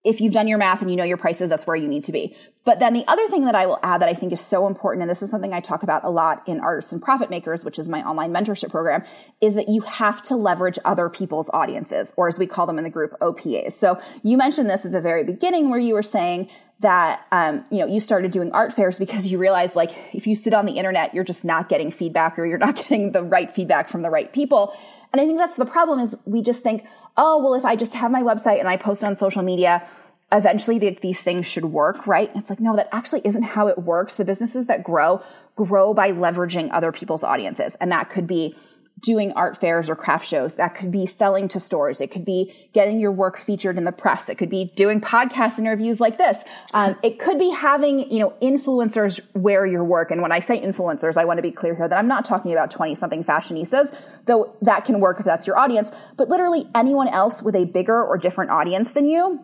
if 0.05 0.21
you've 0.21 0.33
done 0.33 0.47
your 0.47 0.59
math 0.59 0.81
and 0.81 0.91
you 0.91 0.97
know 0.97 1.05
your 1.05 1.17
prices, 1.17 1.51
that's 1.51 1.67
where 1.67 1.77
you 1.77 1.89
need 1.89 2.05
to 2.05 2.13
be. 2.13 2.37
But 2.65 2.79
then 2.79 2.93
the 2.93 3.05
other 3.09 3.27
thing 3.29 3.47
that 3.47 3.55
I 3.55 3.67
will 3.67 3.81
add 3.83 4.01
that 4.01 4.09
I 4.09 4.15
think 4.15 4.33
is 4.33 4.41
so 4.41 4.67
important, 4.67 5.03
and 5.03 5.11
this 5.11 5.23
is 5.23 5.31
something 5.31 5.53
I 5.53 5.61
talk 5.61 5.83
about 5.83 6.05
a 6.05 6.09
lot 6.09 6.47
in 6.47 6.61
Artists 6.61 6.93
and 6.93 7.03
Profit 7.03 7.31
Makers, 7.31 7.65
which 7.65 7.79
is 7.79 7.89
my 7.89 8.03
online 8.03 8.33
mentorship 8.33 8.71
program, 8.71 9.05
is 9.41 9.55
that 9.57 9.69
you 9.69 9.81
have 9.83 10.23
to 10.23 10.37
leverage 10.37 10.79
other 10.85 11.09
people's 11.09 11.51
audiences, 11.53 12.13
or 12.17 12.29
as 12.29 12.39
we 12.39 12.47
call 12.47 12.67
them 12.67 12.79
in 12.79 12.85
the 12.85 12.91
group, 12.91 13.19
OPAs. 13.21 13.73
So 13.73 14.01
you 14.23 14.37
mentioned 14.37 14.71
this 14.71 14.87
at 14.87 14.93
the 14.93 15.01
very 15.01 15.25
beginning 15.25 15.69
where 15.69 15.81
you 15.81 15.95
were 15.95 16.03
saying 16.03 16.49
that 16.81 17.27
um, 17.33 17.65
you 17.71 17.79
know 17.79 17.87
you 17.87 18.01
started 18.01 18.31
doing 18.31 18.53
art 18.53 18.73
fairs 18.73 18.99
because 18.99 19.27
you 19.27 19.39
realized 19.39 19.75
like 19.75 19.91
if 20.13 20.27
you 20.27 20.35
sit 20.35 20.55
on 20.55 20.65
the 20.65 20.75
internet 20.75 21.13
you're 21.13 21.25
just 21.25 21.45
not 21.45 21.69
getting 21.69 21.91
feedback 21.91 22.39
or 22.39 22.47
you're 22.47 22.59
not 22.59 22.77
getting 22.89 23.13
the 23.13 23.23
right 23.23 23.51
feedback 23.51 23.89
from 23.89 24.03
the 24.03 24.11
right 24.11 24.33
people 24.33 24.75
and 25.13 25.21
I 25.21 25.27
think 25.27 25.39
that's 25.39 25.57
the 25.57 25.65
problem 25.65 26.01
is 26.01 26.17
we 26.25 26.43
just 26.43 26.63
think, 26.63 26.85
oh, 27.17 27.43
well, 27.43 27.55
if 27.55 27.65
I 27.65 27.77
just 27.77 27.95
have 27.95 28.11
my 28.11 28.23
website 28.23 28.59
and 28.59 28.69
I 28.69 28.77
post 28.77 29.03
on 29.03 29.17
social 29.17 29.43
media, 29.43 29.87
eventually 30.31 30.79
the, 30.79 30.99
these 31.01 31.21
things 31.21 31.47
should 31.47 31.65
work, 31.67 32.07
right? 32.07 32.31
It's 32.35 32.51
like, 32.51 32.61
no, 32.61 32.77
that 32.77 32.89
actually 32.93 33.23
isn't 33.25 33.43
how 33.43 33.69
it 33.69 33.79
works. 33.79 34.17
The 34.17 34.25
businesses 34.25 34.67
that 34.67 34.85
grow, 34.85 35.23
grow 35.57 35.95
by 35.95 36.13
leveraging 36.13 36.69
other 36.73 36.93
people's 36.93 37.25
audiences. 37.25 37.77
And 37.81 37.91
that 37.91 38.11
could 38.11 38.27
be 38.27 38.55
doing 39.01 39.33
art 39.33 39.57
fairs 39.57 39.89
or 39.89 39.97
craft 39.97 40.27
shows. 40.27 40.57
That 40.57 40.75
could 40.75 40.91
be 40.91 41.07
selling 41.07 41.49
to 41.49 41.61
stores. 41.61 42.01
It 42.01 42.11
could 42.11 42.25
be 42.25 42.55
getting 42.73 43.01
your 43.01 43.13
work 43.13 43.39
featured 43.39 43.77
in 43.77 43.85
the 43.85 43.93
press. 43.93 44.29
It 44.29 44.37
could 44.37 44.51
be 44.51 44.73
doing 44.77 45.01
podcast 45.01 45.59
interviews 45.59 46.01
like 46.01 46.19
this. 46.19 46.43
Um, 46.75 46.97
it 47.03 47.19
could 47.19 47.39
be 47.39 47.51
having, 47.51 48.11
you 48.11 48.19
know, 48.19 48.35
influencers 48.43 49.21
wear 49.35 49.67
your 49.67 49.85
work. 49.85 50.11
And 50.11 50.23
when 50.23 50.33
I 50.33 50.41
say 50.41 50.61
influencers, 50.61 51.17
I 51.17 51.25
want 51.25 51.39
to 51.39 51.43
be 51.43 51.51
clear 51.51 51.75
here 51.75 51.89
that 51.89 51.99
I'm 51.99 52.09
not 52.09 52.25
talking 52.25 52.53
about 52.53 52.71
20 52.71 52.95
something 52.95 53.25
fashionistas, 53.25 53.95
though 54.27 54.57
that 54.63 54.85
can 54.85 55.01
work 55.01 55.21
if 55.21 55.27
that's 55.27 55.47
your 55.47 55.59
audience, 55.59 55.91
but 56.17 56.29
literally 56.29 56.67
anyone 56.75 57.09
else 57.09 57.43
with 57.43 57.55
a 57.55 57.65
bigger 57.65 58.03
or 58.03 58.17
different 58.19 58.51
audience 58.51 58.93
than 58.93 59.07
you. 59.07 59.41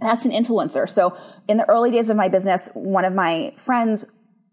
That's 0.00 0.24
an 0.24 0.32
influencer. 0.32 0.88
So 0.88 1.16
in 1.48 1.56
the 1.56 1.68
early 1.68 1.90
days 1.90 2.10
of 2.10 2.16
my 2.16 2.28
business, 2.28 2.68
one 2.74 3.04
of 3.04 3.14
my 3.14 3.54
friends 3.56 4.04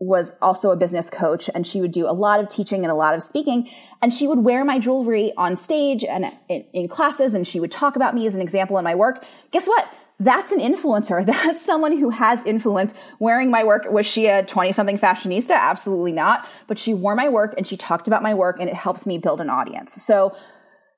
was 0.01 0.33
also 0.41 0.71
a 0.71 0.75
business 0.75 1.11
coach 1.11 1.47
and 1.53 1.65
she 1.65 1.79
would 1.79 1.91
do 1.91 2.09
a 2.09 2.11
lot 2.11 2.39
of 2.39 2.49
teaching 2.49 2.83
and 2.83 2.91
a 2.91 2.95
lot 2.95 3.13
of 3.13 3.21
speaking. 3.21 3.69
And 4.01 4.11
she 4.11 4.27
would 4.27 4.39
wear 4.39 4.65
my 4.65 4.79
jewelry 4.79 5.31
on 5.37 5.55
stage 5.55 6.03
and 6.03 6.25
in, 6.49 6.65
in, 6.73 6.87
classes 6.87 7.35
and 7.35 7.45
she 7.45 7.59
would 7.59 7.71
talk 7.71 7.95
about 7.95 8.15
me 8.15 8.25
as 8.25 8.33
an 8.33 8.41
example 8.41 8.79
in 8.79 8.83
my 8.83 8.95
work. 8.95 9.23
Guess 9.51 9.67
what? 9.67 9.87
That's 10.19 10.51
an 10.51 10.59
influencer. 10.59 11.23
That's 11.25 11.63
someone 11.63 11.95
who 11.95 12.09
has 12.09 12.43
influence. 12.45 12.95
Wearing 13.19 13.51
my 13.51 13.63
work 13.63 13.91
was 13.91 14.07
she 14.07 14.25
a 14.25 14.43
20 14.43 14.73
something 14.73 14.97
fashionista? 14.97 15.51
Absolutely 15.51 16.13
not. 16.13 16.47
But 16.65 16.79
she 16.79 16.95
wore 16.95 17.13
my 17.13 17.29
work 17.29 17.53
and 17.55 17.67
she 17.67 17.77
talked 17.77 18.07
about 18.07 18.23
my 18.23 18.33
work 18.33 18.57
and 18.59 18.67
it 18.67 18.75
helps 18.75 19.05
me 19.05 19.19
build 19.19 19.39
an 19.39 19.51
audience. 19.51 19.93
So 19.93 20.35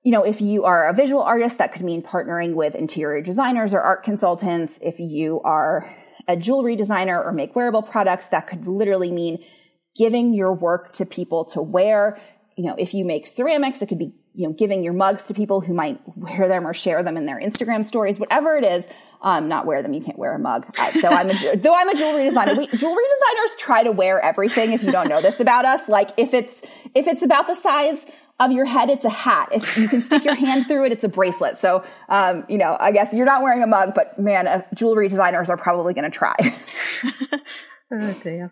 you 0.06 0.12
know, 0.12 0.24
if 0.24 0.42
you 0.42 0.66
are 0.66 0.90
a 0.90 0.94
visual 0.94 1.22
artist, 1.22 1.60
that 1.60 1.72
could 1.72 1.84
mean 1.84 2.04
partnering 2.04 2.56
with 2.56 2.76
interior 2.76 3.22
designers 3.22 3.74
or 3.74 3.80
art 3.80 4.04
consultants. 4.04 4.80
If 4.82 5.00
you 5.00 5.40
are 5.46 5.94
a 6.28 6.38
jewelry 6.38 6.76
designer 6.76 7.22
or 7.22 7.32
make 7.32 7.56
wearable 7.56 7.82
products, 7.82 8.28
that 8.28 8.48
could 8.48 8.68
literally 8.68 9.12
mean 9.12 9.44
giving 9.96 10.34
your 10.34 10.54
work 10.54 10.94
to 10.94 11.06
people 11.06 11.46
to 11.46 11.62
wear. 11.62 12.20
You 12.56 12.66
know, 12.66 12.76
if 12.78 12.94
you 12.94 13.06
make 13.06 13.28
ceramics, 13.28 13.82
it 13.82 13.88
could 13.88 14.00
be, 14.00 14.14
you 14.34 14.48
know, 14.48 14.54
giving 14.54 14.84
your 14.84 14.94
mugs 14.94 15.28
to 15.28 15.34
people 15.34 15.62
who 15.62 15.74
might 15.74 16.00
wear 16.16 16.48
them 16.48 16.68
or 16.68 16.74
share 16.74 17.04
them 17.04 17.18
in 17.18 17.26
their 17.26 17.40
Instagram 17.40 17.86
stories, 17.86 18.20
whatever 18.20 18.56
it 18.56 18.64
is. 18.64 18.88
Um, 19.22 19.48
not 19.48 19.66
wear 19.66 19.82
them. 19.82 19.94
You 19.94 20.02
can't 20.02 20.18
wear 20.18 20.36
a 20.36 20.40
mug. 20.40 20.66
Uh, 20.78 20.92
though 21.02 21.10
I'm 21.10 21.30
a, 21.30 21.56
though 21.56 21.74
I'm 21.74 21.88
a 21.88 21.96
jewelry 21.96 22.26
designer. 22.26 22.56
We, 22.56 22.68
jewelry 22.68 23.04
designers 23.04 23.56
try 23.58 23.84
to 23.84 23.92
wear 23.92 24.20
everything. 24.20 24.74
If 24.74 24.84
you 24.84 24.92
don't 24.92 25.08
know 25.08 25.22
this 25.22 25.40
about 25.40 25.66
us, 25.66 25.88
like 25.88 26.10
if 26.18 26.34
it's, 26.34 26.64
if 26.94 27.08
it's 27.08 27.22
about 27.22 27.48
the 27.48 27.56
size 27.56 28.06
of 28.50 28.56
your 28.56 28.66
head, 28.66 28.90
it's 28.90 29.06
a 29.06 29.10
hat. 29.10 29.50
If 29.52 29.78
you 29.78 29.88
can 29.88 30.02
stick 30.02 30.26
your 30.26 30.36
hand 30.46 30.68
through 30.68 30.86
it, 30.86 30.92
it's 30.92 31.04
a 31.04 31.10
bracelet. 31.10 31.58
So, 31.58 31.84
um, 32.10 32.46
you 32.50 32.58
know, 32.58 32.78
I 32.80 32.92
guess 32.92 33.14
you're 33.14 33.26
not 33.26 33.42
wearing 33.42 33.64
a 33.64 33.68
mug, 33.68 33.94
but 33.96 34.18
man, 34.20 34.48
uh, 34.48 34.62
jewelry 34.74 35.08
designers 35.08 35.50
are 35.50 35.58
probably 35.58 35.94
going 35.94 36.10
to 36.10 36.16
try. 36.16 36.36
oh 37.92 38.20
dear. 38.22 38.52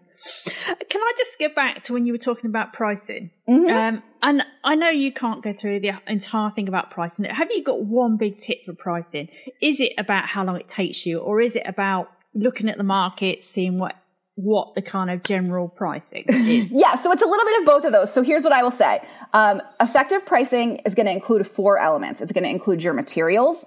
Can 0.89 1.01
I 1.01 1.13
just 1.17 1.39
get 1.39 1.55
back 1.55 1.83
to 1.83 1.93
when 1.93 2.05
you 2.05 2.13
were 2.13 2.19
talking 2.19 2.49
about 2.49 2.73
pricing? 2.73 3.31
Mm-hmm. 3.49 3.75
Um, 3.75 4.03
and 4.21 4.45
I 4.63 4.75
know 4.75 4.89
you 4.89 5.11
can't 5.11 5.41
go 5.41 5.53
through 5.53 5.79
the 5.79 5.93
entire 6.07 6.51
thing 6.51 6.67
about 6.67 6.91
pricing. 6.91 7.25
Have 7.25 7.51
you 7.51 7.63
got 7.63 7.83
one 7.83 8.17
big 8.17 8.37
tip 8.37 8.63
for 8.65 8.73
pricing? 8.73 9.29
Is 9.61 9.79
it 9.79 9.93
about 9.97 10.27
how 10.27 10.45
long 10.45 10.57
it 10.57 10.67
takes 10.67 11.05
you, 11.05 11.19
or 11.19 11.41
is 11.41 11.55
it 11.55 11.63
about 11.65 12.11
looking 12.33 12.69
at 12.69 12.77
the 12.77 12.83
market, 12.83 13.43
seeing 13.43 13.77
what 13.77 13.95
what 14.35 14.75
the 14.75 14.81
kind 14.81 15.09
of 15.09 15.23
general 15.23 15.67
pricing 15.67 16.25
is. 16.29 16.73
yeah, 16.73 16.95
so 16.95 17.11
it's 17.11 17.21
a 17.21 17.25
little 17.25 17.45
bit 17.45 17.59
of 17.61 17.65
both 17.65 17.85
of 17.85 17.91
those. 17.91 18.13
So 18.13 18.23
here's 18.23 18.43
what 18.43 18.53
I 18.53 18.63
will 18.63 18.71
say. 18.71 19.01
Um, 19.33 19.61
effective 19.79 20.25
pricing 20.25 20.77
is 20.85 20.95
going 20.95 21.05
to 21.05 21.11
include 21.11 21.47
four 21.47 21.77
elements. 21.77 22.21
It's 22.21 22.31
going 22.31 22.43
to 22.43 22.49
include 22.49 22.83
your 22.83 22.93
materials. 22.93 23.65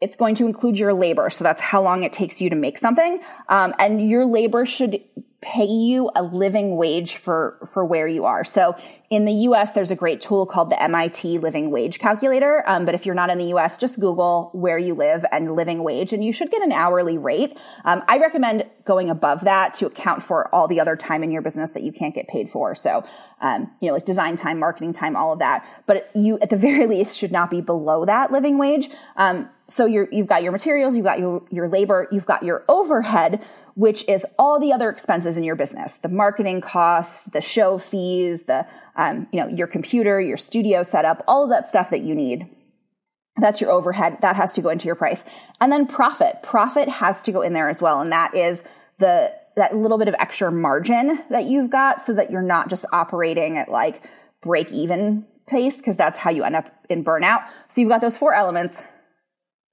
It's 0.00 0.16
going 0.16 0.34
to 0.36 0.46
include 0.46 0.78
your 0.78 0.92
labor. 0.92 1.30
So 1.30 1.44
that's 1.44 1.62
how 1.62 1.82
long 1.82 2.02
it 2.02 2.12
takes 2.12 2.40
you 2.40 2.50
to 2.50 2.56
make 2.56 2.78
something. 2.78 3.22
Um, 3.48 3.74
and 3.78 4.06
your 4.08 4.26
labor 4.26 4.66
should 4.66 5.00
pay 5.44 5.66
you 5.66 6.10
a 6.16 6.22
living 6.22 6.76
wage 6.76 7.16
for, 7.16 7.68
for 7.72 7.84
where 7.84 8.08
you 8.08 8.24
are. 8.24 8.44
So 8.44 8.74
in 9.10 9.26
the 9.26 9.32
US, 9.48 9.74
there's 9.74 9.90
a 9.90 9.96
great 9.96 10.22
tool 10.22 10.46
called 10.46 10.70
the 10.70 10.82
MIT 10.82 11.38
Living 11.38 11.70
Wage 11.70 11.98
Calculator. 11.98 12.64
Um, 12.66 12.86
but 12.86 12.94
if 12.94 13.04
you're 13.04 13.14
not 13.14 13.28
in 13.28 13.36
the 13.36 13.52
US, 13.54 13.76
just 13.76 14.00
Google 14.00 14.48
where 14.54 14.78
you 14.78 14.94
live 14.94 15.24
and 15.30 15.54
living 15.54 15.84
wage, 15.84 16.14
and 16.14 16.24
you 16.24 16.32
should 16.32 16.50
get 16.50 16.62
an 16.62 16.72
hourly 16.72 17.18
rate. 17.18 17.56
Um, 17.84 18.02
I 18.08 18.18
recommend 18.18 18.64
going 18.84 19.10
above 19.10 19.42
that 19.42 19.74
to 19.74 19.86
account 19.86 20.22
for 20.22 20.52
all 20.54 20.66
the 20.66 20.80
other 20.80 20.96
time 20.96 21.22
in 21.22 21.30
your 21.30 21.42
business 21.42 21.70
that 21.72 21.82
you 21.82 21.92
can't 21.92 22.14
get 22.14 22.26
paid 22.26 22.50
for. 22.50 22.74
So, 22.74 23.04
um, 23.42 23.70
you 23.80 23.88
know, 23.88 23.94
like 23.94 24.06
design 24.06 24.36
time, 24.36 24.58
marketing 24.58 24.94
time, 24.94 25.14
all 25.14 25.34
of 25.34 25.40
that. 25.40 25.66
But 25.86 26.10
you, 26.14 26.38
at 26.40 26.48
the 26.48 26.56
very 26.56 26.86
least, 26.94 27.18
should 27.18 27.32
not 27.32 27.50
be 27.50 27.60
below 27.60 28.06
that 28.06 28.32
living 28.32 28.56
wage. 28.56 28.88
Um, 29.16 29.50
so 29.68 29.86
you 29.86 30.08
have 30.12 30.26
got 30.26 30.42
your 30.42 30.52
materials, 30.52 30.94
you've 30.94 31.06
got 31.06 31.18
your, 31.18 31.42
your 31.50 31.68
labor, 31.68 32.06
you've 32.10 32.26
got 32.26 32.42
your 32.42 32.64
overhead, 32.68 33.42
which 33.74 34.08
is 34.08 34.24
all 34.38 34.60
the 34.60 34.72
other 34.72 34.88
expenses 34.88 35.36
in 35.36 35.44
your 35.44 35.56
business, 35.56 35.96
the 35.98 36.08
marketing 36.08 36.60
costs, 36.60 37.26
the 37.26 37.40
show 37.40 37.76
fees, 37.78 38.44
the, 38.44 38.66
um, 38.96 39.26
you 39.32 39.40
know, 39.40 39.48
your 39.48 39.66
computer, 39.66 40.20
your 40.20 40.36
studio 40.36 40.82
setup, 40.82 41.24
all 41.26 41.44
of 41.44 41.50
that 41.50 41.68
stuff 41.68 41.90
that 41.90 42.00
you 42.00 42.14
need. 42.14 42.48
That's 43.36 43.60
your 43.60 43.70
overhead. 43.70 44.18
That 44.20 44.36
has 44.36 44.52
to 44.54 44.62
go 44.62 44.68
into 44.68 44.86
your 44.86 44.94
price. 44.94 45.24
And 45.60 45.72
then 45.72 45.86
profit. 45.86 46.36
Profit 46.42 46.88
has 46.88 47.22
to 47.24 47.32
go 47.32 47.42
in 47.42 47.52
there 47.52 47.68
as 47.68 47.80
well. 47.82 48.00
And 48.00 48.12
that 48.12 48.36
is 48.36 48.62
the, 48.98 49.34
that 49.56 49.76
little 49.76 49.98
bit 49.98 50.06
of 50.06 50.14
extra 50.20 50.52
margin 50.52 51.20
that 51.30 51.44
you've 51.44 51.70
got 51.70 52.00
so 52.00 52.14
that 52.14 52.30
you're 52.30 52.42
not 52.42 52.70
just 52.70 52.86
operating 52.92 53.58
at 53.58 53.68
like 53.68 54.08
break 54.40 54.70
even 54.70 55.26
pace 55.48 55.78
because 55.78 55.96
that's 55.96 56.18
how 56.18 56.30
you 56.30 56.44
end 56.44 56.54
up 56.54 56.72
in 56.88 57.04
burnout. 57.04 57.44
So 57.66 57.80
you've 57.80 57.90
got 57.90 58.00
those 58.00 58.16
four 58.16 58.34
elements 58.34 58.84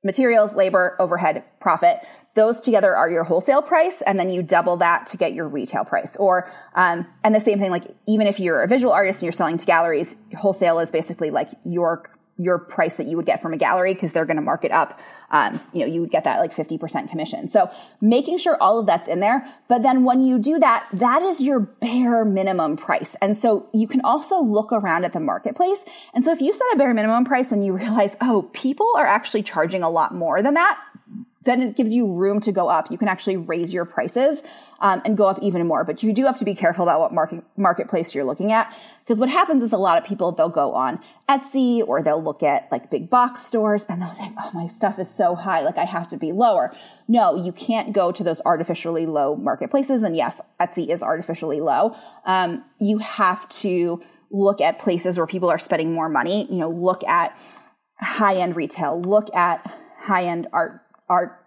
materials, 0.03 0.55
labor, 0.55 0.95
overhead, 0.99 1.43
profit. 1.59 1.99
Those 2.33 2.61
together 2.61 2.95
are 2.95 3.09
your 3.09 3.23
wholesale 3.23 3.61
price, 3.61 4.01
and 4.05 4.17
then 4.17 4.29
you 4.29 4.41
double 4.41 4.77
that 4.77 5.07
to 5.07 5.17
get 5.17 5.33
your 5.33 5.47
retail 5.47 5.83
price. 5.83 6.15
Or, 6.15 6.49
um, 6.75 7.05
and 7.23 7.35
the 7.35 7.39
same 7.39 7.59
thing, 7.59 7.71
like 7.71 7.85
even 8.07 8.27
if 8.27 8.39
you're 8.39 8.61
a 8.61 8.67
visual 8.67 8.93
artist 8.93 9.19
and 9.19 9.23
you're 9.23 9.33
selling 9.33 9.57
to 9.57 9.65
galleries, 9.65 10.15
wholesale 10.37 10.79
is 10.79 10.91
basically 10.91 11.29
like 11.29 11.49
your 11.65 12.09
your 12.41 12.57
price 12.57 12.95
that 12.95 13.07
you 13.07 13.17
would 13.17 13.25
get 13.25 13.41
from 13.41 13.53
a 13.53 13.57
gallery 13.57 13.93
because 13.93 14.13
they're 14.13 14.25
going 14.25 14.37
to 14.37 14.41
mark 14.41 14.65
it 14.65 14.71
up. 14.71 14.99
Um, 15.29 15.61
you 15.73 15.81
know, 15.81 15.85
you 15.85 16.01
would 16.01 16.11
get 16.11 16.23
that 16.23 16.39
like 16.39 16.53
50% 16.53 17.09
commission. 17.09 17.47
So 17.47 17.69
making 18.01 18.37
sure 18.37 18.57
all 18.59 18.79
of 18.79 18.85
that's 18.85 19.07
in 19.07 19.19
there. 19.19 19.47
But 19.67 19.83
then 19.83 20.03
when 20.03 20.21
you 20.21 20.39
do 20.39 20.59
that, 20.59 20.87
that 20.93 21.21
is 21.21 21.41
your 21.41 21.59
bare 21.59 22.25
minimum 22.25 22.77
price. 22.77 23.15
And 23.21 23.37
so 23.37 23.69
you 23.73 23.87
can 23.87 24.01
also 24.01 24.41
look 24.41 24.73
around 24.73 25.05
at 25.05 25.13
the 25.13 25.19
marketplace. 25.19 25.85
And 26.13 26.23
so 26.23 26.31
if 26.31 26.41
you 26.41 26.51
set 26.51 26.67
a 26.73 26.77
bare 26.77 26.93
minimum 26.93 27.25
price 27.25 27.51
and 27.51 27.63
you 27.63 27.73
realize, 27.77 28.17
oh, 28.21 28.49
people 28.53 28.91
are 28.95 29.05
actually 29.05 29.43
charging 29.43 29.83
a 29.83 29.89
lot 29.89 30.13
more 30.13 30.41
than 30.41 30.55
that, 30.55 30.79
then 31.43 31.61
it 31.61 31.75
gives 31.75 31.93
you 31.93 32.11
room 32.11 32.39
to 32.41 32.51
go 32.51 32.69
up. 32.69 32.91
You 32.91 32.97
can 32.97 33.07
actually 33.07 33.37
raise 33.37 33.73
your 33.73 33.85
prices 33.85 34.43
um, 34.79 35.01
and 35.05 35.17
go 35.17 35.25
up 35.27 35.39
even 35.41 35.65
more. 35.65 35.83
But 35.83 36.03
you 36.03 36.13
do 36.13 36.25
have 36.25 36.37
to 36.37 36.45
be 36.45 36.53
careful 36.53 36.83
about 36.83 36.99
what 36.99 37.13
market 37.13 37.43
marketplace 37.57 38.13
you're 38.13 38.25
looking 38.25 38.51
at 38.51 38.73
because 38.99 39.19
what 39.19 39.29
happens 39.29 39.63
is 39.63 39.73
a 39.73 39.77
lot 39.77 39.97
of 39.97 40.05
people 40.05 40.31
they'll 40.31 40.49
go 40.49 40.73
on 40.73 40.99
Etsy 41.27 41.85
or 41.85 42.03
they'll 42.03 42.23
look 42.23 42.43
at 42.43 42.71
like 42.71 42.89
big 42.91 43.09
box 43.09 43.43
stores 43.43 43.85
and 43.89 44.01
they'll 44.01 44.09
think, 44.09 44.35
"Oh, 44.39 44.51
my 44.53 44.67
stuff 44.67 44.99
is 44.99 45.09
so 45.09 45.35
high, 45.35 45.61
like 45.61 45.77
I 45.77 45.85
have 45.85 46.07
to 46.09 46.17
be 46.17 46.31
lower." 46.31 46.73
No, 47.07 47.35
you 47.35 47.51
can't 47.51 47.91
go 47.91 48.11
to 48.11 48.23
those 48.23 48.41
artificially 48.45 49.05
low 49.05 49.35
marketplaces. 49.35 50.03
And 50.03 50.15
yes, 50.15 50.41
Etsy 50.59 50.89
is 50.89 51.01
artificially 51.01 51.59
low. 51.59 51.95
Um, 52.25 52.63
you 52.79 52.99
have 52.99 53.49
to 53.49 54.01
look 54.29 54.61
at 54.61 54.79
places 54.79 55.17
where 55.17 55.27
people 55.27 55.49
are 55.49 55.59
spending 55.59 55.93
more 55.93 56.07
money. 56.07 56.47
You 56.49 56.59
know, 56.59 56.69
look 56.69 57.03
at 57.03 57.35
high 57.99 58.35
end 58.35 58.55
retail. 58.55 59.01
Look 59.01 59.33
at 59.35 59.75
high 59.97 60.25
end 60.25 60.47
art 60.53 60.81
art 61.11 61.37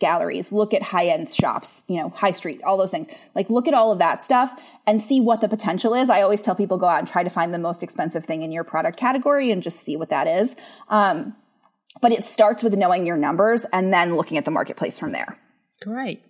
galleries, 0.00 0.50
look 0.50 0.74
at 0.74 0.82
high 0.82 1.06
end 1.06 1.28
shops, 1.28 1.84
you 1.86 1.96
know, 1.96 2.08
high 2.08 2.32
street, 2.32 2.60
all 2.64 2.76
those 2.76 2.90
things. 2.90 3.06
Like 3.34 3.48
look 3.50 3.68
at 3.68 3.74
all 3.74 3.92
of 3.92 4.00
that 4.00 4.24
stuff 4.24 4.52
and 4.86 5.00
see 5.00 5.20
what 5.20 5.40
the 5.40 5.48
potential 5.48 5.94
is. 5.94 6.10
I 6.10 6.22
always 6.22 6.42
tell 6.42 6.56
people 6.56 6.78
go 6.78 6.86
out 6.86 6.98
and 6.98 7.06
try 7.06 7.22
to 7.22 7.30
find 7.30 7.54
the 7.54 7.58
most 7.58 7.82
expensive 7.82 8.24
thing 8.24 8.42
in 8.42 8.50
your 8.50 8.64
product 8.64 8.98
category 8.98 9.52
and 9.52 9.62
just 9.62 9.80
see 9.80 9.96
what 9.96 10.08
that 10.08 10.26
is. 10.26 10.56
Um, 10.88 11.36
but 12.00 12.10
it 12.10 12.24
starts 12.24 12.62
with 12.62 12.74
knowing 12.74 13.06
your 13.06 13.18
numbers 13.18 13.64
and 13.72 13.92
then 13.92 14.16
looking 14.16 14.38
at 14.38 14.44
the 14.44 14.50
marketplace 14.50 14.98
from 14.98 15.12
there. 15.12 15.38
Great. 15.80 16.22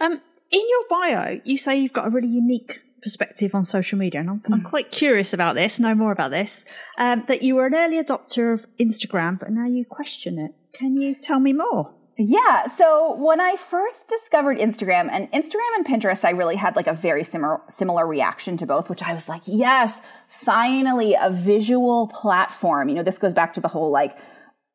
Um, 0.00 0.20
in 0.50 0.62
your 0.68 0.84
bio, 0.88 1.40
you 1.44 1.58
say 1.58 1.76
you've 1.76 1.92
got 1.92 2.06
a 2.06 2.10
really 2.10 2.28
unique 2.28 2.80
perspective 3.02 3.54
on 3.54 3.66
social 3.66 3.98
media, 3.98 4.20
and 4.20 4.30
I'm, 4.30 4.40
mm. 4.40 4.52
I'm 4.54 4.62
quite 4.62 4.90
curious 4.90 5.34
about 5.34 5.56
this, 5.56 5.78
know 5.78 5.94
more 5.94 6.12
about 6.12 6.30
this. 6.30 6.64
Um, 6.96 7.24
that 7.26 7.42
you 7.42 7.56
were 7.56 7.66
an 7.66 7.74
early 7.74 8.02
adopter 8.02 8.54
of 8.54 8.66
Instagram, 8.80 9.38
but 9.38 9.50
now 9.50 9.66
you 9.66 9.84
question 9.84 10.38
it. 10.38 10.52
Can 10.72 10.96
you 10.96 11.14
tell 11.14 11.40
me 11.40 11.52
more? 11.52 11.92
Yeah. 12.16 12.66
So 12.66 13.16
when 13.16 13.40
I 13.40 13.56
first 13.56 14.08
discovered 14.08 14.58
Instagram 14.58 15.08
and 15.10 15.30
Instagram 15.32 15.74
and 15.76 15.86
Pinterest, 15.86 16.24
I 16.24 16.30
really 16.30 16.56
had 16.56 16.76
like 16.76 16.86
a 16.86 16.92
very 16.92 17.24
similar, 17.24 17.60
similar 17.68 18.06
reaction 18.06 18.56
to 18.58 18.66
both, 18.66 18.88
which 18.88 19.02
I 19.02 19.14
was 19.14 19.28
like, 19.28 19.42
yes, 19.46 20.00
finally 20.28 21.16
a 21.20 21.30
visual 21.30 22.08
platform. 22.08 22.88
You 22.88 22.94
know, 22.96 23.02
this 23.02 23.18
goes 23.18 23.34
back 23.34 23.54
to 23.54 23.60
the 23.60 23.68
whole 23.68 23.90
like, 23.90 24.16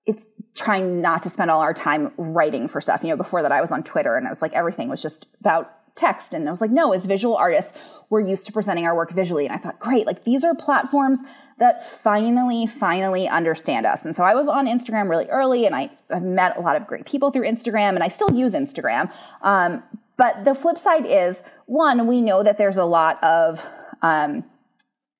it's 0.05 0.31
trying 0.55 1.01
not 1.01 1.23
to 1.23 1.29
spend 1.29 1.51
all 1.51 1.61
our 1.61 1.73
time 1.73 2.11
writing 2.17 2.67
for 2.67 2.81
stuff. 2.81 3.03
You 3.03 3.09
know, 3.09 3.17
before 3.17 3.43
that 3.43 3.51
I 3.51 3.61
was 3.61 3.71
on 3.71 3.83
Twitter 3.83 4.15
and 4.15 4.27
I 4.27 4.29
was 4.29 4.41
like, 4.41 4.53
everything 4.53 4.89
was 4.89 5.01
just 5.01 5.27
about 5.39 5.71
text. 5.99 6.33
And 6.33 6.47
I 6.47 6.51
was 6.51 6.61
like, 6.61 6.71
no, 6.71 6.93
as 6.93 7.05
visual 7.05 7.35
artists, 7.35 7.73
we're 8.09 8.21
used 8.21 8.45
to 8.47 8.51
presenting 8.51 8.85
our 8.85 8.95
work 8.95 9.11
visually. 9.11 9.45
And 9.45 9.53
I 9.53 9.57
thought, 9.57 9.79
great, 9.79 10.07
like 10.07 10.23
these 10.23 10.43
are 10.43 10.55
platforms 10.55 11.21
that 11.59 11.85
finally, 11.85 12.65
finally 12.65 13.27
understand 13.27 13.85
us. 13.85 14.05
And 14.05 14.15
so 14.15 14.23
I 14.23 14.33
was 14.33 14.47
on 14.47 14.65
Instagram 14.65 15.09
really 15.09 15.27
early 15.27 15.65
and 15.65 15.75
I, 15.75 15.91
I 16.09 16.19
met 16.19 16.57
a 16.57 16.61
lot 16.61 16.75
of 16.75 16.87
great 16.87 17.05
people 17.05 17.31
through 17.31 17.47
Instagram 17.47 17.89
and 17.89 18.03
I 18.03 18.07
still 18.07 18.31
use 18.31 18.53
Instagram. 18.53 19.11
Um, 19.41 19.83
but 20.17 20.45
the 20.45 20.55
flip 20.55 20.77
side 20.77 21.05
is 21.05 21.43
one, 21.65 22.07
we 22.07 22.21
know 22.21 22.43
that 22.43 22.57
there's 22.57 22.77
a 22.77 22.85
lot 22.85 23.23
of, 23.23 23.65
um, 24.01 24.43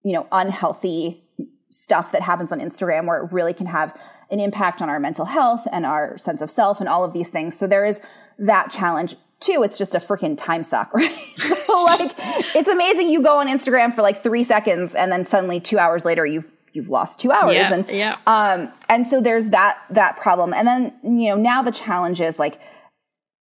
you 0.04 0.14
know, 0.14 0.28
unhealthy 0.32 1.24
stuff 1.72 2.12
that 2.12 2.22
happens 2.22 2.52
on 2.52 2.60
Instagram 2.60 3.06
where 3.06 3.24
it 3.24 3.32
really 3.32 3.54
can 3.54 3.68
have 3.68 3.96
an 4.32 4.40
impact 4.40 4.82
on 4.82 4.90
our 4.90 5.00
mental 5.00 5.26
health 5.26 5.68
and 5.72 5.86
our 5.86 6.18
sense 6.18 6.42
of 6.42 6.50
self 6.50 6.80
and 6.80 6.90
all 6.90 7.04
of 7.04 7.14
these 7.14 7.30
things. 7.30 7.58
So 7.58 7.68
there 7.68 7.86
is 7.86 8.02
that 8.40 8.72
challenge. 8.72 9.16
Two, 9.40 9.64
it's 9.64 9.78
just 9.78 9.96
a 9.96 10.00
freaking 10.00 10.38
time 10.38 10.64
suck, 10.64 10.94
right? 10.94 11.12
so 11.38 11.84
like, 11.84 12.14
it's 12.56 12.68
amazing 12.68 13.10
you 13.10 13.22
go 13.22 13.40
on 13.40 13.48
Instagram 13.48 13.94
for 13.94 14.02
like 14.02 14.22
three 14.24 14.44
seconds 14.44 14.96
and 14.96 15.12
then 15.12 15.26
suddenly 15.26 15.60
two 15.60 15.80
hours 15.80 16.06
later 16.06 16.26
you've 16.26 16.52
you've 16.74 16.90
lost 16.90 17.20
two 17.20 17.32
hours 17.32 17.56
Yeah, 17.56 17.74
and 17.74 17.90
yeah. 17.90 18.18
um 18.28 18.72
and 18.88 19.08
so 19.08 19.22
there's 19.22 19.50
that 19.50 19.80
that 19.90 20.18
problem 20.18 20.54
and 20.54 20.68
then 20.68 20.94
you 21.04 21.30
know 21.30 21.36
now 21.36 21.64
the 21.64 21.72
challenge 21.72 22.22
is 22.22 22.38
like 22.38 22.60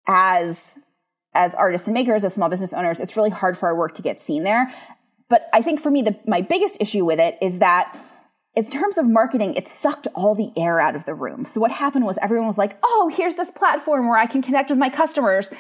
as 0.07 0.77
as 1.33 1.53
artists 1.53 1.87
and 1.87 1.93
makers 1.93 2.23
as 2.23 2.33
small 2.33 2.47
business 2.47 2.71
owners 2.73 3.01
it's 3.01 3.17
really 3.17 3.29
hard 3.29 3.57
for 3.57 3.67
our 3.67 3.75
work 3.75 3.95
to 3.95 4.01
get 4.01 4.21
seen 4.21 4.43
there 4.43 4.73
but 5.29 5.49
i 5.51 5.61
think 5.61 5.81
for 5.81 5.91
me 5.91 6.01
the 6.01 6.17
my 6.25 6.39
biggest 6.39 6.79
issue 6.79 7.03
with 7.03 7.19
it 7.19 7.37
is 7.41 7.59
that 7.59 7.93
in 8.55 8.63
terms 8.65 8.97
of 8.97 9.07
marketing, 9.07 9.53
it 9.53 9.67
sucked 9.67 10.07
all 10.15 10.33
the 10.33 10.51
air 10.57 10.79
out 10.79 10.95
of 10.95 11.05
the 11.05 11.13
room. 11.13 11.45
So 11.45 11.61
what 11.61 11.69
happened 11.69 12.07
was 12.07 12.17
everyone 12.23 12.47
was 12.47 12.57
like, 12.57 12.75
oh, 12.81 13.11
here's 13.15 13.35
this 13.35 13.51
platform 13.51 14.07
where 14.07 14.17
I 14.17 14.25
can 14.25 14.41
connect 14.41 14.71
with 14.71 14.79
my 14.79 14.89
customers. 14.89 15.51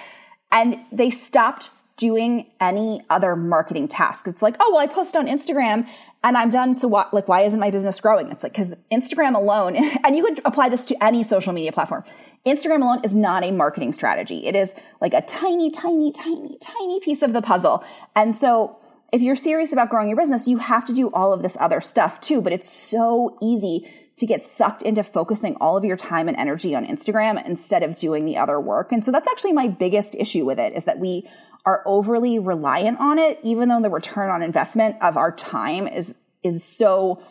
And 0.51 0.77
they 0.91 1.09
stopped 1.09 1.69
doing 1.97 2.45
any 2.61 3.01
other 3.09 3.35
marketing 3.35 3.87
task. 3.87 4.27
It's 4.27 4.41
like, 4.41 4.55
oh, 4.59 4.71
well, 4.71 4.81
I 4.81 4.87
post 4.87 5.17
on 5.17 5.25
Instagram 5.25 5.87
and 6.23 6.37
I'm 6.37 6.49
done. 6.49 6.75
So 6.75 6.87
what, 6.87 7.13
like, 7.13 7.27
why 7.27 7.41
isn't 7.41 7.59
my 7.59 7.71
business 7.71 7.99
growing? 7.99 8.31
It's 8.31 8.43
like, 8.43 8.53
cause 8.53 8.73
Instagram 8.91 9.35
alone, 9.35 9.75
and 10.03 10.15
you 10.15 10.23
could 10.23 10.41
apply 10.45 10.69
this 10.69 10.85
to 10.85 11.03
any 11.03 11.23
social 11.23 11.53
media 11.53 11.71
platform. 11.71 12.03
Instagram 12.45 12.81
alone 12.81 13.01
is 13.03 13.15
not 13.15 13.43
a 13.43 13.51
marketing 13.51 13.91
strategy. 13.93 14.45
It 14.45 14.55
is 14.55 14.73
like 15.01 15.13
a 15.13 15.21
tiny, 15.21 15.69
tiny, 15.71 16.11
tiny, 16.11 16.57
tiny 16.61 16.99
piece 16.99 17.21
of 17.21 17.33
the 17.33 17.41
puzzle. 17.41 17.83
And 18.15 18.33
so 18.33 18.77
if 19.11 19.21
you're 19.21 19.35
serious 19.35 19.73
about 19.73 19.89
growing 19.89 20.07
your 20.07 20.17
business, 20.17 20.47
you 20.47 20.57
have 20.57 20.85
to 20.85 20.93
do 20.93 21.09
all 21.11 21.33
of 21.33 21.41
this 21.41 21.57
other 21.59 21.81
stuff 21.81 22.21
too. 22.21 22.41
But 22.41 22.53
it's 22.53 22.69
so 22.69 23.37
easy 23.41 23.91
to 24.17 24.25
get 24.25 24.43
sucked 24.43 24.81
into 24.81 25.03
focusing 25.03 25.55
all 25.55 25.77
of 25.77 25.85
your 25.85 25.97
time 25.97 26.27
and 26.27 26.37
energy 26.37 26.73
on 26.75 26.85
Instagram 26.85 27.43
instead 27.45 27.83
of 27.83 27.95
doing 27.95 28.25
the 28.25 28.37
other 28.37 28.59
work. 28.59 28.91
And 28.91 29.05
so 29.05 29.11
that's 29.11 29.27
actually 29.27 29.53
my 29.53 29.67
biggest 29.67 30.15
issue 30.15 30.43
with 30.43 30.59
it 30.59 30.73
is 30.73 30.85
that 30.85 30.99
we 30.99 31.29
are 31.65 31.83
overly 31.85 32.39
reliant 32.39 32.99
on 32.99 33.19
it, 33.19 33.39
even 33.43 33.69
though 33.69 33.81
the 33.81 33.89
return 33.89 34.29
on 34.29 34.41
investment 34.41 34.95
of 35.01 35.17
our 35.17 35.35
time 35.35 35.87
is, 35.87 36.17
is 36.43 36.63
so, 36.63 37.21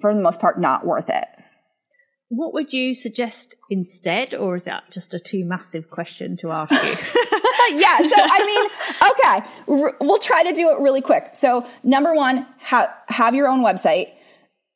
for 0.00 0.14
the 0.14 0.20
most 0.20 0.40
part, 0.40 0.58
not 0.58 0.86
worth 0.86 1.10
it. 1.10 1.26
What 2.28 2.54
would 2.54 2.72
you 2.72 2.94
suggest 2.94 3.56
instead, 3.68 4.32
or 4.32 4.56
is 4.56 4.64
that 4.64 4.90
just 4.90 5.12
a 5.12 5.18
too 5.18 5.44
massive 5.44 5.90
question 5.90 6.36
to 6.38 6.50
ask 6.52 6.72
you? 6.72 6.78
yeah. 7.78 7.98
So, 7.98 8.14
I 8.16 8.46
mean, 8.46 9.46
okay, 9.76 9.94
we'll 10.00 10.18
try 10.18 10.42
to 10.42 10.52
do 10.52 10.70
it 10.70 10.80
really 10.80 11.02
quick. 11.02 11.30
So, 11.34 11.66
number 11.82 12.14
one, 12.14 12.46
ha- 12.60 12.94
have 13.08 13.34
your 13.34 13.46
own 13.46 13.62
website. 13.62 14.08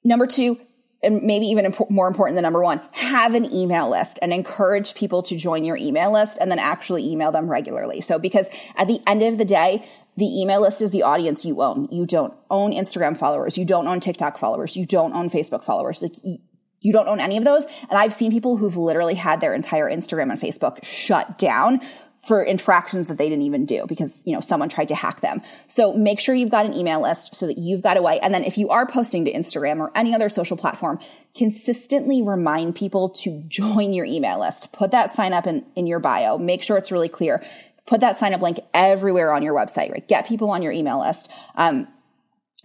Number 0.04 0.26
two, 0.26 0.58
and 1.02 1.22
maybe 1.22 1.46
even 1.46 1.66
imp- 1.66 1.90
more 1.90 2.08
important 2.08 2.36
than 2.36 2.42
number 2.42 2.62
one, 2.62 2.80
have 2.92 3.34
an 3.34 3.52
email 3.54 3.88
list 3.88 4.18
and 4.20 4.32
encourage 4.32 4.94
people 4.94 5.22
to 5.22 5.36
join 5.36 5.64
your 5.64 5.76
email 5.76 6.12
list 6.12 6.38
and 6.40 6.50
then 6.50 6.58
actually 6.58 7.08
email 7.08 7.30
them 7.30 7.48
regularly. 7.48 8.00
So, 8.00 8.18
because 8.18 8.48
at 8.76 8.88
the 8.88 9.00
end 9.06 9.22
of 9.22 9.38
the 9.38 9.44
day, 9.44 9.86
the 10.16 10.26
email 10.40 10.60
list 10.60 10.82
is 10.82 10.90
the 10.90 11.04
audience 11.04 11.44
you 11.44 11.62
own. 11.62 11.88
You 11.92 12.04
don't 12.04 12.34
own 12.50 12.72
Instagram 12.72 13.16
followers. 13.16 13.56
You 13.56 13.64
don't 13.64 13.86
own 13.86 14.00
TikTok 14.00 14.38
followers. 14.38 14.76
You 14.76 14.84
don't 14.84 15.12
own 15.14 15.30
Facebook 15.30 15.62
followers. 15.62 16.02
Like, 16.02 16.14
you, 16.24 16.38
you 16.80 16.92
don't 16.92 17.08
own 17.08 17.20
any 17.20 17.36
of 17.36 17.44
those. 17.44 17.64
And 17.88 17.98
I've 17.98 18.12
seen 18.12 18.32
people 18.32 18.56
who've 18.56 18.76
literally 18.76 19.14
had 19.14 19.40
their 19.40 19.54
entire 19.54 19.88
Instagram 19.88 20.30
and 20.30 20.40
Facebook 20.40 20.84
shut 20.84 21.38
down 21.38 21.80
for 22.20 22.42
infractions 22.42 23.06
that 23.06 23.16
they 23.16 23.28
didn't 23.28 23.44
even 23.44 23.64
do 23.64 23.86
because, 23.86 24.22
you 24.26 24.32
know, 24.32 24.40
someone 24.40 24.68
tried 24.68 24.88
to 24.88 24.94
hack 24.94 25.20
them. 25.20 25.40
So 25.66 25.92
make 25.92 26.18
sure 26.18 26.34
you've 26.34 26.50
got 26.50 26.66
an 26.66 26.74
email 26.74 27.00
list 27.00 27.34
so 27.34 27.46
that 27.46 27.58
you've 27.58 27.80
got 27.82 27.96
a 27.96 28.02
way. 28.02 28.18
And 28.20 28.34
then 28.34 28.44
if 28.44 28.58
you 28.58 28.70
are 28.70 28.86
posting 28.86 29.24
to 29.24 29.32
Instagram 29.32 29.78
or 29.78 29.92
any 29.94 30.14
other 30.14 30.28
social 30.28 30.56
platform, 30.56 30.98
consistently 31.36 32.20
remind 32.20 32.74
people 32.74 33.10
to 33.10 33.42
join 33.46 33.92
your 33.92 34.04
email 34.04 34.40
list. 34.40 34.72
Put 34.72 34.90
that 34.90 35.14
sign 35.14 35.32
up 35.32 35.46
in, 35.46 35.64
in 35.76 35.86
your 35.86 36.00
bio. 36.00 36.38
Make 36.38 36.62
sure 36.62 36.76
it's 36.76 36.90
really 36.90 37.08
clear. 37.08 37.42
Put 37.86 38.00
that 38.00 38.18
sign 38.18 38.34
up 38.34 38.42
link 38.42 38.58
everywhere 38.74 39.32
on 39.32 39.42
your 39.42 39.54
website, 39.54 39.92
right? 39.92 40.06
Get 40.06 40.26
people 40.26 40.50
on 40.50 40.62
your 40.62 40.72
email 40.72 41.00
list. 41.00 41.30
Um, 41.54 41.86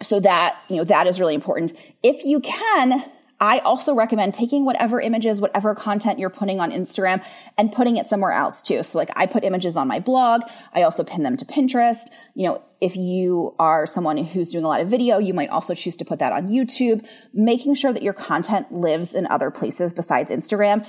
so 0.01 0.19
that, 0.19 0.57
you 0.67 0.77
know, 0.77 0.83
that 0.85 1.07
is 1.07 1.19
really 1.19 1.35
important. 1.35 1.73
If 2.01 2.25
you 2.25 2.39
can, 2.39 3.05
I 3.43 3.59
also 3.59 3.93
recommend 3.93 4.33
taking 4.33 4.63
whatever 4.63 5.01
images, 5.01 5.41
whatever 5.41 5.75
content 5.75 6.17
you're 6.17 6.29
putting 6.29 6.61
on 6.61 6.71
Instagram 6.71 7.21
and 7.57 7.73
putting 7.73 7.97
it 7.97 8.07
somewhere 8.07 8.31
else 8.31 8.61
too. 8.61 8.83
So 8.83 8.97
like 8.97 9.09
I 9.17 9.25
put 9.25 9.43
images 9.43 9.75
on 9.75 9.85
my 9.85 9.99
blog. 9.99 10.43
I 10.73 10.83
also 10.83 11.03
pin 11.03 11.23
them 11.23 11.35
to 11.35 11.43
Pinterest. 11.43 12.05
You 12.35 12.47
know, 12.47 12.61
if 12.79 12.95
you 12.95 13.53
are 13.59 13.85
someone 13.85 14.15
who's 14.15 14.51
doing 14.51 14.63
a 14.63 14.67
lot 14.69 14.79
of 14.79 14.87
video, 14.87 15.17
you 15.17 15.33
might 15.33 15.49
also 15.49 15.73
choose 15.73 15.97
to 15.97 16.05
put 16.05 16.19
that 16.19 16.31
on 16.31 16.47
YouTube, 16.47 17.05
making 17.33 17.75
sure 17.75 17.91
that 17.91 18.01
your 18.01 18.13
content 18.13 18.71
lives 18.71 19.13
in 19.13 19.27
other 19.27 19.51
places 19.51 19.91
besides 19.91 20.31
Instagram. 20.31 20.87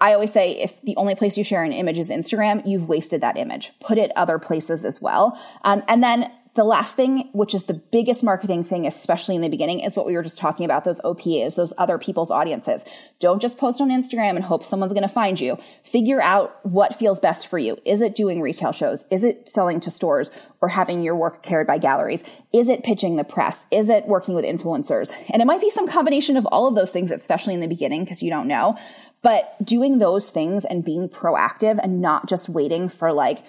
I 0.00 0.14
always 0.14 0.32
say 0.32 0.52
if 0.52 0.80
the 0.80 0.96
only 0.96 1.14
place 1.14 1.36
you 1.36 1.44
share 1.44 1.62
an 1.62 1.72
image 1.72 1.98
is 1.98 2.10
Instagram, 2.10 2.62
you've 2.64 2.88
wasted 2.88 3.20
that 3.20 3.36
image. 3.36 3.70
Put 3.80 3.98
it 3.98 4.12
other 4.16 4.38
places 4.38 4.86
as 4.86 5.02
well. 5.02 5.38
Um, 5.62 5.82
and 5.88 6.02
then 6.02 6.32
the 6.54 6.64
last 6.64 6.96
thing, 6.96 7.30
which 7.32 7.54
is 7.54 7.64
the 7.64 7.74
biggest 7.74 8.22
marketing 8.22 8.62
thing, 8.62 8.86
especially 8.86 9.34
in 9.34 9.40
the 9.40 9.48
beginning, 9.48 9.80
is 9.80 9.96
what 9.96 10.04
we 10.04 10.14
were 10.14 10.22
just 10.22 10.38
talking 10.38 10.66
about 10.66 10.84
those 10.84 11.00
OPAs, 11.00 11.56
those 11.56 11.72
other 11.78 11.96
people's 11.96 12.30
audiences. 12.30 12.84
Don't 13.20 13.40
just 13.40 13.56
post 13.56 13.80
on 13.80 13.88
Instagram 13.88 14.36
and 14.36 14.44
hope 14.44 14.62
someone's 14.62 14.92
going 14.92 15.02
to 15.02 15.08
find 15.08 15.40
you. 15.40 15.56
Figure 15.82 16.20
out 16.20 16.58
what 16.62 16.94
feels 16.94 17.20
best 17.20 17.46
for 17.46 17.58
you. 17.58 17.78
Is 17.86 18.02
it 18.02 18.14
doing 18.14 18.42
retail 18.42 18.72
shows? 18.72 19.06
Is 19.10 19.24
it 19.24 19.48
selling 19.48 19.80
to 19.80 19.90
stores 19.90 20.30
or 20.60 20.68
having 20.68 21.02
your 21.02 21.16
work 21.16 21.42
carried 21.42 21.66
by 21.66 21.78
galleries? 21.78 22.22
Is 22.52 22.68
it 22.68 22.84
pitching 22.84 23.16
the 23.16 23.24
press? 23.24 23.64
Is 23.70 23.88
it 23.88 24.06
working 24.06 24.34
with 24.34 24.44
influencers? 24.44 25.14
And 25.32 25.40
it 25.40 25.46
might 25.46 25.62
be 25.62 25.70
some 25.70 25.88
combination 25.88 26.36
of 26.36 26.44
all 26.46 26.68
of 26.68 26.74
those 26.74 26.92
things, 26.92 27.10
especially 27.10 27.54
in 27.54 27.60
the 27.60 27.66
beginning, 27.66 28.04
because 28.04 28.22
you 28.22 28.28
don't 28.28 28.46
know. 28.46 28.76
But 29.22 29.54
doing 29.64 29.98
those 29.98 30.28
things 30.28 30.66
and 30.66 30.84
being 30.84 31.08
proactive 31.08 31.78
and 31.82 32.02
not 32.02 32.28
just 32.28 32.50
waiting 32.50 32.90
for 32.90 33.10
like, 33.10 33.42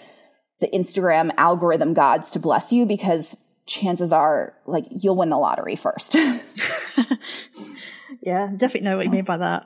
the 0.60 0.68
Instagram 0.68 1.32
algorithm 1.38 1.94
gods 1.94 2.32
to 2.32 2.40
bless 2.40 2.72
you 2.72 2.86
because 2.86 3.38
chances 3.66 4.12
are 4.12 4.54
like 4.66 4.86
you'll 4.90 5.16
win 5.16 5.30
the 5.30 5.38
lottery 5.38 5.76
first. 5.76 6.16
yeah, 8.22 8.50
definitely 8.56 8.82
know 8.82 8.98
what 8.98 9.06
you 9.06 9.12
mean 9.12 9.26
by 9.26 9.38
that. 9.38 9.66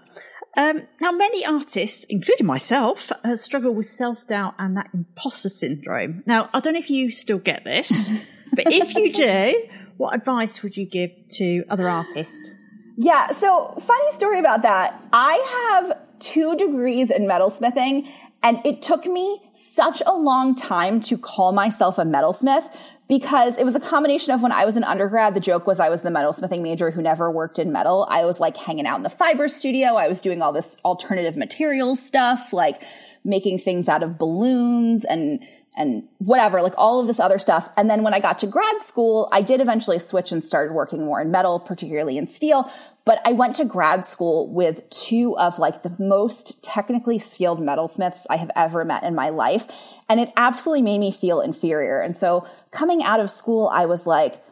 Um, 0.57 0.87
now, 0.99 1.11
many 1.11 1.45
artists, 1.45 2.03
including 2.05 2.47
myself, 2.47 3.11
uh, 3.23 3.35
struggle 3.35 3.75
with 3.75 3.85
self 3.85 4.25
doubt 4.25 4.55
and 4.57 4.75
that 4.75 4.89
imposter 4.91 5.49
syndrome. 5.49 6.23
Now, 6.25 6.49
I 6.51 6.59
don't 6.59 6.73
know 6.73 6.79
if 6.79 6.89
you 6.89 7.11
still 7.11 7.37
get 7.37 7.63
this, 7.63 8.09
but 8.53 8.65
if 8.65 8.95
you 8.95 9.13
do, 9.13 9.67
what 9.97 10.15
advice 10.15 10.63
would 10.63 10.75
you 10.75 10.85
give 10.85 11.11
to 11.33 11.63
other 11.69 11.87
artists? 11.87 12.49
Yeah, 12.97 13.29
so 13.29 13.75
funny 13.79 14.11
story 14.13 14.39
about 14.39 14.63
that. 14.63 14.99
I 15.13 15.75
have 15.75 15.95
two 16.19 16.55
degrees 16.55 17.11
in 17.11 17.27
metalsmithing 17.27 18.11
and 18.43 18.61
it 18.65 18.81
took 18.81 19.05
me 19.05 19.41
such 19.53 20.01
a 20.05 20.13
long 20.13 20.55
time 20.55 21.01
to 21.01 21.17
call 21.17 21.51
myself 21.51 21.97
a 21.97 22.03
metalsmith 22.03 22.71
because 23.07 23.57
it 23.57 23.65
was 23.65 23.75
a 23.75 23.79
combination 23.79 24.33
of 24.33 24.41
when 24.41 24.51
I 24.51 24.65
was 24.65 24.75
an 24.75 24.83
undergrad, 24.83 25.33
the 25.33 25.39
joke 25.39 25.65
was 25.65 25.79
I 25.79 25.89
was 25.89 26.01
the 26.01 26.09
metalsmithing 26.09 26.61
major 26.61 26.91
who 26.91 27.01
never 27.01 27.31
worked 27.31 27.57
in 27.57 27.71
metal. 27.71 28.05
I 28.09 28.25
was 28.25 28.39
like 28.39 28.57
hanging 28.57 28.85
out 28.85 28.97
in 28.97 29.03
the 29.03 29.09
fiber 29.09 29.47
studio. 29.47 29.95
I 29.95 30.07
was 30.07 30.21
doing 30.21 30.41
all 30.41 30.51
this 30.51 30.77
alternative 30.83 31.37
materials 31.37 32.01
stuff, 32.01 32.51
like 32.51 32.83
making 33.23 33.59
things 33.59 33.87
out 33.87 34.03
of 34.03 34.17
balloons 34.17 35.05
and 35.05 35.39
and 35.77 36.03
whatever, 36.17 36.63
like 36.63 36.73
all 36.75 36.99
of 36.99 37.05
this 37.05 37.19
other 37.19 37.37
stuff. 37.37 37.69
And 37.77 37.87
then 37.87 38.01
when 38.01 38.13
I 38.13 38.19
got 38.19 38.39
to 38.39 38.47
grad 38.47 38.81
school, 38.81 39.29
I 39.31 39.43
did 39.43 39.61
eventually 39.61 39.99
switch 39.99 40.31
and 40.31 40.43
started 40.43 40.73
working 40.73 41.05
more 41.05 41.21
in 41.21 41.29
metal, 41.29 41.59
particularly 41.59 42.17
in 42.17 42.27
steel. 42.27 42.71
But 43.07 43.21
I 43.23 43.31
went 43.31 43.55
to 43.55 43.63
grad 43.63 44.05
school 44.05 44.49
with 44.49 44.81
two 44.89 45.37
of 45.37 45.59
like 45.59 45.81
the 45.81 45.95
most 45.97 46.61
technically 46.61 47.19
skilled 47.19 47.61
metalsmiths 47.61 48.25
I 48.29 48.35
have 48.35 48.51
ever 48.53 48.83
met 48.83 49.03
in 49.03 49.15
my 49.15 49.29
life. 49.29 49.65
And 50.09 50.19
it 50.19 50.33
absolutely 50.35 50.81
made 50.81 50.97
me 50.97 51.13
feel 51.13 51.39
inferior. 51.39 52.01
And 52.01 52.17
so 52.17 52.45
coming 52.71 53.01
out 53.03 53.21
of 53.21 53.31
school, 53.31 53.69
I 53.69 53.85
was 53.85 54.05
like, 54.05 54.43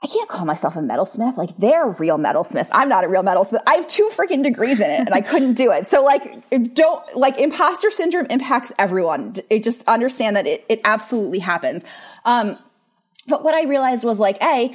I 0.00 0.06
can't 0.06 0.28
call 0.28 0.46
myself 0.46 0.76
a 0.76 0.78
metalsmith. 0.78 1.36
Like 1.36 1.56
they're 1.56 1.88
real 1.88 2.18
metalsmiths. 2.18 2.68
I'm 2.70 2.88
not 2.88 3.02
a 3.02 3.08
real 3.08 3.24
metalsmith. 3.24 3.62
I 3.66 3.74
have 3.74 3.88
two 3.88 4.08
freaking 4.14 4.44
degrees 4.44 4.78
in 4.78 4.88
it 4.88 5.00
and 5.00 5.12
I 5.12 5.20
couldn't 5.20 5.54
do 5.54 5.72
it. 5.72 5.88
So 5.88 6.04
like 6.04 6.74
don't 6.74 7.16
like 7.16 7.36
imposter 7.40 7.90
syndrome 7.90 8.26
impacts 8.30 8.70
everyone. 8.78 9.34
It 9.50 9.64
just 9.64 9.88
understand 9.88 10.36
that 10.36 10.46
it, 10.46 10.64
it 10.68 10.82
absolutely 10.84 11.40
happens. 11.40 11.82
Um, 12.24 12.60
but 13.26 13.42
what 13.42 13.56
I 13.56 13.64
realized 13.64 14.04
was 14.04 14.20
like, 14.20 14.40
A, 14.40 14.72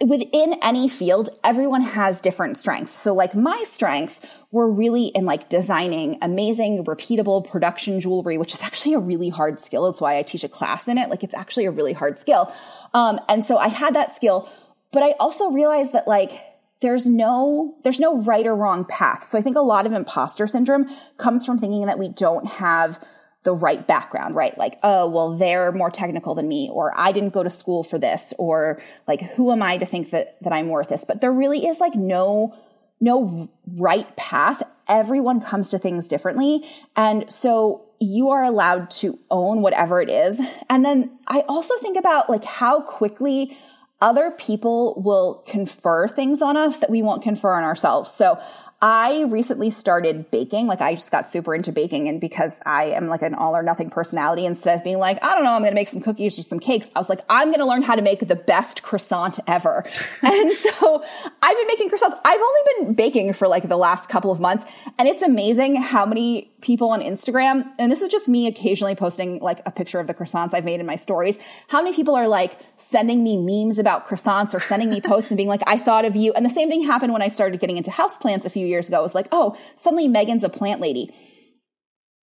within 0.00 0.56
any 0.62 0.88
field, 0.88 1.30
everyone 1.44 1.80
has 1.80 2.20
different 2.20 2.58
strengths. 2.58 2.94
So 2.94 3.14
like 3.14 3.34
my 3.34 3.62
strengths 3.64 4.20
were 4.50 4.70
really 4.70 5.06
in 5.06 5.24
like 5.24 5.48
designing 5.48 6.18
amazing, 6.20 6.84
repeatable 6.84 7.48
production 7.48 8.00
jewelry, 8.00 8.36
which 8.36 8.54
is 8.54 8.62
actually 8.62 8.94
a 8.94 8.98
really 8.98 9.28
hard 9.28 9.60
skill. 9.60 9.86
That's 9.86 10.00
why 10.00 10.18
I 10.18 10.22
teach 10.22 10.44
a 10.44 10.48
class 10.48 10.88
in 10.88 10.98
it. 10.98 11.10
Like 11.10 11.22
it's 11.22 11.34
actually 11.34 11.66
a 11.66 11.70
really 11.70 11.92
hard 11.92 12.18
skill. 12.18 12.52
Um, 12.92 13.20
and 13.28 13.44
so 13.44 13.56
I 13.56 13.68
had 13.68 13.94
that 13.94 14.16
skill, 14.16 14.48
but 14.92 15.02
I 15.02 15.12
also 15.20 15.50
realized 15.50 15.92
that 15.92 16.08
like, 16.08 16.32
there's 16.80 17.08
no 17.08 17.76
there's 17.82 18.00
no 18.00 18.20
right 18.22 18.46
or 18.46 18.54
wrong 18.54 18.84
path. 18.84 19.24
So 19.24 19.38
I 19.38 19.42
think 19.42 19.56
a 19.56 19.62
lot 19.62 19.86
of 19.86 19.92
imposter 19.92 20.46
syndrome 20.46 20.94
comes 21.16 21.46
from 21.46 21.58
thinking 21.58 21.86
that 21.86 21.98
we 21.98 22.08
don't 22.08 22.46
have 22.46 23.02
the 23.44 23.54
right 23.54 23.86
background, 23.86 24.34
right? 24.34 24.56
Like, 24.58 24.78
oh, 24.82 25.08
well, 25.08 25.36
they're 25.36 25.70
more 25.70 25.90
technical 25.90 26.34
than 26.34 26.48
me, 26.48 26.70
or 26.72 26.92
I 26.96 27.12
didn't 27.12 27.30
go 27.34 27.42
to 27.42 27.50
school 27.50 27.84
for 27.84 27.98
this, 27.98 28.34
or 28.38 28.80
like, 29.06 29.20
who 29.20 29.52
am 29.52 29.62
I 29.62 29.78
to 29.78 29.86
think 29.86 30.10
that, 30.10 30.42
that 30.42 30.52
I'm 30.52 30.68
worth 30.68 30.88
this? 30.88 31.04
But 31.04 31.20
there 31.20 31.32
really 31.32 31.66
is 31.66 31.78
like 31.78 31.94
no, 31.94 32.56
no 33.00 33.48
right 33.76 34.14
path. 34.16 34.62
Everyone 34.88 35.40
comes 35.40 35.70
to 35.70 35.78
things 35.78 36.08
differently. 36.08 36.68
And 36.96 37.30
so 37.32 37.84
you 38.00 38.30
are 38.30 38.44
allowed 38.44 38.90
to 38.90 39.18
own 39.30 39.62
whatever 39.62 40.00
it 40.00 40.10
is. 40.10 40.40
And 40.68 40.84
then 40.84 41.18
I 41.26 41.40
also 41.40 41.76
think 41.78 41.96
about 41.96 42.28
like 42.28 42.44
how 42.44 42.80
quickly 42.80 43.56
other 44.00 44.30
people 44.30 45.00
will 45.02 45.42
confer 45.46 46.08
things 46.08 46.42
on 46.42 46.56
us 46.56 46.78
that 46.78 46.90
we 46.90 47.02
won't 47.02 47.22
confer 47.22 47.54
on 47.54 47.64
ourselves. 47.64 48.10
So 48.10 48.38
I 48.84 49.22
recently 49.22 49.70
started 49.70 50.30
baking. 50.30 50.66
Like 50.66 50.82
I 50.82 50.92
just 50.92 51.10
got 51.10 51.26
super 51.26 51.54
into 51.54 51.72
baking 51.72 52.06
and 52.06 52.20
because 52.20 52.60
I 52.66 52.88
am 52.88 53.08
like 53.08 53.22
an 53.22 53.34
all 53.34 53.56
or 53.56 53.62
nothing 53.62 53.88
personality, 53.88 54.44
instead 54.44 54.76
of 54.76 54.84
being 54.84 54.98
like, 54.98 55.24
I 55.24 55.32
don't 55.32 55.42
know, 55.42 55.52
I'm 55.52 55.62
going 55.62 55.70
to 55.70 55.74
make 55.74 55.88
some 55.88 56.02
cookies 56.02 56.38
or 56.38 56.42
some 56.42 56.60
cakes, 56.60 56.90
I 56.94 56.98
was 56.98 57.08
like, 57.08 57.20
I'm 57.30 57.48
going 57.48 57.60
to 57.60 57.64
learn 57.64 57.80
how 57.80 57.94
to 57.94 58.02
make 58.02 58.28
the 58.28 58.36
best 58.36 58.82
croissant 58.82 59.40
ever. 59.46 59.86
and 60.22 60.52
so 60.52 61.02
I've 61.42 61.56
been 61.56 61.66
making 61.66 61.88
croissants. 61.88 62.20
I've 62.26 62.40
only 62.40 62.60
been 62.76 62.92
baking 62.92 63.32
for 63.32 63.48
like 63.48 63.70
the 63.70 63.78
last 63.78 64.10
couple 64.10 64.30
of 64.30 64.38
months 64.38 64.66
and 64.98 65.08
it's 65.08 65.22
amazing 65.22 65.76
how 65.76 66.04
many 66.04 66.52
people 66.64 66.90
on 66.90 67.00
Instagram, 67.00 67.70
and 67.78 67.92
this 67.92 68.02
is 68.02 68.08
just 68.08 68.28
me 68.28 68.46
occasionally 68.46 68.96
posting 68.96 69.38
like 69.40 69.60
a 69.66 69.70
picture 69.70 70.00
of 70.00 70.06
the 70.06 70.14
croissants 70.14 70.54
I've 70.54 70.64
made 70.64 70.80
in 70.80 70.86
my 70.86 70.96
stories. 70.96 71.38
How 71.68 71.82
many 71.82 71.94
people 71.94 72.16
are 72.16 72.26
like 72.26 72.58
sending 72.78 73.22
me 73.22 73.36
memes 73.36 73.78
about 73.78 74.06
croissants 74.06 74.54
or 74.54 74.60
sending 74.60 74.88
me 74.90 75.00
posts 75.00 75.30
and 75.30 75.36
being 75.36 75.48
like, 75.48 75.62
I 75.66 75.78
thought 75.78 76.06
of 76.06 76.16
you. 76.16 76.32
And 76.32 76.44
the 76.44 76.50
same 76.50 76.70
thing 76.70 76.82
happened 76.82 77.12
when 77.12 77.22
I 77.22 77.28
started 77.28 77.60
getting 77.60 77.76
into 77.76 77.90
houseplants 77.90 78.46
a 78.46 78.50
few 78.50 78.66
years 78.66 78.88
ago. 78.88 78.98
It 78.98 79.02
was 79.02 79.14
like, 79.14 79.28
oh, 79.30 79.56
suddenly 79.76 80.08
Megan's 80.08 80.42
a 80.42 80.48
plant 80.48 80.80
lady. 80.80 81.14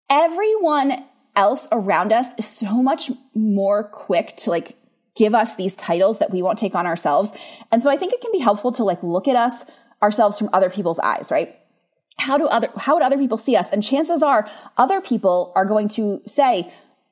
Everyone 0.09 1.05
else 1.35 1.67
around 1.71 2.11
us 2.11 2.33
is 2.37 2.47
so 2.47 2.81
much 2.81 3.11
more 3.35 3.83
quick 3.83 4.35
to 4.37 4.49
like 4.49 4.75
give 5.15 5.35
us 5.35 5.55
these 5.55 5.75
titles 5.75 6.19
that 6.19 6.31
we 6.31 6.41
won't 6.41 6.57
take 6.57 6.73
on 6.73 6.87
ourselves. 6.87 7.37
And 7.71 7.83
so 7.83 7.91
I 7.91 7.97
think 7.97 8.11
it 8.11 8.21
can 8.21 8.31
be 8.31 8.39
helpful 8.39 8.71
to 8.73 8.83
like 8.83 9.03
look 9.03 9.27
at 9.27 9.35
us 9.35 9.65
ourselves 10.01 10.37
from 10.37 10.49
other 10.51 10.69
people's 10.69 10.99
eyes, 10.99 11.29
right? 11.31 11.55
How 12.17 12.37
do 12.37 12.45
other 12.45 12.69
how 12.77 12.95
would 12.95 13.03
other 13.03 13.17
people 13.17 13.37
see 13.37 13.55
us? 13.55 13.71
And 13.71 13.83
chances 13.83 14.21
are 14.21 14.49
other 14.77 15.01
people 15.01 15.51
are 15.55 15.65
going 15.65 15.87
to 15.89 16.21
say 16.25 16.71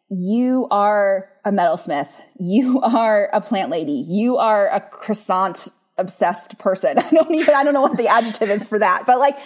you 0.09 0.67
are 0.71 1.29
a 1.45 1.51
metalsmith. 1.51 2.09
You 2.39 2.81
are 2.81 3.29
a 3.31 3.41
plant 3.41 3.69
lady. 3.69 4.03
You 4.07 4.37
are 4.37 4.67
a 4.67 4.81
croissant 4.81 5.67
obsessed 5.97 6.57
person. 6.59 6.97
I 6.99 7.09
don't 7.09 7.33
even 7.33 7.55
i 7.55 7.63
don't 7.63 7.73
know 7.73 7.81
what 7.81 7.97
the 7.97 8.07
adjective 8.07 8.49
is 8.49 8.67
for 8.67 8.79
that 8.79 9.05
but 9.05 9.19
like 9.19 9.37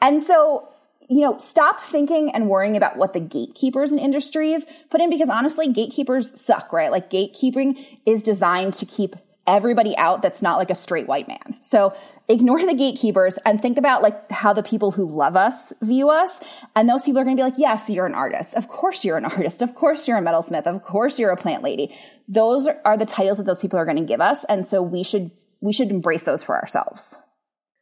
and 0.00 0.22
so 0.22 0.68
you 1.08 1.20
know 1.20 1.38
stop 1.38 1.80
thinking 1.80 2.30
and 2.34 2.48
worrying 2.48 2.76
about 2.76 2.96
what 2.96 3.12
the 3.12 3.20
gatekeepers 3.20 3.92
in 3.92 3.98
industries 3.98 4.64
put 4.90 5.00
in 5.00 5.10
because 5.10 5.28
honestly 5.28 5.68
gatekeepers 5.72 6.40
suck 6.40 6.72
right? 6.72 6.90
Like 6.90 7.10
gatekeeping 7.10 7.84
is 8.06 8.22
designed 8.22 8.74
to 8.74 8.86
keep 8.86 9.16
everybody 9.48 9.96
out 9.96 10.22
that's 10.22 10.42
not 10.42 10.58
like 10.58 10.70
a 10.70 10.74
straight 10.76 11.08
white 11.08 11.26
man 11.26 11.56
so 11.60 11.92
ignore 12.28 12.64
the 12.64 12.74
gatekeepers 12.74 13.38
and 13.46 13.60
think 13.60 13.78
about 13.78 14.02
like 14.02 14.30
how 14.30 14.52
the 14.52 14.62
people 14.62 14.90
who 14.90 15.08
love 15.08 15.34
us 15.34 15.72
view 15.80 16.10
us. 16.10 16.38
And 16.76 16.88
those 16.88 17.04
people 17.04 17.20
are 17.20 17.24
going 17.24 17.36
to 17.36 17.40
be 17.40 17.44
like, 17.44 17.58
yes, 17.58 17.88
you're 17.88 18.06
an 18.06 18.14
artist. 18.14 18.54
Of 18.54 18.68
course 18.68 19.04
you're 19.04 19.16
an 19.16 19.24
artist. 19.24 19.62
Of 19.62 19.74
course 19.74 20.06
you're 20.06 20.18
a 20.18 20.22
metalsmith. 20.22 20.66
Of 20.66 20.84
course 20.84 21.18
you're 21.18 21.30
a 21.30 21.36
plant 21.36 21.62
lady. 21.62 21.96
Those 22.28 22.68
are 22.84 22.98
the 22.98 23.06
titles 23.06 23.38
that 23.38 23.44
those 23.44 23.60
people 23.60 23.78
are 23.78 23.86
going 23.86 23.96
to 23.96 24.04
give 24.04 24.20
us. 24.20 24.44
And 24.44 24.66
so 24.66 24.82
we 24.82 25.02
should, 25.02 25.30
we 25.60 25.72
should 25.72 25.90
embrace 25.90 26.24
those 26.24 26.42
for 26.42 26.56
ourselves. 26.60 27.16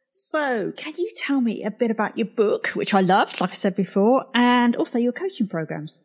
So, 0.09 0.71
can 0.75 0.93
you 0.97 1.11
tell 1.15 1.41
me 1.41 1.63
a 1.63 1.69
bit 1.69 1.91
about 1.91 2.17
your 2.17 2.25
book, 2.25 2.69
which 2.69 2.95
I 2.95 3.01
loved, 3.01 3.39
like 3.39 3.51
I 3.51 3.53
said 3.53 3.75
before, 3.75 4.25
and 4.33 4.75
also 4.75 4.97
your 4.97 5.11
coaching 5.11 5.47
programs? 5.47 5.99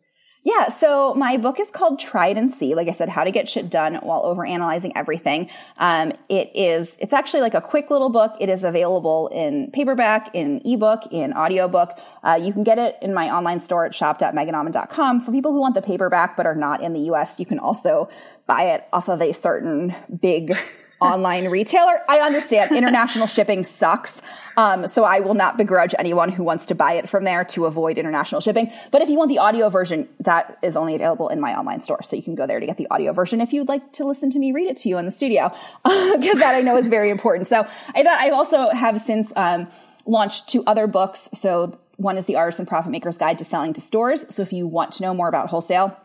Yeah, 0.45 0.69
so 0.69 1.15
my 1.15 1.37
book 1.37 1.61
is 1.61 1.71
called 1.71 2.01
It 2.01 2.37
and 2.37 2.53
See. 2.53 2.75
Like 2.75 2.89
I 2.89 2.93
said, 2.93 3.09
how 3.09 3.23
to 3.23 3.31
get 3.31 3.49
shit 3.49 3.71
done 3.71 3.95
while 3.97 4.25
overanalyzing 4.25 4.91
everything. 4.97 5.49
Um, 5.79 6.15
it 6.29 6.51
is, 6.53 6.99
it's 7.01 7.13
actually 7.13 7.43
like 7.43 7.55
a 7.55 7.61
quick 7.61 7.91
little 7.91 8.11
book. 8.11 8.35
It 8.41 8.49
is 8.49 8.65
available 8.65 9.29
in 9.29 9.71
paperback, 9.73 10.35
in 10.35 10.61
ebook, 10.65 11.07
in 11.13 11.33
audiobook. 11.33 11.97
Uh, 12.25 12.41
you 12.43 12.53
can 12.53 12.65
get 12.65 12.79
it 12.79 12.97
in 13.01 13.15
my 13.15 13.31
online 13.31 13.61
store 13.61 13.85
at 13.85 13.95
shop.meganauman.com. 13.95 15.21
For 15.21 15.31
people 15.31 15.53
who 15.53 15.61
want 15.61 15.77
the 15.77 15.83
paperback 15.83 16.37
but 16.37 16.45
are 16.45 16.57
not 16.57 16.83
in 16.83 16.93
the 16.93 17.03
US, 17.13 17.39
you 17.39 17.47
can 17.47 17.61
also 17.61 18.09
buy 18.49 18.73
it 18.73 18.89
off 18.93 19.09
of 19.09 19.23
a 19.23 19.33
certain 19.33 19.95
big 20.21 20.57
online 21.03 21.49
retailer. 21.49 22.01
I 22.09 22.21
understand 22.21 22.71
international 22.73 23.27
shipping 23.27 23.65
sucks. 23.65 24.23
Um, 24.57 24.87
so 24.87 25.05
I 25.05 25.21
will 25.21 25.35
not 25.35 25.57
begrudge 25.57 25.95
anyone 25.99 26.31
who 26.31 26.43
wants 26.43 26.67
to 26.67 26.75
buy 26.75 26.95
it 26.95 27.09
from 27.09 27.25
there 27.25 27.45
to 27.47 27.67
avoid 27.67 27.99
international 27.99 28.41
shipping. 28.41 28.71
But 28.91 29.03
if 29.03 29.09
you 29.09 29.17
want 29.17 29.31
the 29.31 29.39
audio 29.39 29.69
version, 29.71 30.09
that 30.21 30.59
is 30.63 30.77
only 30.77 30.95
available 30.95 31.29
in 31.29 31.41
my 31.41 31.55
online 31.55 31.81
store. 31.81 32.03
So 32.03 32.17
you 32.17 32.23
can 32.23 32.35
go 32.35 32.47
there 32.47 32.61
to 32.61 32.67
get 32.67 32.77
the 32.77 32.89
audio 32.91 33.13
version 33.13 33.41
if 33.41 33.53
you'd 33.53 33.69
like 33.69 33.93
to 33.95 34.05
listen 34.05 34.31
to 34.31 34.39
me 34.39 34.53
read 34.53 34.69
it 34.69 34.77
to 34.79 34.89
you 34.89 34.99
in 34.99 35.05
the 35.05 35.11
studio, 35.11 35.53
because 35.85 36.39
that 36.39 36.55
I 36.55 36.61
know 36.61 36.77
is 36.77 36.89
very 36.89 37.11
important. 37.11 37.47
So 37.47 37.67
I 37.95 38.03
I 38.05 38.31
also 38.31 38.67
have 38.73 39.01
since 39.01 39.33
um, 39.37 39.69
launched 40.07 40.49
two 40.49 40.63
other 40.67 40.87
books. 40.87 41.31
So 41.35 41.79
one 41.97 42.19
is 42.19 42.27
the 42.27 42.37
Artist 42.37 42.59
and 42.59 42.69
Profit 42.69 42.91
Maker's 42.91 43.19
Guide 43.19 43.39
to 43.39 43.45
Selling 43.45 43.73
to 43.75 43.81
Stores. 43.81 44.27
So 44.35 44.43
if 44.43 44.53
you 44.53 44.67
want 44.67 44.93
to 44.93 45.03
know 45.03 45.15
more 45.15 45.29
about 45.29 45.49
wholesale, 45.49 45.97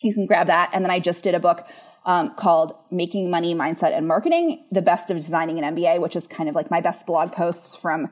you 0.00 0.14
can 0.14 0.26
grab 0.26 0.48
that. 0.48 0.70
And 0.72 0.84
then 0.84 0.90
I 0.90 1.00
just 1.00 1.24
did 1.24 1.34
a 1.34 1.40
book 1.40 1.66
um, 2.10 2.34
called 2.34 2.74
Making 2.90 3.30
Money, 3.30 3.54
Mindset, 3.54 3.96
and 3.96 4.08
Marketing, 4.08 4.64
the 4.72 4.82
best 4.82 5.12
of 5.12 5.16
designing 5.16 5.62
an 5.62 5.76
MBA, 5.76 6.00
which 6.00 6.16
is 6.16 6.26
kind 6.26 6.48
of 6.48 6.56
like 6.56 6.68
my 6.68 6.80
best 6.80 7.06
blog 7.06 7.30
posts 7.30 7.76
from 7.76 8.10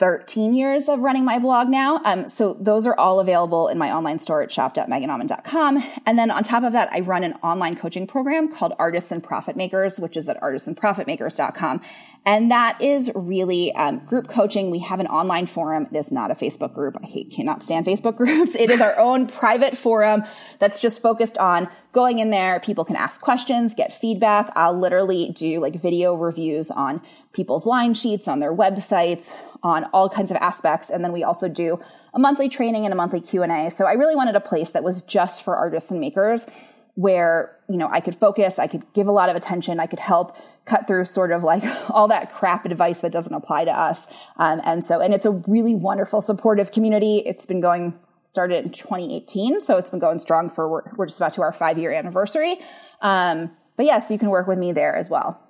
13 0.00 0.54
years 0.54 0.88
of 0.88 1.00
running 1.00 1.26
my 1.26 1.38
blog 1.38 1.68
now. 1.68 2.00
Um, 2.06 2.26
so 2.26 2.54
those 2.54 2.86
are 2.86 2.98
all 2.98 3.20
available 3.20 3.68
in 3.68 3.76
my 3.76 3.92
online 3.92 4.18
store 4.18 4.40
at 4.40 4.50
shop.meganauman.com. 4.50 5.84
And 6.06 6.18
then 6.18 6.30
on 6.30 6.42
top 6.42 6.64
of 6.64 6.72
that, 6.72 6.88
I 6.90 7.00
run 7.00 7.22
an 7.22 7.34
online 7.42 7.76
coaching 7.76 8.06
program 8.06 8.50
called 8.50 8.72
Artists 8.78 9.12
and 9.12 9.22
Profit 9.22 9.56
Makers, 9.56 10.00
which 10.00 10.16
is 10.16 10.26
at 10.26 10.40
artistsandprofitmakers.com. 10.40 11.82
And 12.24 12.50
that 12.50 12.80
is 12.80 13.10
really 13.14 13.74
um, 13.74 14.00
group 14.06 14.28
coaching. 14.28 14.70
We 14.70 14.78
have 14.80 15.00
an 15.00 15.06
online 15.06 15.46
forum. 15.46 15.86
It 15.92 15.96
is 15.96 16.10
not 16.10 16.30
a 16.30 16.34
Facebook 16.34 16.74
group. 16.74 16.96
I 17.02 17.06
hate, 17.06 17.30
cannot 17.30 17.62
stand 17.62 17.84
Facebook 17.84 18.16
groups. 18.18 18.54
It 18.54 18.70
is 18.70 18.80
our 18.80 18.98
own 18.98 19.26
private 19.26 19.76
forum 19.76 20.24
that's 20.58 20.80
just 20.80 21.02
focused 21.02 21.36
on 21.36 21.68
going 21.92 22.20
in 22.20 22.30
there. 22.30 22.60
People 22.60 22.84
can 22.84 22.96
ask 22.96 23.20
questions, 23.20 23.74
get 23.74 23.92
feedback. 23.92 24.52
I'll 24.56 24.78
literally 24.78 25.30
do 25.30 25.60
like 25.60 25.74
video 25.74 26.14
reviews 26.14 26.70
on 26.70 27.02
people's 27.32 27.66
line 27.66 27.94
sheets, 27.94 28.28
on 28.28 28.40
their 28.40 28.54
websites, 28.54 29.36
on 29.62 29.84
all 29.92 30.08
kinds 30.08 30.30
of 30.30 30.36
aspects. 30.38 30.90
And 30.90 31.04
then 31.04 31.12
we 31.12 31.22
also 31.22 31.48
do 31.48 31.80
a 32.12 32.18
monthly 32.18 32.48
training 32.48 32.84
and 32.84 32.92
a 32.92 32.96
monthly 32.96 33.20
Q&A. 33.20 33.70
So 33.70 33.86
I 33.86 33.92
really 33.92 34.16
wanted 34.16 34.34
a 34.34 34.40
place 34.40 34.70
that 34.70 34.82
was 34.82 35.02
just 35.02 35.44
for 35.44 35.56
artists 35.56 35.90
and 35.90 36.00
makers 36.00 36.46
where, 36.94 37.56
you 37.68 37.76
know, 37.76 37.88
I 37.90 38.00
could 38.00 38.16
focus, 38.16 38.58
I 38.58 38.66
could 38.66 38.84
give 38.92 39.06
a 39.06 39.12
lot 39.12 39.28
of 39.28 39.36
attention, 39.36 39.78
I 39.78 39.86
could 39.86 40.00
help 40.00 40.36
cut 40.64 40.86
through 40.86 41.04
sort 41.04 41.30
of 41.30 41.44
like 41.44 41.62
all 41.90 42.08
that 42.08 42.32
crap 42.32 42.66
advice 42.66 42.98
that 42.98 43.12
doesn't 43.12 43.32
apply 43.32 43.64
to 43.64 43.70
us. 43.70 44.06
Um, 44.36 44.60
and 44.64 44.84
so, 44.84 45.00
and 45.00 45.14
it's 45.14 45.26
a 45.26 45.30
really 45.30 45.74
wonderful, 45.74 46.20
supportive 46.20 46.72
community. 46.72 47.18
It's 47.18 47.46
been 47.46 47.60
going, 47.60 47.98
started 48.24 48.64
in 48.64 48.70
2018. 48.70 49.60
So 49.60 49.76
it's 49.76 49.90
been 49.90 50.00
going 50.00 50.18
strong 50.18 50.50
for, 50.50 50.68
we're, 50.68 50.82
we're 50.96 51.06
just 51.06 51.18
about 51.18 51.34
to 51.34 51.42
our 51.42 51.52
five 51.52 51.78
year 51.78 51.92
anniversary. 51.92 52.56
Um, 53.00 53.50
but 53.76 53.86
yes, 53.86 54.02
yeah, 54.02 54.08
so 54.08 54.14
you 54.14 54.18
can 54.18 54.30
work 54.30 54.46
with 54.46 54.58
me 54.58 54.72
there 54.72 54.94
as 54.96 55.08
well 55.08 55.40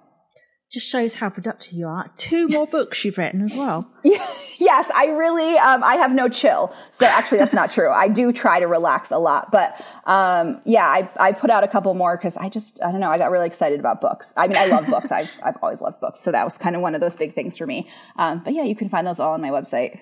just 0.71 0.89
shows 0.89 1.14
how 1.14 1.29
productive 1.29 1.73
you 1.73 1.89
are. 1.89 2.07
Two 2.14 2.47
more 2.47 2.66
books 2.66 3.05
you've 3.05 3.18
written 3.18 3.43
as 3.43 3.57
well. 3.57 3.91
yes, 4.05 4.89
I 4.95 5.07
really, 5.07 5.59
um, 5.59 5.83
I 5.83 5.97
have 5.97 6.12
no 6.12 6.29
chill. 6.29 6.73
So 6.93 7.07
actually, 7.07 7.39
that's 7.39 7.55
not 7.55 7.73
true. 7.73 7.91
I 7.91 8.07
do 8.07 8.33
try 8.33 8.61
to 8.61 8.66
relax 8.66 9.11
a 9.11 9.18
lot, 9.18 9.51
but 9.51 9.75
um, 10.05 10.61
yeah, 10.64 10.85
I, 10.85 11.11
I 11.18 11.33
put 11.33 11.51
out 11.51 11.64
a 11.64 11.68
couple 11.68 11.93
more 11.95 12.16
because 12.16 12.37
I 12.37 12.49
just, 12.49 12.81
I 12.85 12.93
don't 12.93 13.01
know, 13.01 13.11
I 13.11 13.18
got 13.18 13.33
really 13.33 13.49
excited 13.49 13.81
about 13.81 14.01
books. 14.01 14.33
I 14.37 14.47
mean, 14.47 14.57
I 14.57 14.66
love 14.66 14.87
books. 14.87 15.11
I've, 15.11 15.31
I've 15.43 15.57
always 15.61 15.81
loved 15.81 16.01
books, 16.01 16.21
so 16.21 16.31
that 16.31 16.45
was 16.45 16.57
kind 16.57 16.77
of 16.77 16.83
one 16.83 16.95
of 16.95 17.01
those 17.01 17.16
big 17.16 17.35
things 17.35 17.59
for 17.59 17.66
me. 17.66 17.91
Um, 18.16 18.43
but 18.45 18.55
yeah, 18.55 18.62
you 18.62 18.77
can 18.77 18.89
find 18.89 19.05
those 19.05 19.18
all 19.18 19.33
on 19.33 19.41
my 19.41 19.51
website. 19.51 19.99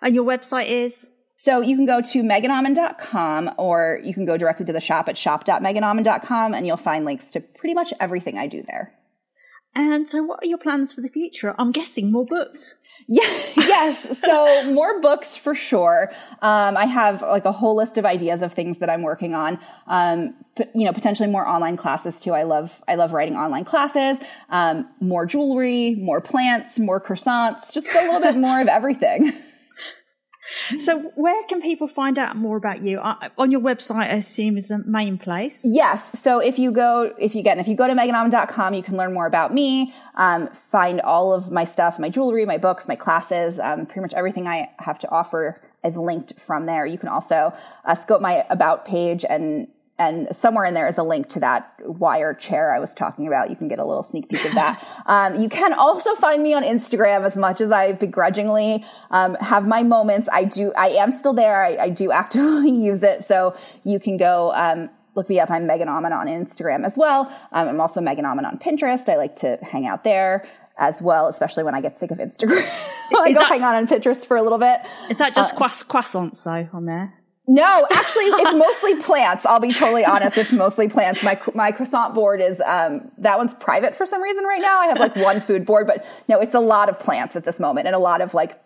And 0.00 0.14
your 0.14 0.24
website 0.24 0.68
is? 0.68 1.10
So 1.36 1.60
you 1.60 1.74
can 1.74 1.86
go 1.86 2.00
to 2.00 2.22
meganauman.com 2.22 3.54
or 3.58 4.00
you 4.04 4.14
can 4.14 4.24
go 4.24 4.36
directly 4.36 4.66
to 4.66 4.72
the 4.72 4.80
shop 4.80 5.08
at 5.08 5.18
shop.meganauman.com 5.18 6.54
and 6.54 6.66
you'll 6.66 6.76
find 6.76 7.04
links 7.04 7.32
to 7.32 7.40
pretty 7.40 7.74
much 7.74 7.92
everything 7.98 8.38
I 8.38 8.46
do 8.46 8.62
there. 8.62 8.94
And 9.74 10.08
so, 10.08 10.22
what 10.22 10.42
are 10.42 10.46
your 10.46 10.58
plans 10.58 10.92
for 10.92 11.00
the 11.00 11.08
future? 11.08 11.54
I'm 11.58 11.72
guessing 11.72 12.10
more 12.12 12.24
books. 12.24 12.74
Yeah, 13.06 13.22
yes. 13.56 14.18
So 14.20 14.72
more 14.72 14.98
books 15.02 15.36
for 15.36 15.54
sure. 15.54 16.10
Um, 16.40 16.74
I 16.76 16.86
have 16.86 17.20
like 17.20 17.44
a 17.44 17.52
whole 17.52 17.76
list 17.76 17.98
of 17.98 18.06
ideas 18.06 18.40
of 18.40 18.54
things 18.54 18.78
that 18.78 18.88
I'm 18.88 19.02
working 19.02 19.34
on. 19.34 19.58
Um, 19.88 20.34
p- 20.56 20.64
you 20.74 20.86
know, 20.86 20.92
potentially 20.92 21.28
more 21.28 21.46
online 21.46 21.76
classes 21.76 22.22
too. 22.22 22.32
I 22.32 22.44
love, 22.44 22.82
I 22.88 22.94
love 22.94 23.12
writing 23.12 23.36
online 23.36 23.64
classes. 23.66 24.16
Um, 24.48 24.88
more 25.00 25.26
jewelry, 25.26 25.96
more 25.96 26.22
plants, 26.22 26.78
more 26.78 26.98
croissants, 26.98 27.74
just 27.74 27.92
a 27.94 28.00
little 28.00 28.20
bit 28.20 28.36
more 28.36 28.62
of 28.62 28.68
everything. 28.78 29.34
So, 30.78 31.00
where 31.14 31.42
can 31.44 31.60
people 31.62 31.88
find 31.88 32.18
out 32.18 32.36
more 32.36 32.56
about 32.56 32.82
you? 32.82 32.98
On 32.98 33.50
your 33.50 33.60
website, 33.60 33.96
I 33.96 34.16
assume 34.16 34.56
is 34.56 34.68
the 34.68 34.78
main 34.78 35.18
place. 35.18 35.62
Yes. 35.64 36.18
So, 36.20 36.38
if 36.38 36.58
you 36.58 36.72
go, 36.72 37.14
if 37.18 37.34
you 37.34 37.42
get, 37.42 37.58
if 37.58 37.68
you 37.68 37.74
go 37.74 37.86
to 37.86 37.94
meganauman.com, 37.94 38.74
you 38.74 38.82
can 38.82 38.96
learn 38.96 39.14
more 39.14 39.26
about 39.26 39.54
me, 39.54 39.94
um, 40.14 40.48
find 40.48 41.00
all 41.00 41.32
of 41.32 41.50
my 41.50 41.64
stuff, 41.64 41.98
my 41.98 42.08
jewelry, 42.08 42.44
my 42.44 42.58
books, 42.58 42.88
my 42.88 42.96
classes, 42.96 43.58
um, 43.58 43.86
pretty 43.86 44.00
much 44.00 44.14
everything 44.14 44.46
I 44.46 44.70
have 44.78 44.98
to 45.00 45.10
offer 45.10 45.60
I've 45.84 45.96
linked 45.98 46.40
from 46.40 46.66
there. 46.66 46.86
You 46.86 46.98
can 46.98 47.10
also 47.10 47.52
uh, 47.84 47.94
scope 47.94 48.22
my 48.22 48.44
about 48.48 48.86
page 48.86 49.24
and 49.28 49.68
and 49.98 50.34
somewhere 50.34 50.64
in 50.64 50.74
there 50.74 50.88
is 50.88 50.98
a 50.98 51.04
link 51.04 51.28
to 51.30 51.40
that 51.40 51.72
wire 51.84 52.34
chair 52.34 52.74
I 52.74 52.80
was 52.80 52.94
talking 52.94 53.28
about. 53.28 53.50
You 53.50 53.56
can 53.56 53.68
get 53.68 53.78
a 53.78 53.84
little 53.84 54.02
sneak 54.02 54.28
peek 54.28 54.44
of 54.44 54.54
that. 54.54 54.84
um, 55.06 55.40
you 55.40 55.48
can 55.48 55.72
also 55.72 56.14
find 56.16 56.42
me 56.42 56.52
on 56.52 56.64
Instagram 56.64 57.24
as 57.24 57.36
much 57.36 57.60
as 57.60 57.70
I 57.70 57.92
begrudgingly 57.92 58.84
um, 59.10 59.36
have 59.36 59.66
my 59.66 59.84
moments. 59.84 60.28
I 60.32 60.44
do, 60.44 60.72
I 60.76 60.88
am 60.88 61.12
still 61.12 61.32
there. 61.32 61.64
I, 61.64 61.76
I 61.76 61.88
do 61.90 62.10
actively 62.10 62.70
use 62.84 63.04
it. 63.04 63.24
So 63.24 63.56
you 63.84 64.00
can 64.00 64.16
go, 64.16 64.52
um, 64.52 64.90
look 65.14 65.28
me 65.28 65.38
up. 65.38 65.50
I'm 65.50 65.66
Megan 65.66 65.86
Auman 65.86 66.12
on 66.12 66.26
Instagram 66.26 66.84
as 66.84 66.98
well. 66.98 67.32
Um, 67.52 67.68
I'm 67.68 67.80
also 67.80 68.00
Megan 68.00 68.24
Auman 68.24 68.44
on 68.44 68.58
Pinterest. 68.58 69.08
I 69.08 69.16
like 69.16 69.36
to 69.36 69.58
hang 69.62 69.86
out 69.86 70.02
there 70.02 70.48
as 70.76 71.00
well, 71.00 71.28
especially 71.28 71.62
when 71.62 71.76
I 71.76 71.80
get 71.80 72.00
sick 72.00 72.10
of 72.10 72.18
Instagram. 72.18 72.62
I 73.16 73.28
go 73.28 73.34
that, 73.34 73.46
hang 73.46 73.62
on 73.62 73.76
on 73.76 73.86
Pinterest 73.86 74.26
for 74.26 74.36
a 74.36 74.42
little 74.42 74.58
bit. 74.58 74.80
Is 75.08 75.18
that 75.18 75.36
just 75.36 75.54
uh, 75.54 75.68
croissants 75.84 76.42
though 76.42 76.68
on 76.76 76.86
there? 76.86 77.14
No, 77.46 77.86
actually, 77.92 78.24
it's 78.24 78.54
mostly 78.56 79.02
plants. 79.02 79.44
I'll 79.44 79.60
be 79.60 79.72
totally 79.72 80.04
honest. 80.04 80.38
It's 80.38 80.52
mostly 80.52 80.88
plants. 80.88 81.22
My 81.22 81.38
my 81.54 81.72
croissant 81.72 82.14
board 82.14 82.40
is 82.40 82.60
um, 82.60 83.10
that 83.18 83.36
one's 83.38 83.54
private 83.54 83.96
for 83.96 84.06
some 84.06 84.22
reason 84.22 84.44
right 84.44 84.62
now. 84.62 84.80
I 84.80 84.86
have 84.86 84.98
like 84.98 85.16
one 85.16 85.40
food 85.40 85.66
board, 85.66 85.86
but 85.86 86.06
no, 86.28 86.40
it's 86.40 86.54
a 86.54 86.60
lot 86.60 86.88
of 86.88 86.98
plants 86.98 87.36
at 87.36 87.44
this 87.44 87.60
moment 87.60 87.86
and 87.86 87.94
a 87.94 87.98
lot 87.98 88.22
of 88.22 88.32
like 88.32 88.58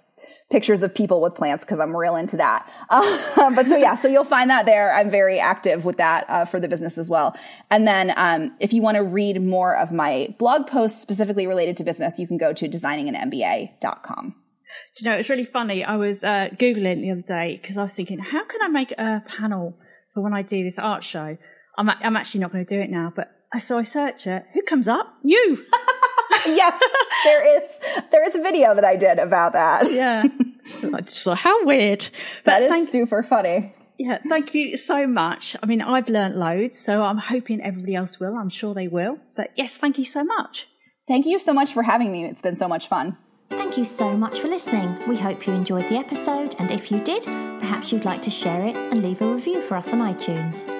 pictures 0.50 0.82
of 0.82 0.94
people 0.94 1.20
with 1.20 1.34
plants 1.34 1.64
because 1.64 1.78
I'm 1.80 1.94
real 1.94 2.16
into 2.16 2.38
that. 2.38 2.70
Uh, 2.88 3.50
but 3.54 3.66
so 3.66 3.76
yeah, 3.76 3.96
so 3.96 4.08
you'll 4.08 4.24
find 4.24 4.50
that 4.50 4.64
there. 4.64 4.94
I'm 4.94 5.10
very 5.10 5.40
active 5.40 5.84
with 5.84 5.98
that 5.98 6.24
uh, 6.28 6.44
for 6.44 6.60
the 6.60 6.68
business 6.68 6.98
as 6.98 7.10
well. 7.10 7.36
And 7.70 7.86
then 7.86 8.12
um, 8.16 8.56
if 8.60 8.72
you 8.72 8.80
want 8.80 8.96
to 8.96 9.02
read 9.02 9.42
more 9.42 9.76
of 9.76 9.92
my 9.92 10.34
blog 10.38 10.66
posts 10.66 11.02
specifically 11.02 11.46
related 11.46 11.76
to 11.78 11.84
business, 11.84 12.18
you 12.18 12.26
can 12.26 12.38
go 12.38 12.52
to 12.52 12.68
designinganmba.com. 12.68 14.34
Do 14.96 15.04
you 15.04 15.10
know, 15.10 15.16
it's 15.16 15.28
really 15.28 15.44
funny. 15.44 15.84
I 15.84 15.96
was 15.96 16.24
uh, 16.24 16.48
Googling 16.52 17.02
the 17.02 17.10
other 17.10 17.22
day 17.22 17.58
because 17.60 17.78
I 17.78 17.82
was 17.82 17.94
thinking, 17.94 18.18
how 18.18 18.44
can 18.44 18.62
I 18.62 18.68
make 18.68 18.92
a 18.92 19.22
panel 19.26 19.78
for 20.14 20.22
when 20.22 20.34
I 20.34 20.42
do 20.42 20.64
this 20.64 20.78
art 20.78 21.04
show? 21.04 21.36
I'm, 21.76 21.88
I'm 21.90 22.16
actually 22.16 22.40
not 22.40 22.52
going 22.52 22.64
to 22.64 22.74
do 22.74 22.80
it 22.80 22.90
now, 22.90 23.12
but 23.14 23.30
so 23.58 23.78
I 23.78 23.82
search 23.82 24.26
it. 24.26 24.44
Who 24.52 24.62
comes 24.62 24.88
up? 24.88 25.14
You. 25.22 25.64
yes, 26.46 26.80
there 27.24 27.56
is. 27.56 27.70
There 28.10 28.28
is 28.28 28.34
a 28.34 28.42
video 28.42 28.74
that 28.74 28.84
I 28.84 28.96
did 28.96 29.18
about 29.18 29.52
that. 29.52 29.90
Yeah. 29.90 30.24
so 31.06 31.34
how 31.34 31.64
weird. 31.64 32.08
But 32.44 32.50
that 32.50 32.62
is 32.62 32.68
thank, 32.68 32.88
super 32.88 33.22
funny. 33.22 33.74
Yeah, 33.98 34.18
thank 34.28 34.54
you 34.54 34.76
so 34.76 35.06
much. 35.06 35.56
I 35.62 35.66
mean, 35.66 35.80
I've 35.80 36.08
learned 36.08 36.36
loads, 36.36 36.78
so 36.78 37.02
I'm 37.02 37.18
hoping 37.18 37.62
everybody 37.62 37.94
else 37.94 38.20
will. 38.20 38.36
I'm 38.36 38.50
sure 38.50 38.74
they 38.74 38.88
will. 38.88 39.18
But 39.34 39.50
yes, 39.56 39.76
thank 39.76 39.98
you 39.98 40.04
so 40.04 40.24
much. 40.24 40.66
Thank 41.08 41.26
you 41.26 41.38
so 41.38 41.54
much 41.54 41.72
for 41.72 41.82
having 41.82 42.12
me. 42.12 42.24
It's 42.26 42.42
been 42.42 42.56
so 42.56 42.68
much 42.68 42.86
fun. 42.88 43.16
Thank 43.50 43.78
you 43.78 43.84
so 43.84 44.16
much 44.16 44.40
for 44.40 44.48
listening. 44.48 44.98
We 45.08 45.16
hope 45.16 45.46
you 45.46 45.54
enjoyed 45.54 45.88
the 45.88 45.96
episode, 45.96 46.54
and 46.58 46.70
if 46.70 46.90
you 46.90 47.02
did, 47.02 47.24
perhaps 47.24 47.92
you'd 47.92 48.04
like 48.04 48.22
to 48.22 48.30
share 48.30 48.64
it 48.64 48.76
and 48.76 49.02
leave 49.02 49.20
a 49.22 49.34
review 49.34 49.60
for 49.62 49.76
us 49.76 49.92
on 49.92 50.00
iTunes. 50.00 50.77